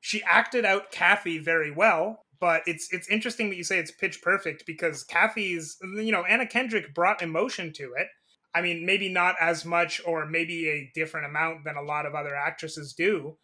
she 0.00 0.22
acted 0.22 0.64
out 0.64 0.92
Kathy 0.92 1.38
very 1.38 1.70
well. 1.70 2.22
But 2.40 2.62
it's 2.66 2.92
it's 2.92 3.08
interesting 3.08 3.50
that 3.50 3.56
you 3.56 3.64
say 3.64 3.78
it's 3.78 3.90
pitch 3.90 4.22
perfect 4.22 4.64
because 4.66 5.04
Kathy's 5.04 5.76
you 5.82 6.12
know, 6.12 6.24
Anna 6.24 6.46
Kendrick 6.46 6.94
brought 6.94 7.22
emotion 7.22 7.72
to 7.74 7.94
it. 7.96 8.08
I 8.54 8.62
mean, 8.62 8.86
maybe 8.86 9.08
not 9.08 9.36
as 9.40 9.64
much 9.64 10.00
or 10.06 10.26
maybe 10.26 10.68
a 10.68 10.90
different 10.94 11.26
amount 11.26 11.64
than 11.64 11.76
a 11.76 11.82
lot 11.82 12.06
of 12.06 12.14
other 12.14 12.34
actresses 12.34 12.94
do, 12.94 13.36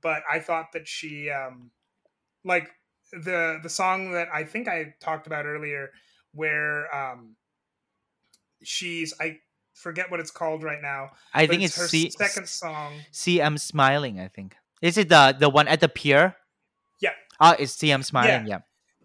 but 0.00 0.22
I 0.30 0.40
thought 0.40 0.72
that 0.72 0.88
she 0.88 1.30
um 1.30 1.70
like 2.44 2.70
the 3.12 3.60
the 3.62 3.68
song 3.68 4.12
that 4.12 4.28
I 4.32 4.44
think 4.44 4.68
I 4.68 4.94
talked 5.00 5.26
about 5.26 5.46
earlier 5.46 5.90
where 6.32 6.94
um 6.94 7.36
she's 8.62 9.14
I 9.20 9.38
forget 9.74 10.10
what 10.10 10.20
it's 10.20 10.30
called 10.30 10.62
right 10.62 10.80
now. 10.80 11.10
I 11.32 11.46
think 11.46 11.62
it's 11.62 11.76
her 11.76 11.86
see, 11.86 12.10
second 12.10 12.48
song. 12.48 12.94
see 13.10 13.42
I'm 13.42 13.58
smiling. 13.58 14.20
I 14.20 14.28
think 14.28 14.56
is 14.80 14.96
it 14.96 15.08
the 15.08 15.36
the 15.38 15.48
one 15.48 15.68
at 15.68 15.80
the 15.80 15.88
pier? 15.88 16.36
Yeah. 17.40 17.50
Oh, 17.52 17.56
it's 17.58 17.72
see 17.72 17.90
I'm 17.90 18.02
smiling. 18.02 18.46
Yeah. 18.46 18.58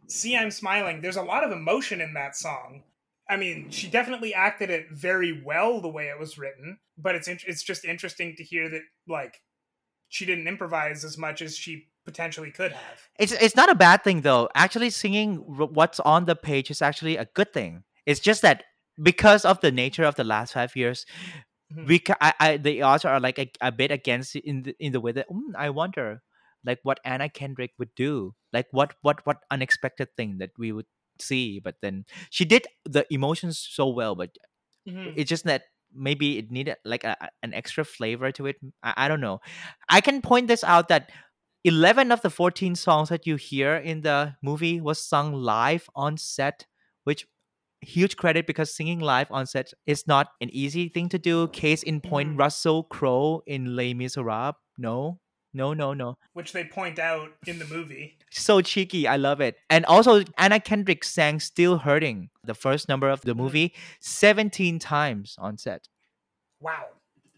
See 0.07 0.35
I'm 0.35 0.51
smiling. 0.51 1.01
There's 1.01 1.17
a 1.17 1.21
lot 1.23 1.43
of 1.43 1.51
emotion 1.51 2.01
in 2.01 2.13
that 2.13 2.35
song. 2.35 2.83
I 3.29 3.37
mean, 3.37 3.69
she 3.69 3.87
definitely 3.87 4.33
acted 4.33 4.71
it 4.71 4.87
very 4.91 5.41
well 5.45 5.81
the 5.81 5.87
way 5.87 6.05
it 6.07 6.17
was 6.19 6.37
written, 6.39 6.79
but 6.97 7.13
it's 7.15 7.27
int- 7.27 7.43
it's 7.47 7.61
just 7.61 7.85
interesting 7.85 8.35
to 8.37 8.43
hear 8.43 8.69
that 8.69 8.81
like 9.07 9.41
she 10.07 10.25
didn't 10.25 10.47
improvise 10.47 11.03
as 11.05 11.17
much 11.17 11.41
as 11.43 11.55
she 11.55 11.87
potentially 12.05 12.49
could 12.49 12.71
have. 12.71 13.01
It's 13.19 13.31
it's 13.33 13.55
not 13.55 13.69
a 13.69 13.75
bad 13.75 14.03
thing 14.03 14.21
though. 14.21 14.49
Actually, 14.55 14.89
singing 14.89 15.35
what's 15.45 15.99
on 15.99 16.25
the 16.25 16.35
page 16.35 16.71
is 16.71 16.81
actually 16.81 17.17
a 17.17 17.25
good 17.35 17.53
thing. 17.53 17.83
It's 18.07 18.19
just 18.19 18.41
that 18.41 18.63
because 19.01 19.45
of 19.45 19.61
the 19.61 19.71
nature 19.71 20.03
of 20.05 20.15
the 20.15 20.23
last 20.23 20.53
five 20.53 20.75
years, 20.75 21.05
Mhm. 21.71 21.85
we 21.87 21.99
ca- 21.99 22.17
I, 22.19 22.33
I 22.39 22.57
the 22.57 22.81
odds 22.81 23.05
are 23.05 23.19
like 23.19 23.37
a, 23.37 23.51
a 23.61 23.71
bit 23.71 23.91
against 23.91 24.35
in 24.35 24.63
the 24.63 24.75
in 24.79 24.91
the 24.91 24.99
way 24.99 25.11
that 25.11 25.27
"Hmm, 25.29 25.53
I 25.55 25.69
wonder 25.69 26.23
like 26.65 26.79
what 26.83 26.99
Anna 27.05 27.29
Kendrick 27.29 27.71
would 27.79 27.93
do, 27.95 28.35
like 28.53 28.67
what 28.71 28.95
what 29.01 29.25
what 29.25 29.37
unexpected 29.51 30.09
thing 30.17 30.37
that 30.39 30.51
we 30.57 30.71
would 30.71 30.87
see. 31.19 31.59
But 31.59 31.75
then 31.81 32.05
she 32.29 32.45
did 32.45 32.67
the 32.85 33.05
emotions 33.11 33.59
so 33.59 33.87
well, 33.89 34.15
but 34.15 34.31
Mhm. 34.87 35.13
it's 35.17 35.29
just 35.29 35.45
that 35.45 35.63
maybe 35.93 36.37
it 36.37 36.51
needed 36.51 36.77
like 36.85 37.03
a, 37.03 37.15
an 37.41 37.53
extra 37.53 37.83
flavor 37.83 38.31
to 38.31 38.45
it 38.45 38.57
I, 38.83 38.93
I 39.05 39.07
don't 39.07 39.21
know 39.21 39.41
i 39.89 40.01
can 40.01 40.21
point 40.21 40.47
this 40.47 40.63
out 40.63 40.87
that 40.89 41.09
11 41.63 42.11
of 42.11 42.21
the 42.21 42.29
14 42.29 42.75
songs 42.75 43.09
that 43.09 43.25
you 43.25 43.35
hear 43.37 43.75
in 43.75 44.01
the 44.01 44.35
movie 44.43 44.79
was 44.81 44.99
sung 44.99 45.33
live 45.33 45.89
on 45.95 46.17
set 46.17 46.67
which 47.05 47.25
huge 47.81 48.17
credit 48.17 48.45
because 48.45 48.75
singing 48.75 48.99
live 48.99 49.31
on 49.31 49.47
set 49.47 49.71
is 49.87 50.05
not 50.07 50.27
an 50.41 50.49
easy 50.51 50.89
thing 50.89 51.09
to 51.09 51.17
do 51.19 51.47
case 51.49 51.81
in 51.83 52.01
point 52.01 52.35
Mhm. 52.35 52.37
russell 52.37 52.83
crowe 52.83 53.41
in 53.47 53.75
les 53.75 53.93
miserables 53.93 54.55
no 54.77 55.19
no 55.53 55.73
no 55.73 55.93
no 55.93 56.17
Which 56.33 56.53
they 56.53 56.63
point 56.63 56.99
out 56.99 57.29
in 57.47 57.59
the 57.59 57.65
movie. 57.65 58.17
so 58.29 58.61
cheeky. 58.61 59.07
I 59.07 59.17
love 59.17 59.41
it. 59.41 59.57
And 59.69 59.85
also, 59.85 60.23
Anna 60.37 60.59
Kendrick 60.59 61.03
sang 61.03 61.39
Still 61.39 61.79
Hurting, 61.79 62.29
the 62.43 62.53
first 62.53 62.87
number 62.87 63.09
of 63.09 63.21
the 63.21 63.31
mm-hmm. 63.31 63.41
movie, 63.41 63.73
17 63.99 64.79
times 64.79 65.35
on 65.39 65.57
set. 65.57 65.87
Wow. 66.61 66.85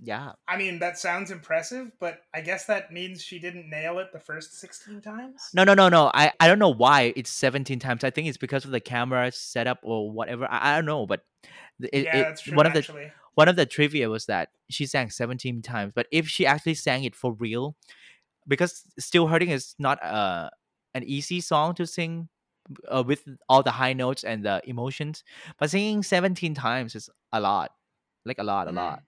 Yeah. 0.03 0.32
I 0.47 0.57
mean, 0.57 0.80
that 0.80 0.97
sounds 0.97 1.30
impressive, 1.30 1.91
but 1.99 2.22
I 2.34 2.41
guess 2.41 2.66
that 2.66 2.91
means 2.91 3.22
she 3.22 3.38
didn't 3.38 3.70
nail 3.70 3.99
it 3.99 4.07
the 4.12 4.20
first 4.20 4.59
16 4.59 4.99
times? 5.01 5.49
No, 5.53 5.64
no, 5.64 5.76
no, 5.76 5.89
no. 5.89 6.09
I, 6.14 6.32
I 6.39 6.47
don't 6.47 6.57
know 6.57 6.74
why 6.74 7.14
it's 7.16 7.30
17 7.30 7.78
times. 7.78 8.03
I 8.03 8.09
think 8.09 8.28
it's 8.28 8.38
because 8.38 8.66
of 8.66 8.72
the 8.72 8.80
camera 8.80 9.32
setup 9.32 9.80
or 9.84 10.12
whatever. 10.12 10.47
I, 10.49 10.72
I 10.72 10.76
don't 10.76 10.86
know. 10.86 11.05
But 11.05 11.22
it, 11.80 12.05
yeah, 12.05 12.24
that's 12.24 12.41
true, 12.41 12.57
one 12.57 12.66
of 12.66 12.74
the 12.74 13.12
one 13.36 13.47
of 13.47 13.55
the 13.55 13.66
trivia 13.66 14.09
was 14.09 14.26
that 14.26 14.49
she 14.70 14.86
sang 14.88 15.09
17 15.09 15.62
times. 15.62 15.93
But 15.95 16.07
if 16.12 16.28
she 16.28 16.45
actually 16.45 16.74
sang 16.74 17.03
it 17.03 17.16
for 17.16 17.34
real, 17.34 17.76
because 18.47 18.83
Still 18.99 19.27
Hurting 19.27 19.49
is 19.49 19.75
not 19.79 20.03
uh, 20.03 20.49
an 20.93 21.03
easy 21.03 21.41
song 21.41 21.75
to 21.75 21.85
sing 21.87 22.29
uh, 22.87 23.03
with 23.05 23.25
all 23.49 23.63
the 23.63 23.71
high 23.71 23.93
notes 23.93 24.23
and 24.23 24.45
the 24.45 24.61
emotions, 24.65 25.23
but 25.59 25.69
singing 25.69 26.03
17 26.03 26.53
times 26.53 26.95
is 26.95 27.09
a 27.31 27.39
lot. 27.39 27.71
Like 28.25 28.39
a 28.39 28.43
lot, 28.43 28.67
a 28.67 28.71
Mhm. 28.71 28.75
lot. 28.75 29.03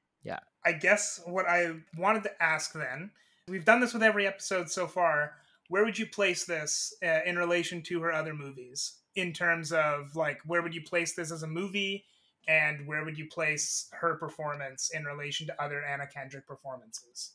I 0.65 0.71
guess 0.71 1.19
what 1.25 1.45
I 1.45 1.75
wanted 1.97 2.23
to 2.23 2.41
ask 2.41 2.71
then, 2.71 3.11
we've 3.49 3.65
done 3.65 3.81
this 3.81 3.93
with 3.93 4.01
every 4.01 4.25
episode 4.25 4.71
so 4.71 4.87
far. 4.87 5.35
Where 5.67 5.83
would 5.83 5.99
you 5.99 6.07
place 6.07 6.45
this 6.45 6.93
uh, 7.03 7.19
in 7.25 7.37
relation 7.37 7.81
to 7.83 7.99
her 8.01 8.13
other 8.13 8.33
movies? 8.33 8.99
In 9.15 9.33
terms 9.33 9.73
of, 9.73 10.15
like, 10.15 10.39
where 10.45 10.61
would 10.61 10.73
you 10.73 10.81
place 10.81 11.15
this 11.15 11.31
as 11.31 11.43
a 11.43 11.47
movie? 11.47 12.05
And 12.47 12.87
where 12.87 13.03
would 13.03 13.17
you 13.17 13.27
place 13.27 13.89
her 13.91 14.15
performance 14.15 14.89
in 14.91 15.03
relation 15.03 15.47
to 15.47 15.61
other 15.61 15.83
Anna 15.83 16.07
Kendrick 16.07 16.47
performances? 16.47 17.33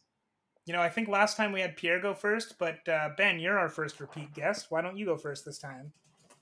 You 0.69 0.75
know, 0.75 0.83
I 0.83 0.91
think 0.91 1.09
last 1.09 1.39
time 1.39 1.53
we 1.53 1.63
had 1.63 1.79
Pierre 1.79 1.99
go 1.99 2.13
first, 2.13 2.59
but 2.59 2.87
uh, 2.87 3.09
Ben, 3.17 3.41
you're 3.41 3.59
our 3.59 3.71
first 3.71 3.99
repeat 4.01 4.35
guest. 4.35 4.67
Why 4.69 4.83
don't 4.83 4.99
you 4.99 5.07
go 5.07 5.17
first 5.17 5.47
this 5.47 5.57
time? 5.57 5.93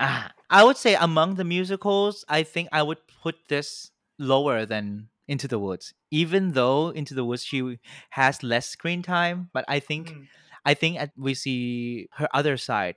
Ah, 0.01 0.33
I 0.51 0.65
would 0.65 0.77
say 0.77 0.97
among 0.97 1.37
the 1.37 1.45
musicals, 1.45 2.25
I 2.29 2.43
think 2.43 2.69
I 2.73 2.83
would 2.83 2.99
put 3.23 3.37
this 3.49 3.93
lower 4.19 4.67
than 4.67 5.11
Into 5.29 5.47
the 5.47 5.61
Woods. 5.61 5.95
Even 6.11 6.53
though 6.59 6.91
Into 6.91 7.15
the 7.15 7.25
Woods 7.25 7.45
she 7.45 7.79
has 8.11 8.43
less 8.43 8.69
screen 8.69 9.01
time, 9.01 9.49
but 9.55 9.65
I 9.69 9.79
think 9.79 10.11
Mm. 10.11 10.27
I 10.67 10.75
think 10.75 10.99
we 11.17 11.35
see 11.35 12.09
her 12.19 12.27
other 12.35 12.57
side 12.57 12.97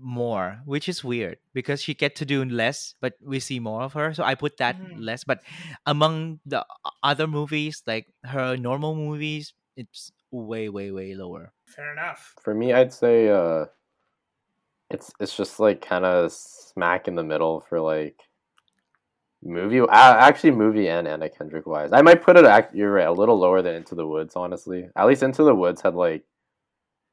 more, 0.00 0.60
which 0.64 0.88
is 0.88 1.04
weird 1.04 1.38
because 1.54 1.82
she 1.82 1.94
get 1.94 2.16
to 2.16 2.24
do 2.24 2.44
less, 2.44 2.94
but 3.00 3.14
we 3.22 3.40
see 3.40 3.60
more 3.60 3.82
of 3.82 3.92
her. 3.92 4.14
So 4.14 4.24
I 4.24 4.34
put 4.34 4.56
that 4.58 4.76
Mhm. 4.80 4.98
less. 4.98 5.24
But 5.24 5.42
among 5.86 6.40
the 6.46 6.66
other 7.02 7.26
movies, 7.26 7.82
like 7.86 8.08
her 8.24 8.56
normal 8.56 8.94
movies, 8.96 9.54
it's 9.76 10.12
way, 10.32 10.68
way, 10.68 10.90
way 10.90 11.14
lower. 11.14 11.52
Fair 11.66 11.92
enough. 11.92 12.34
For 12.42 12.54
me, 12.54 12.72
I'd 12.72 12.92
say 12.92 13.28
uh, 13.28 13.66
it's 14.90 15.12
it's 15.20 15.36
just 15.36 15.60
like 15.60 15.80
kind 15.80 16.04
of 16.04 16.32
smack 16.32 17.08
in 17.08 17.14
the 17.14 17.22
middle 17.22 17.64
for 17.68 17.80
like 17.80 18.16
movie. 19.42 19.80
Uh, 19.80 19.86
actually, 19.90 20.52
movie 20.52 20.88
and 20.88 21.06
Anna 21.06 21.28
Kendrick 21.28 21.66
wise, 21.66 21.92
I 21.92 22.02
might 22.02 22.22
put 22.22 22.36
it. 22.36 22.44
act- 22.44 22.74
You're 22.74 22.92
right, 22.92 23.06
a 23.06 23.12
little 23.12 23.38
lower 23.38 23.62
than 23.62 23.74
Into 23.76 23.94
the 23.94 24.06
Woods. 24.06 24.36
Honestly, 24.36 24.88
at 24.96 25.06
least 25.06 25.22
Into 25.22 25.44
the 25.44 25.54
Woods 25.54 25.80
had 25.82 25.94
like, 25.94 26.24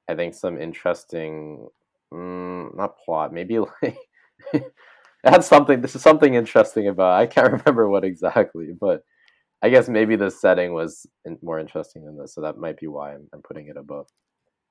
I 0.10 0.16
think 0.16 0.34
some 0.34 0.60
interesting, 0.60 1.68
mm, 2.14 2.76
not 2.76 2.98
plot, 3.06 3.34
maybe 3.34 3.60
like. 3.82 3.98
it 4.54 4.64
had 5.24 5.44
something. 5.44 5.82
This 5.82 5.96
is 5.96 6.02
something 6.02 6.34
interesting 6.34 6.88
about. 6.88 7.20
I 7.20 7.28
can't 7.28 7.52
remember 7.66 7.90
what 7.90 8.04
exactly, 8.04 8.70
but 8.80 9.04
I 9.62 9.70
guess 9.70 9.90
maybe 9.90 10.16
the 10.16 10.32
setting 10.32 10.74
was 10.74 11.06
in, 11.26 11.38
more 11.42 11.60
interesting 11.60 12.06
than 12.06 12.18
this, 12.18 12.34
so 12.34 12.42
that 12.42 12.58
might 12.58 12.78
be 12.80 12.88
why 12.88 13.14
I'm, 13.14 13.28
I'm 13.34 13.42
putting 13.42 13.68
it 13.68 13.76
above. 13.78 14.08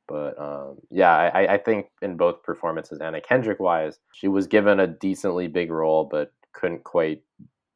But 0.06 0.38
um, 0.40 0.78
yeah, 0.90 1.14
I, 1.14 1.42
I- 1.42 1.52
I 1.54 1.58
think 1.58 1.86
in 2.00 2.16
both 2.16 2.42
performances, 2.42 2.98
Anna 3.00 3.20
Kendrick 3.20 3.60
wise, 3.60 3.98
she 4.14 4.28
was 4.28 4.46
given 4.46 4.80
a 4.80 4.86
decently 4.86 5.46
big 5.48 5.70
role, 5.70 6.08
but 6.10 6.32
couldn't 6.54 6.84
quite 6.84 7.22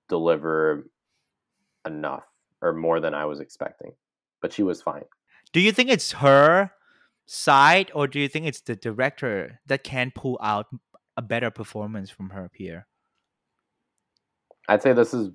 deliver 0.09 0.89
enough 1.87 2.25
or 2.63 2.73
more 2.73 3.01
than 3.01 3.13
I 3.13 3.27
was 3.27 3.41
expecting. 3.41 3.93
But 4.41 4.53
she 4.53 4.63
was 4.63 4.81
fine. 4.81 5.05
Do 5.53 5.61
you 5.61 5.73
think 5.73 5.91
it's 5.91 6.13
her 6.13 6.71
side, 7.27 7.91
or 7.95 8.07
do 8.07 8.19
you 8.19 8.29
think 8.29 8.47
it's 8.47 8.63
the 8.63 8.75
director 8.77 9.61
that 9.67 9.85
can 9.85 10.13
pull 10.15 10.39
out 10.43 10.67
a 11.17 11.23
better 11.23 11.51
performance 11.51 12.09
from 12.11 12.31
her 12.31 12.51
here? 12.55 12.87
I'd 14.69 14.83
say 14.83 14.95
this 14.95 15.13
is. 15.13 15.31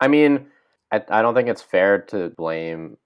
I 0.00 0.08
mean, 0.08 0.46
I, 0.92 1.02
I 1.08 1.22
don't 1.22 1.34
think 1.34 1.48
it's 1.48 1.62
fair 1.62 2.00
to 2.08 2.30
blame 2.30 2.96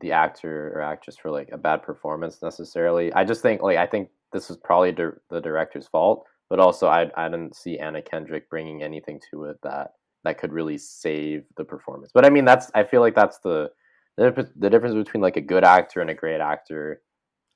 the 0.00 0.12
actor 0.12 0.72
or 0.74 0.80
actress 0.80 1.16
for 1.16 1.30
like 1.30 1.50
a 1.52 1.58
bad 1.58 1.82
performance 1.82 2.42
necessarily. 2.42 3.12
I 3.12 3.24
just 3.24 3.42
think 3.42 3.62
like 3.62 3.78
I 3.78 3.86
think 3.86 4.08
this 4.32 4.50
is 4.50 4.56
probably 4.56 4.92
dir- 4.92 5.20
the 5.30 5.40
director's 5.40 5.86
fault, 5.86 6.26
but 6.48 6.58
also 6.58 6.88
I 6.88 7.10
I 7.16 7.28
didn't 7.28 7.56
see 7.56 7.78
Anna 7.78 8.02
Kendrick 8.02 8.48
bringing 8.50 8.82
anything 8.82 9.20
to 9.30 9.44
it 9.44 9.58
that 9.62 9.92
that 10.24 10.38
could 10.38 10.52
really 10.52 10.78
save 10.78 11.44
the 11.56 11.64
performance. 11.64 12.10
But 12.14 12.24
I 12.24 12.30
mean, 12.30 12.44
that's 12.44 12.70
I 12.74 12.84
feel 12.84 13.00
like 13.00 13.14
that's 13.14 13.38
the 13.38 13.70
the, 14.16 14.48
the 14.56 14.70
difference 14.70 14.94
between 14.94 15.22
like 15.22 15.36
a 15.36 15.42
good 15.42 15.64
actor 15.64 16.00
and 16.00 16.10
a 16.10 16.14
great 16.14 16.40
actor 16.40 17.02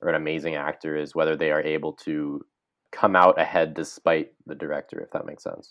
or 0.01 0.09
an 0.09 0.15
amazing 0.15 0.55
actor 0.55 0.95
is 0.95 1.15
whether 1.15 1.35
they 1.35 1.51
are 1.51 1.61
able 1.61 1.93
to 1.93 2.45
come 2.91 3.15
out 3.15 3.39
ahead 3.39 3.73
despite 3.73 4.31
the 4.45 4.55
director, 4.55 4.99
if 4.99 5.11
that 5.11 5.25
makes 5.25 5.43
sense. 5.43 5.69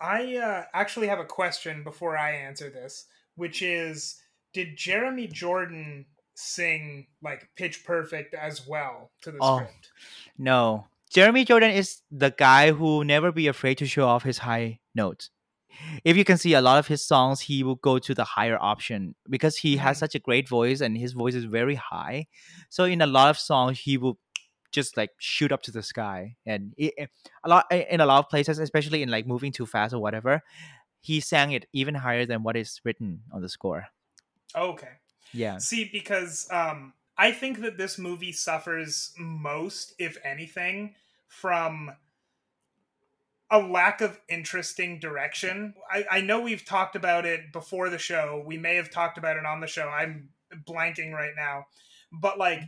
I 0.00 0.36
uh, 0.36 0.64
actually 0.72 1.08
have 1.08 1.18
a 1.18 1.24
question 1.24 1.82
before 1.84 2.16
I 2.16 2.32
answer 2.32 2.70
this, 2.70 3.06
which 3.36 3.62
is 3.62 4.20
Did 4.54 4.76
Jeremy 4.76 5.26
Jordan 5.26 6.06
sing 6.34 7.06
like 7.22 7.48
pitch 7.56 7.84
perfect 7.84 8.34
as 8.34 8.66
well 8.66 9.10
to 9.22 9.32
the 9.32 9.38
Oh. 9.40 9.56
script? 9.58 9.90
No. 10.38 10.86
Jeremy 11.10 11.44
Jordan 11.44 11.70
is 11.70 12.02
the 12.10 12.30
guy 12.30 12.70
who 12.72 13.02
never 13.02 13.32
be 13.32 13.46
afraid 13.48 13.78
to 13.78 13.86
show 13.86 14.06
off 14.06 14.22
his 14.24 14.38
high 14.38 14.80
notes. 14.94 15.30
if 16.04 16.16
you 16.16 16.24
can 16.24 16.36
see 16.36 16.54
a 16.54 16.60
lot 16.60 16.76
of 16.78 16.88
his 16.88 17.04
songs, 17.06 17.40
he 17.40 17.62
will 17.62 17.76
go 17.76 18.00
to 18.00 18.12
the 18.12 18.24
higher 18.24 18.58
option 18.60 19.14
because 19.30 19.58
he 19.58 19.76
has 19.76 19.96
Mhm. 19.96 20.00
such 20.00 20.14
a 20.16 20.18
great 20.18 20.48
voice 20.48 20.80
and 20.80 20.98
his 20.98 21.12
voice 21.12 21.36
is 21.36 21.44
very 21.44 21.76
high. 21.76 22.26
So 22.68 22.82
in 22.84 23.00
a 23.00 23.06
lot 23.06 23.30
of 23.30 23.38
songs, 23.38 23.78
he 23.78 23.96
will 23.96 24.18
just 24.72 24.96
like 24.96 25.10
shoot 25.18 25.52
up 25.52 25.62
to 25.62 25.70
the 25.70 25.82
sky 25.82 26.36
and 26.46 26.74
it, 26.76 26.94
it- 26.96 27.10
a 27.44 27.48
lot 27.48 27.66
in 27.72 28.00
a 28.00 28.06
lot 28.06 28.18
of 28.18 28.28
places 28.28 28.58
especially 28.58 29.02
in 29.02 29.08
like 29.10 29.26
moving 29.26 29.52
too 29.52 29.66
fast 29.66 29.94
or 29.94 29.98
whatever 30.00 30.42
he 31.00 31.20
sang 31.20 31.52
it 31.52 31.66
even 31.72 31.94
higher 31.94 32.26
than 32.26 32.42
what 32.42 32.56
is 32.56 32.80
written 32.84 33.22
on 33.32 33.40
the 33.42 33.48
score 33.48 33.86
Okay. 34.54 34.92
yeah 35.32 35.58
See, 35.58 35.88
because 35.92 36.48
um, 36.50 36.94
I 37.16 37.32
think 37.32 37.60
that 37.60 37.76
this 37.78 37.98
movie 37.98 38.32
suffers 38.32 39.12
most, 39.18 39.94
if 39.98 40.16
anything, 40.24 40.94
from 41.26 41.92
a 43.50 43.58
lack 43.58 44.00
of 44.00 44.20
interesting 44.28 44.98
direction. 45.00 45.74
I, 45.90 46.04
I 46.10 46.20
know 46.20 46.40
we've 46.40 46.64
talked 46.64 46.96
about 46.96 47.24
it 47.24 47.52
before 47.52 47.88
the 47.88 47.98
show. 47.98 48.42
We 48.46 48.58
may 48.58 48.76
have 48.76 48.90
talked 48.90 49.16
about 49.16 49.36
it 49.38 49.46
on 49.46 49.60
the 49.60 49.66
show. 49.66 49.88
I'm 49.88 50.28
blanking 50.66 51.12
right 51.12 51.32
now. 51.34 51.66
But 52.12 52.38
like 52.38 52.62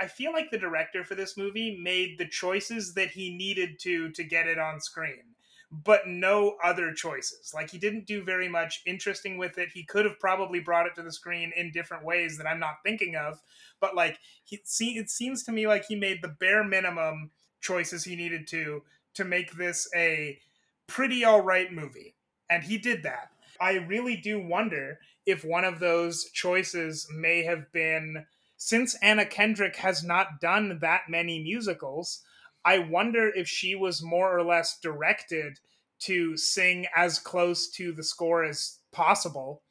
I 0.00 0.06
feel 0.06 0.32
like 0.32 0.50
the 0.50 0.58
director 0.58 1.04
for 1.04 1.14
this 1.14 1.36
movie 1.36 1.78
made 1.80 2.18
the 2.18 2.26
choices 2.26 2.94
that 2.94 3.10
he 3.10 3.36
needed 3.36 3.78
to 3.80 4.10
to 4.10 4.24
get 4.24 4.46
it 4.46 4.58
on 4.58 4.80
screen, 4.80 5.34
but 5.70 6.06
no 6.06 6.56
other 6.62 6.92
choices. 6.92 7.52
Like 7.54 7.70
he 7.70 7.78
didn't 7.78 8.06
do 8.06 8.24
very 8.24 8.48
much 8.48 8.82
interesting 8.84 9.38
with 9.38 9.58
it. 9.58 9.70
He 9.72 9.84
could 9.84 10.04
have 10.04 10.18
probably 10.18 10.60
brought 10.60 10.86
it 10.86 10.94
to 10.96 11.02
the 11.02 11.12
screen 11.12 11.52
in 11.56 11.70
different 11.70 12.04
ways 12.04 12.36
that 12.38 12.46
I'm 12.46 12.60
not 12.60 12.82
thinking 12.84 13.16
of, 13.16 13.40
but 13.80 13.94
like 13.94 14.18
he 14.44 14.60
see 14.64 14.98
it 14.98 15.08
seems 15.08 15.44
to 15.44 15.52
me 15.52 15.66
like 15.66 15.86
he 15.86 15.94
made 15.94 16.20
the 16.20 16.36
bare 16.40 16.64
minimum 16.64 17.30
choices 17.60 18.04
he 18.04 18.16
needed 18.16 18.46
to 18.48 18.82
to 19.14 19.24
make 19.24 19.52
this 19.52 19.88
a 19.94 20.38
pretty 20.86 21.24
all 21.24 21.42
right 21.42 21.72
movie. 21.72 22.14
And 22.50 22.64
he 22.64 22.76
did 22.76 23.02
that. 23.04 23.30
I 23.60 23.74
really 23.74 24.16
do 24.16 24.40
wonder 24.40 24.98
if 25.24 25.44
one 25.44 25.64
of 25.64 25.78
those 25.78 26.24
choices 26.32 27.06
may 27.14 27.44
have 27.44 27.70
been 27.72 28.26
since 28.64 28.94
Anna 29.02 29.26
Kendrick 29.26 29.74
has 29.78 30.04
not 30.04 30.40
done 30.40 30.78
that 30.82 31.08
many 31.08 31.42
musicals, 31.42 32.22
I 32.64 32.78
wonder 32.78 33.28
if 33.28 33.48
she 33.48 33.74
was 33.74 34.04
more 34.04 34.38
or 34.38 34.44
less 34.44 34.78
directed 34.80 35.58
to 36.02 36.36
sing 36.36 36.86
as 36.94 37.18
close 37.18 37.68
to 37.72 37.90
the 37.90 38.04
score 38.04 38.44
as 38.44 38.78
possible 38.92 39.62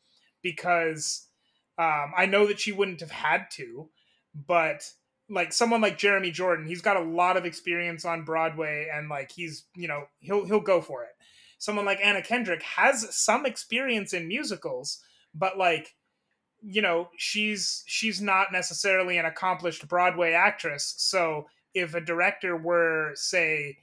because 0.41 1.25
um, 1.77 2.11
I 2.17 2.25
know 2.25 2.45
that 2.47 2.59
she 2.59 2.73
wouldn't 2.73 2.99
have 2.99 3.11
had 3.11 3.45
to, 3.51 3.87
but 4.35 4.83
like 5.29 5.53
someone 5.53 5.79
like 5.79 5.97
Jeremy 5.97 6.31
Jordan, 6.31 6.67
he's 6.67 6.81
got 6.81 6.97
a 6.97 7.01
lot 7.01 7.37
of 7.37 7.45
experience 7.45 8.03
on 8.03 8.25
Broadway 8.25 8.89
and 8.93 9.07
like 9.07 9.31
he's, 9.31 9.63
you 9.73 9.87
know, 9.87 10.03
he'll 10.19 10.43
he'll 10.43 10.59
go 10.59 10.81
for 10.81 11.03
it. 11.03 11.11
Someone 11.59 11.85
like 11.85 12.01
Anna 12.03 12.21
Kendrick 12.21 12.61
has 12.63 13.15
some 13.15 13.45
experience 13.45 14.11
in 14.11 14.27
musicals, 14.27 15.01
but 15.33 15.57
like 15.57 15.95
you 16.61 16.81
know, 16.81 17.09
she's 17.17 17.83
she's 17.87 18.21
not 18.21 18.51
necessarily 18.51 19.17
an 19.17 19.25
accomplished 19.25 19.87
Broadway 19.87 20.33
actress. 20.33 20.93
So 20.97 21.47
if 21.73 21.95
a 21.95 22.01
director 22.01 22.57
were 22.57 23.11
say 23.15 23.77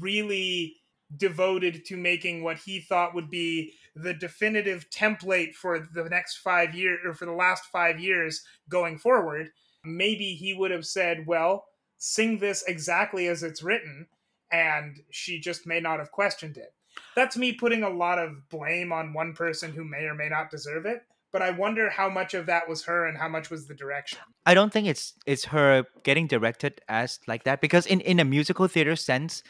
really 0.00 0.76
devoted 1.16 1.84
to 1.84 1.96
making 1.96 2.42
what 2.42 2.58
he 2.58 2.80
thought 2.80 3.14
would 3.14 3.30
be 3.30 3.72
the 3.94 4.12
definitive 4.12 4.90
template 4.90 5.54
for 5.54 5.78
the 5.78 6.04
next 6.08 6.38
5 6.38 6.74
years 6.74 6.98
or 7.04 7.14
for 7.14 7.24
the 7.24 7.32
last 7.32 7.66
5 7.66 8.00
years 8.00 8.44
going 8.68 8.98
forward, 8.98 9.50
maybe 9.84 10.34
he 10.34 10.52
would 10.52 10.70
have 10.70 10.86
said, 10.86 11.26
"Well, 11.26 11.66
sing 11.98 12.38
this 12.38 12.64
exactly 12.66 13.28
as 13.28 13.42
it's 13.42 13.62
written." 13.62 14.08
And 14.50 15.02
she 15.10 15.40
just 15.40 15.66
may 15.66 15.80
not 15.80 15.98
have 15.98 16.10
questioned 16.12 16.56
it. 16.56 16.74
That's 17.14 17.36
me 17.36 17.52
putting 17.52 17.82
a 17.82 17.90
lot 17.90 18.18
of 18.18 18.48
blame 18.48 18.92
on 18.92 19.12
one 19.12 19.34
person 19.34 19.72
who 19.72 19.84
may 19.84 20.04
or 20.04 20.14
may 20.14 20.28
not 20.28 20.50
deserve 20.50 20.86
it, 20.86 21.04
but 21.32 21.42
I 21.42 21.50
wonder 21.50 21.90
how 21.90 22.08
much 22.08 22.34
of 22.34 22.46
that 22.46 22.68
was 22.68 22.84
her 22.84 23.06
and 23.06 23.18
how 23.18 23.28
much 23.28 23.50
was 23.50 23.66
the 23.66 23.74
direction. 23.74 24.18
i 24.46 24.54
don't 24.54 24.72
think 24.72 24.86
it's 24.86 25.14
it's 25.26 25.46
her 25.46 25.84
getting 26.02 26.26
directed 26.26 26.80
as 26.88 27.18
like 27.26 27.44
that 27.44 27.60
because 27.60 27.86
in 27.86 28.00
in 28.00 28.20
a 28.20 28.24
musical 28.24 28.68
theater 28.68 28.96
sense 28.96 29.42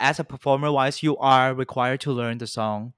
as 0.00 0.18
a 0.18 0.24
performer 0.24 0.70
wise 0.72 1.02
you 1.02 1.16
are 1.18 1.54
required 1.54 2.00
to 2.00 2.12
learn 2.12 2.38
the 2.38 2.46
song 2.46 2.92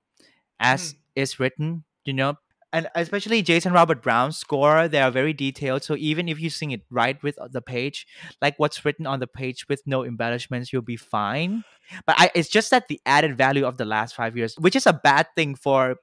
as 0.58 0.92
hmm. 0.92 0.98
is 1.22 1.40
written 1.40 1.84
you 2.04 2.14
know? 2.14 2.34
And 2.72 2.88
especially 2.94 3.42
jason 3.42 3.72
robert 3.72 4.00
brown's 4.02 4.36
score 4.36 4.86
they 4.86 5.00
are 5.00 5.10
very 5.10 5.32
detailed. 5.32 5.82
So 5.82 5.96
even 5.96 6.28
if 6.28 6.38
you 6.38 6.50
sing 6.50 6.70
it 6.70 6.82
right 6.88 7.20
with 7.22 7.36
the 7.50 7.60
page 7.60 8.06
like 8.40 8.54
what's 8.58 8.84
written 8.84 9.06
on 9.06 9.18
the 9.18 9.26
page 9.26 9.68
with 9.68 9.82
no 9.86 10.04
embellishments 10.04 10.72
you'll 10.72 10.82
be 10.82 10.96
fine. 10.96 11.64
But 12.06 12.14
I, 12.18 12.30
it's 12.36 12.48
just 12.48 12.70
that 12.70 12.86
the 12.86 13.00
added 13.04 13.36
value 13.36 13.66
of 13.66 13.76
the 13.76 13.84
last 13.84 14.14
five 14.14 14.36
years 14.36 14.54
which 14.56 14.76
is 14.76 14.86
a 14.86 14.92
bad 14.92 15.26
thing 15.34 15.56
for 15.56 15.96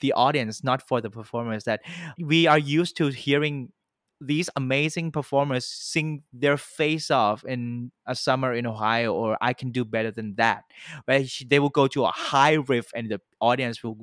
the 0.00 0.12
audience 0.12 0.62
not 0.64 0.86
for 0.86 1.00
the 1.00 1.10
performers 1.10 1.64
that 1.64 1.80
we 2.18 2.46
are 2.46 2.58
used 2.58 2.96
to 2.96 3.08
hearing 3.08 3.72
these 4.20 4.50
amazing 4.56 5.10
performers 5.10 5.64
sing 5.66 6.22
their 6.32 6.56
face 6.58 7.10
off 7.10 7.42
in 7.44 7.90
a 8.06 8.14
summer 8.14 8.52
in 8.52 8.66
Ohio 8.66 9.14
or 9.14 9.36
I 9.40 9.54
can 9.54 9.70
do 9.72 9.84
better 9.84 10.10
than 10.10 10.34
that 10.36 10.64
where 11.06 11.24
they 11.46 11.58
will 11.58 11.70
go 11.70 11.86
to 11.88 12.04
a 12.04 12.10
high 12.10 12.54
riff 12.54 12.90
and 12.94 13.10
the 13.10 13.20
audience 13.40 13.82
will 13.82 13.98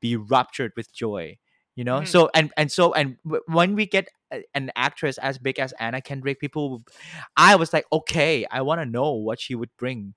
be 0.00 0.16
ruptured 0.16 0.72
with 0.76 0.92
joy 0.92 1.38
you 1.76 1.84
know 1.84 2.00
Mhm. 2.00 2.06
so 2.08 2.30
and 2.34 2.52
and 2.56 2.70
so 2.70 2.92
and 2.94 3.16
w- 3.24 3.42
when 3.46 3.74
we 3.74 3.86
get 3.86 4.08
an 4.54 4.70
actress 4.76 5.18
as 5.18 5.38
big 5.38 5.58
as 5.58 5.72
Anna 5.78 6.00
Kendrick 6.02 6.40
people 6.40 6.84
I 7.36 7.56
was 7.56 7.72
like 7.72 7.86
okay 7.92 8.46
I 8.50 8.60
want 8.62 8.80
to 8.80 8.86
know 8.86 9.12
what 9.12 9.40
she 9.40 9.54
would 9.54 9.70
bring 9.78 10.14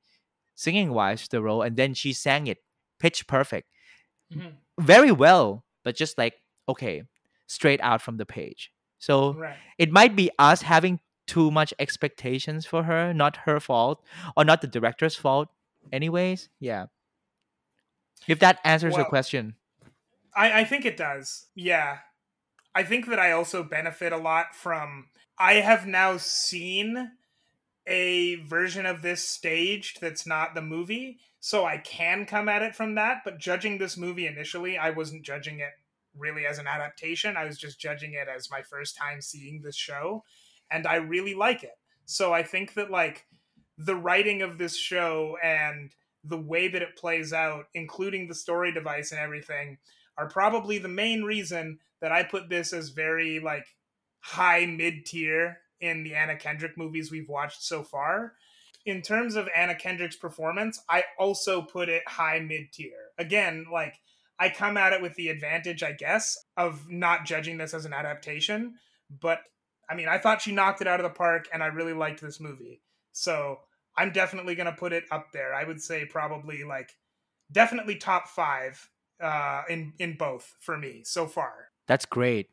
singing 0.55 0.93
wise 0.93 1.23
to 1.23 1.37
the 1.37 1.41
role 1.43 1.61
and 1.61 1.77
then 1.77 1.93
she 1.93 2.13
sang 2.13 2.47
it 2.47 2.59
pitch 2.99 3.27
perfect 3.27 3.69
Mhm. 4.33 4.57
Very 4.79 5.11
well 5.11 5.63
but 5.83 5.95
just 5.95 6.17
like 6.17 6.35
okay 6.67 7.03
straight 7.47 7.79
out 7.81 8.01
from 8.01 8.17
the 8.17 8.25
page 8.25 8.71
so 8.99 9.33
Right. 9.33 9.55
it 9.77 9.91
might 9.91 10.15
be 10.15 10.29
us 10.39 10.61
having 10.63 10.99
too 11.27 11.51
much 11.51 11.73
expectations 11.79 12.65
for 12.65 12.83
her 12.83 13.13
not 13.13 13.37
her 13.45 13.59
fault 13.59 14.03
or 14.35 14.45
not 14.45 14.61
the 14.61 14.67
director's 14.67 15.15
fault 15.15 15.49
anyways 15.91 16.49
yeah 16.59 16.85
if 18.27 18.39
that 18.39 18.59
answers 18.63 18.95
your 18.95 19.05
question 19.05 19.55
I, 20.35 20.59
I 20.59 20.63
think 20.65 20.85
it 20.85 20.97
does. 20.97 21.47
Yeah. 21.55 21.97
I 22.75 22.83
think 22.83 23.07
that 23.07 23.17
I 23.17 23.31
also 23.31 23.63
benefit 23.63 24.13
a 24.13 24.17
lot 24.17 24.53
from 24.53 25.07
I 25.39 25.53
have 25.55 25.87
now 25.87 26.17
seen 26.17 27.13
a 27.87 28.35
version 28.35 28.85
of 28.85 29.01
this 29.01 29.23
staged 29.23 30.01
that's 30.01 30.27
not 30.27 30.53
the 30.53 30.61
movie, 30.61 31.19
so 31.39 31.65
I 31.65 31.77
can 31.77 32.25
come 32.25 32.49
at 32.49 32.61
it 32.61 32.75
from 32.75 32.95
that, 32.95 33.21
but 33.23 33.39
judging 33.39 33.77
this 33.77 33.97
movie 33.97 34.27
initially, 34.27 34.77
I 34.77 34.89
wasn't 34.89 35.23
judging 35.23 35.59
it 35.59 35.71
really 36.15 36.45
as 36.45 36.59
an 36.59 36.67
adaptation. 36.67 37.37
I 37.37 37.45
was 37.45 37.57
just 37.57 37.79
judging 37.79 38.13
it 38.13 38.27
as 38.27 38.51
my 38.51 38.61
first 38.61 38.97
time 38.97 39.21
seeing 39.21 39.61
this 39.61 39.75
show, 39.75 40.23
and 40.69 40.85
I 40.85 40.95
really 40.95 41.33
like 41.33 41.63
it. 41.63 41.77
So 42.05 42.33
I 42.33 42.43
think 42.43 42.73
that 42.73 42.91
like 42.91 43.25
the 43.77 43.95
writing 43.95 44.41
of 44.41 44.57
this 44.57 44.75
show 44.75 45.37
and 45.41 45.91
the 46.23 46.37
way 46.37 46.67
that 46.67 46.81
it 46.81 46.97
plays 46.97 47.31
out, 47.31 47.65
including 47.73 48.27
the 48.27 48.35
story 48.35 48.73
device 48.73 49.11
and 49.11 49.21
everything, 49.21 49.77
are 50.17 50.27
probably 50.27 50.77
the 50.77 50.87
main 50.87 51.23
reason 51.23 51.79
that 52.01 52.11
I 52.11 52.23
put 52.23 52.49
this 52.49 52.73
as 52.73 52.89
very 52.89 53.39
like 53.39 53.65
high 54.19 54.65
mid 54.65 55.05
tier 55.05 55.59
in 55.81 56.03
the 56.03 56.15
Anna 56.15 56.35
Kendrick 56.35 56.77
movies 56.77 57.11
we've 57.11 57.29
watched 57.29 57.63
so 57.63 57.83
far. 57.83 58.33
In 58.85 59.01
terms 59.01 59.35
of 59.35 59.49
Anna 59.55 59.75
Kendrick's 59.75 60.15
performance, 60.15 60.81
I 60.89 61.03
also 61.19 61.61
put 61.61 61.89
it 61.89 62.07
high 62.07 62.39
mid 62.39 62.71
tier. 62.71 63.11
Again, 63.17 63.65
like 63.71 63.95
I 64.39 64.49
come 64.49 64.77
at 64.77 64.93
it 64.93 65.01
with 65.01 65.15
the 65.15 65.29
advantage, 65.29 65.83
I 65.83 65.91
guess, 65.91 66.37
of 66.55 66.89
not 66.89 67.25
judging 67.25 67.57
this 67.57 67.73
as 67.73 67.85
an 67.85 67.93
adaptation, 67.93 68.75
but 69.21 69.41
I 69.89 69.95
mean, 69.95 70.07
I 70.07 70.17
thought 70.17 70.41
she 70.41 70.51
knocked 70.51 70.81
it 70.81 70.87
out 70.87 70.99
of 70.99 71.05
the 71.05 71.09
park 71.09 71.47
and 71.53 71.63
I 71.63 71.67
really 71.67 71.93
liked 71.93 72.21
this 72.21 72.39
movie. 72.39 72.81
So, 73.11 73.59
I'm 73.97 74.11
definitely 74.11 74.53
going 74.53 74.67
to 74.67 74.77
put 74.77 74.93
it 74.93 75.05
up 75.11 75.31
there. 75.33 75.55
I 75.55 75.63
would 75.63 75.81
say 75.81 76.05
probably 76.05 76.63
like 76.63 76.91
definitely 77.51 77.95
top 77.95 78.27
5 78.27 78.89
uh 79.19 79.63
in 79.67 79.93
in 79.97 80.15
both 80.15 80.53
for 80.59 80.77
me 80.77 81.01
so 81.03 81.25
far. 81.25 81.69
That's 81.87 82.05
great. 82.05 82.49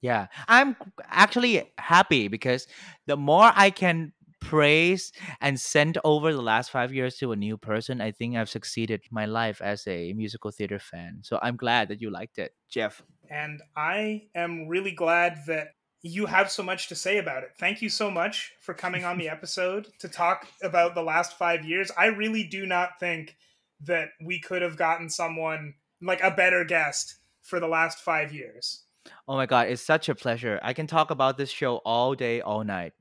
Yeah. 0.00 0.26
I'm 0.48 0.76
actually 1.04 1.72
happy 1.78 2.28
because 2.28 2.66
the 3.06 3.16
more 3.16 3.52
I 3.54 3.70
can 3.70 4.12
praise 4.40 5.12
and 5.40 5.60
send 5.60 5.98
over 6.02 6.32
the 6.32 6.42
last 6.42 6.70
five 6.70 6.92
years 6.92 7.16
to 7.18 7.32
a 7.32 7.36
new 7.36 7.56
person, 7.56 8.00
I 8.00 8.10
think 8.10 8.36
I've 8.36 8.48
succeeded 8.48 9.02
my 9.10 9.26
life 9.26 9.60
as 9.60 9.86
a 9.86 10.12
musical 10.14 10.50
theater 10.50 10.78
fan. 10.78 11.20
So 11.22 11.38
I'm 11.42 11.56
glad 11.56 11.88
that 11.88 12.00
you 12.00 12.10
liked 12.10 12.38
it, 12.38 12.52
Jeff. 12.68 13.02
And 13.30 13.62
I 13.76 14.22
am 14.34 14.66
really 14.66 14.92
glad 14.92 15.38
that 15.46 15.68
you 16.02 16.26
have 16.26 16.50
so 16.50 16.62
much 16.62 16.88
to 16.88 16.96
say 16.96 17.18
about 17.18 17.42
it. 17.42 17.50
Thank 17.58 17.82
you 17.82 17.90
so 17.90 18.10
much 18.10 18.52
for 18.60 18.74
coming 18.74 19.04
on 19.04 19.18
the 19.18 19.28
episode 19.36 19.88
to 20.00 20.08
talk 20.08 20.46
about 20.62 20.94
the 20.94 21.02
last 21.02 21.36
5 21.38 21.64
years. 21.64 21.90
I 21.96 22.06
really 22.06 22.44
do 22.44 22.66
not 22.66 22.98
think 22.98 23.36
that 23.82 24.08
we 24.24 24.40
could 24.40 24.62
have 24.62 24.76
gotten 24.76 25.08
someone 25.08 25.74
like 26.02 26.22
a 26.22 26.30
better 26.30 26.64
guest 26.64 27.16
for 27.42 27.60
the 27.60 27.68
last 27.68 27.98
5 27.98 28.32
years. 28.32 28.84
Oh 29.26 29.36
my 29.36 29.46
God, 29.46 29.68
it's 29.68 29.82
such 29.82 30.08
a 30.08 30.14
pleasure. 30.14 30.60
I 30.62 30.72
can 30.72 30.86
talk 30.86 31.10
about 31.10 31.36
this 31.36 31.50
show 31.50 31.76
all 31.78 32.14
day, 32.14 32.40
all 32.40 32.64
night. 32.64 32.92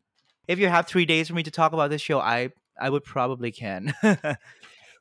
If 0.48 0.60
you 0.60 0.68
have 0.68 0.88
three 0.88 1.06
days 1.06 1.28
for 1.28 1.34
me 1.36 1.44
to 1.44 1.52
talk 1.52 1.74
about 1.74 1.90
this 1.90 2.02
show, 2.02 2.20
I 2.20 2.52
I 2.80 2.90
would 2.90 3.04
probably 3.04 3.52
can. 3.52 3.94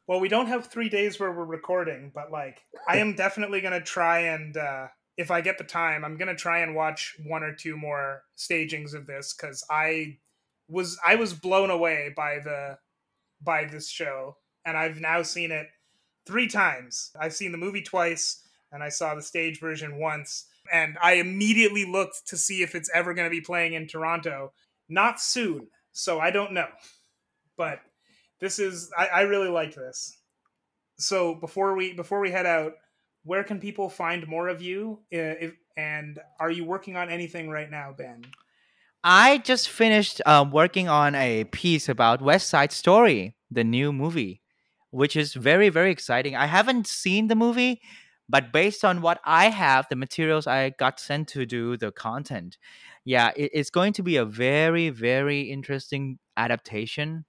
Well, 0.09 0.21
we 0.21 0.31
don't 0.31 0.47
have 0.47 0.67
three 0.67 0.89
days 0.89 1.21
where 1.21 1.31
we're 1.31 1.45
recording, 1.45 2.11
but 2.15 2.33
like, 2.33 2.63
I 2.89 2.97
am 2.97 3.15
definitely 3.15 3.61
gonna 3.61 3.83
try 3.83 4.21
and 4.21 4.57
uh, 4.57 4.87
if 5.19 5.31
I 5.31 5.43
get 5.43 5.59
the 5.59 5.65
time, 5.65 6.03
I'm 6.03 6.17
gonna 6.17 6.35
try 6.35 6.61
and 6.61 6.75
watch 6.75 7.15
one 7.27 7.43
or 7.43 7.55
two 7.55 7.77
more 7.77 8.23
stagings 8.35 8.95
of 8.95 9.07
this 9.07 9.35
because 9.35 9.63
I 9.71 10.17
was 10.67 10.99
I 11.07 11.17
was 11.17 11.35
blown 11.35 11.69
away 11.69 12.15
by 12.17 12.39
the 12.43 12.79
by 13.43 13.67
this 13.67 13.91
show, 13.91 14.39
and 14.65 14.79
I've 14.79 14.99
now 14.99 15.21
seen 15.21 15.53
it 15.53 15.67
three 16.27 16.49
times. 16.49 17.11
I've 17.21 17.35
seen 17.35 17.53
the 17.53 17.59
movie 17.59 17.83
twice, 17.83 18.43
and 18.73 18.83
I 18.83 18.89
saw 18.89 19.15
the 19.15 19.21
stage 19.21 19.61
version 19.61 19.99
once, 19.99 20.47
and 20.73 20.97
I 21.03 21.15
immediately 21.15 21.85
looked 21.85 22.29
to 22.29 22.37
see 22.37 22.63
if 22.63 22.75
it's 22.75 22.91
ever 22.95 23.15
going 23.15 23.27
to 23.27 23.31
be 23.31 23.41
playing 23.41 23.75
in 23.75 23.87
Toronto. 23.87 24.53
Not 24.89 25.21
soon, 25.21 25.69
so 25.93 26.19
I 26.21 26.31
don't 26.31 26.53
know, 26.53 26.69
but 27.57 27.81
this 28.41 28.59
is 28.59 28.91
I, 28.97 29.07
I 29.07 29.21
really 29.23 29.49
like 29.49 29.75
this. 29.75 30.17
So 30.99 31.35
before 31.35 31.77
we 31.77 31.93
before 31.93 32.21
we 32.21 32.31
head 32.31 32.47
out, 32.47 32.73
where 33.25 33.45
can 33.45 33.61
people 33.61 33.89
find 33.89 34.27
more 34.27 34.49
of 34.49 34.63
you? 34.63 35.01
If, 35.11 35.55
and 35.77 36.19
are 36.41 36.51
you 36.51 36.65
working 36.65 36.97
on 36.97 37.11
anything 37.11 37.49
right 37.51 37.71
now, 37.71 37.95
Ben? 37.97 38.25
I 39.05 39.39
just 39.39 39.69
finished 39.69 40.21
um, 40.27 40.51
working 40.51 40.89
on 40.89 41.15
a 41.15 41.45
piece 41.45 41.89
about 41.89 42.21
West 42.21 42.49
Side 42.49 42.73
Story, 42.73 43.37
the 43.51 43.63
new 43.63 43.93
movie, 43.93 44.43
which 44.91 45.15
is 45.15 45.35
very, 45.35 45.69
very 45.69 45.93
exciting. 45.93 46.35
I 46.35 46.47
haven't 46.47 46.89
seen 46.89 47.29
the 47.29 47.37
movie, 47.37 47.81
but 48.29 48.53
based 48.53 48.85
on 48.85 49.01
what 49.01 49.21
I 49.25 49.49
have, 49.49 49.87
the 49.89 49.97
materials 49.97 50.47
I 50.47 50.71
got 50.71 51.01
sent 51.01 51.29
to 51.29 51.47
do 51.47 51.77
the 51.77 51.91
content, 51.91 52.59
yeah, 53.05 53.33
it, 53.37 53.51
it's 53.55 53.71
going 53.71 53.93
to 53.95 54.03
be 54.03 54.17
a 54.17 54.25
very, 54.25 54.91
very 54.91 55.43
interesting 55.43 56.19
adaptation. 56.37 57.25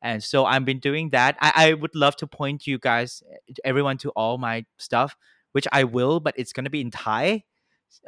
And 0.00 0.22
so 0.22 0.44
I've 0.44 0.64
been 0.64 0.78
doing 0.78 1.10
that. 1.10 1.36
I, 1.40 1.52
I 1.56 1.74
would 1.74 1.94
love 1.94 2.14
to 2.16 2.26
point 2.26 2.66
you 2.66 2.78
guys, 2.78 3.22
everyone, 3.64 3.98
to 3.98 4.10
all 4.10 4.38
my 4.38 4.64
stuff, 4.76 5.16
which 5.52 5.66
I 5.72 5.84
will, 5.84 6.20
but 6.20 6.34
it's 6.36 6.52
going 6.52 6.64
to 6.64 6.70
be 6.70 6.80
in 6.80 6.92
Thai. 6.92 7.44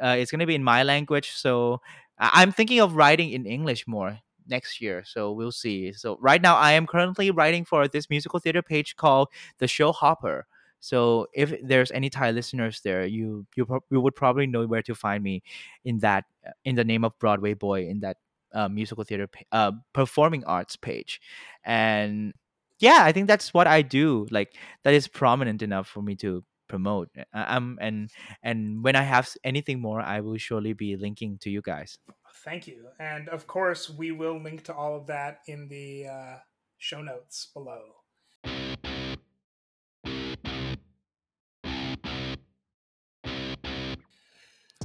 Uh, 0.01 0.15
it's 0.17 0.31
going 0.31 0.39
to 0.39 0.45
be 0.45 0.55
in 0.55 0.63
my 0.63 0.83
language. 0.83 1.31
So 1.31 1.81
I'm 2.17 2.51
thinking 2.51 2.79
of 2.79 2.95
writing 2.95 3.31
in 3.31 3.45
English 3.45 3.87
more 3.87 4.19
next 4.47 4.79
year. 4.79 5.03
So 5.05 5.31
we'll 5.31 5.51
see. 5.51 5.91
So 5.91 6.17
right 6.21 6.41
now, 6.41 6.55
I 6.55 6.73
am 6.73 6.87
currently 6.87 7.29
writing 7.31 7.65
for 7.65 7.87
this 7.87 8.09
musical 8.09 8.39
theater 8.39 8.61
page 8.61 8.95
called 8.95 9.27
The 9.57 9.67
Show 9.67 9.91
Hopper. 9.91 10.45
So 10.81 11.27
if 11.33 11.53
there's 11.63 11.91
any 11.91 12.09
Thai 12.09 12.31
listeners 12.31 12.81
there, 12.81 13.05
you 13.05 13.45
you 13.55 13.65
pro- 13.65 13.83
you 13.89 14.01
would 14.01 14.15
probably 14.15 14.47
know 14.47 14.67
where 14.67 14.81
to 14.83 14.95
find 14.95 15.23
me 15.23 15.43
in 15.85 15.99
that 15.99 16.25
uh, 16.45 16.51
in 16.65 16.75
the 16.75 16.83
name 16.83 17.05
of 17.05 17.17
Broadway 17.19 17.53
Boy 17.53 17.87
in 17.87 18.01
that 18.01 18.17
uh, 18.53 18.67
musical 18.67 19.03
theater 19.05 19.29
uh, 19.53 19.71
performing 19.93 20.43
arts 20.45 20.75
page, 20.75 21.21
and 21.63 22.33
yeah, 22.79 22.99
I 23.03 23.11
think 23.13 23.27
that's 23.27 23.53
what 23.53 23.67
I 23.67 23.81
do. 23.83 24.27
Like 24.31 24.55
that 24.83 24.93
is 24.93 25.07
prominent 25.07 25.61
enough 25.61 25.87
for 25.87 26.01
me 26.01 26.15
to 26.17 26.43
promote. 26.67 27.09
I- 27.33 27.55
I'm 27.55 27.77
and 27.81 28.09
and 28.43 28.83
when 28.83 28.95
I 28.95 29.03
have 29.03 29.29
anything 29.43 29.79
more, 29.79 30.01
I 30.01 30.21
will 30.21 30.37
surely 30.37 30.73
be 30.73 30.95
linking 30.97 31.37
to 31.39 31.49
you 31.49 31.61
guys. 31.61 31.99
Thank 32.43 32.65
you. 32.67 32.87
And 32.99 33.29
of 33.29 33.45
course, 33.45 33.89
we 33.89 34.11
will 34.11 34.41
link 34.41 34.63
to 34.65 34.73
all 34.73 34.95
of 34.97 35.05
that 35.07 35.41
in 35.47 35.67
the 35.67 36.07
uh, 36.07 36.35
show 36.77 37.01
notes 37.01 37.47
below. 37.53 38.00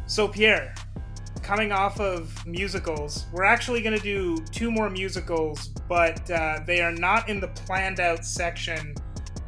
So, 0.08 0.28
Pierre, 0.28 0.72
coming 1.42 1.72
off 1.72 1.98
of 1.98 2.46
musicals, 2.46 3.26
we're 3.32 3.42
actually 3.42 3.82
going 3.82 3.96
to 3.96 4.02
do 4.02 4.36
two 4.52 4.70
more 4.70 4.88
musicals, 4.88 5.68
but 5.88 6.30
uh, 6.30 6.60
they 6.64 6.80
are 6.80 6.92
not 6.92 7.28
in 7.28 7.40
the 7.40 7.48
planned 7.48 7.98
out 7.98 8.24
section. 8.24 8.94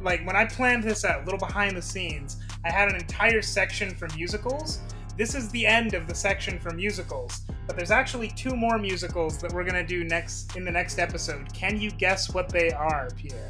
Like, 0.01 0.25
when 0.27 0.35
I 0.35 0.43
planned 0.43 0.83
this 0.83 1.05
out, 1.05 1.21
a 1.21 1.23
little 1.23 1.39
behind 1.39 1.77
the 1.77 1.81
scenes, 1.81 2.41
I 2.65 2.71
had 2.71 2.89
an 2.89 2.95
entire 2.95 3.41
section 3.41 3.95
for 3.95 4.09
musicals. 4.17 4.81
This 5.15 5.33
is 5.33 5.49
the 5.51 5.65
end 5.65 5.93
of 5.93 6.07
the 6.07 6.15
section 6.15 6.59
for 6.59 6.71
musicals, 6.71 7.41
but 7.65 7.77
there's 7.77 7.91
actually 7.91 8.27
two 8.27 8.53
more 8.53 8.77
musicals 8.77 9.37
that 9.37 9.53
we're 9.53 9.63
going 9.63 9.75
to 9.75 9.85
do 9.85 10.03
next 10.03 10.57
in 10.57 10.65
the 10.65 10.71
next 10.71 10.99
episode. 10.99 11.53
Can 11.53 11.79
you 11.79 11.89
guess 11.91 12.33
what 12.33 12.49
they 12.49 12.71
are, 12.71 13.07
Pierre? 13.15 13.49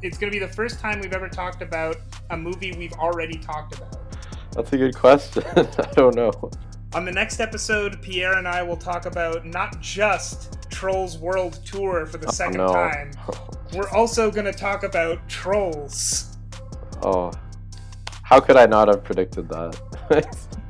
It's 0.00 0.16
going 0.16 0.32
to 0.32 0.38
be 0.38 0.44
the 0.44 0.52
first 0.52 0.78
time 0.78 1.00
we've 1.00 1.12
ever 1.12 1.28
talked 1.28 1.60
about 1.60 1.96
a 2.30 2.36
movie 2.36 2.72
we've 2.78 2.92
already 2.92 3.38
talked 3.38 3.76
about. 3.76 4.01
That's 4.54 4.72
a 4.72 4.76
good 4.76 4.94
question. 4.94 5.44
I 5.56 5.88
don't 5.94 6.14
know. 6.14 6.32
On 6.94 7.04
the 7.06 7.12
next 7.12 7.40
episode, 7.40 8.02
Pierre 8.02 8.34
and 8.34 8.46
I 8.46 8.62
will 8.62 8.76
talk 8.76 9.06
about 9.06 9.46
not 9.46 9.80
just 9.80 10.70
Trolls 10.70 11.16
World 11.16 11.64
Tour 11.64 12.04
for 12.04 12.18
the 12.18 12.28
oh, 12.28 12.32
second 12.32 12.60
oh, 12.60 12.66
no. 12.66 12.72
time. 12.72 13.12
We're 13.74 13.88
also 13.90 14.30
going 14.30 14.44
to 14.44 14.52
talk 14.52 14.82
about 14.82 15.26
Trolls. 15.28 16.36
Oh, 17.02 17.32
how 18.22 18.40
could 18.40 18.56
I 18.56 18.66
not 18.66 18.88
have 18.88 19.02
predicted 19.02 19.48
that? 19.48 19.78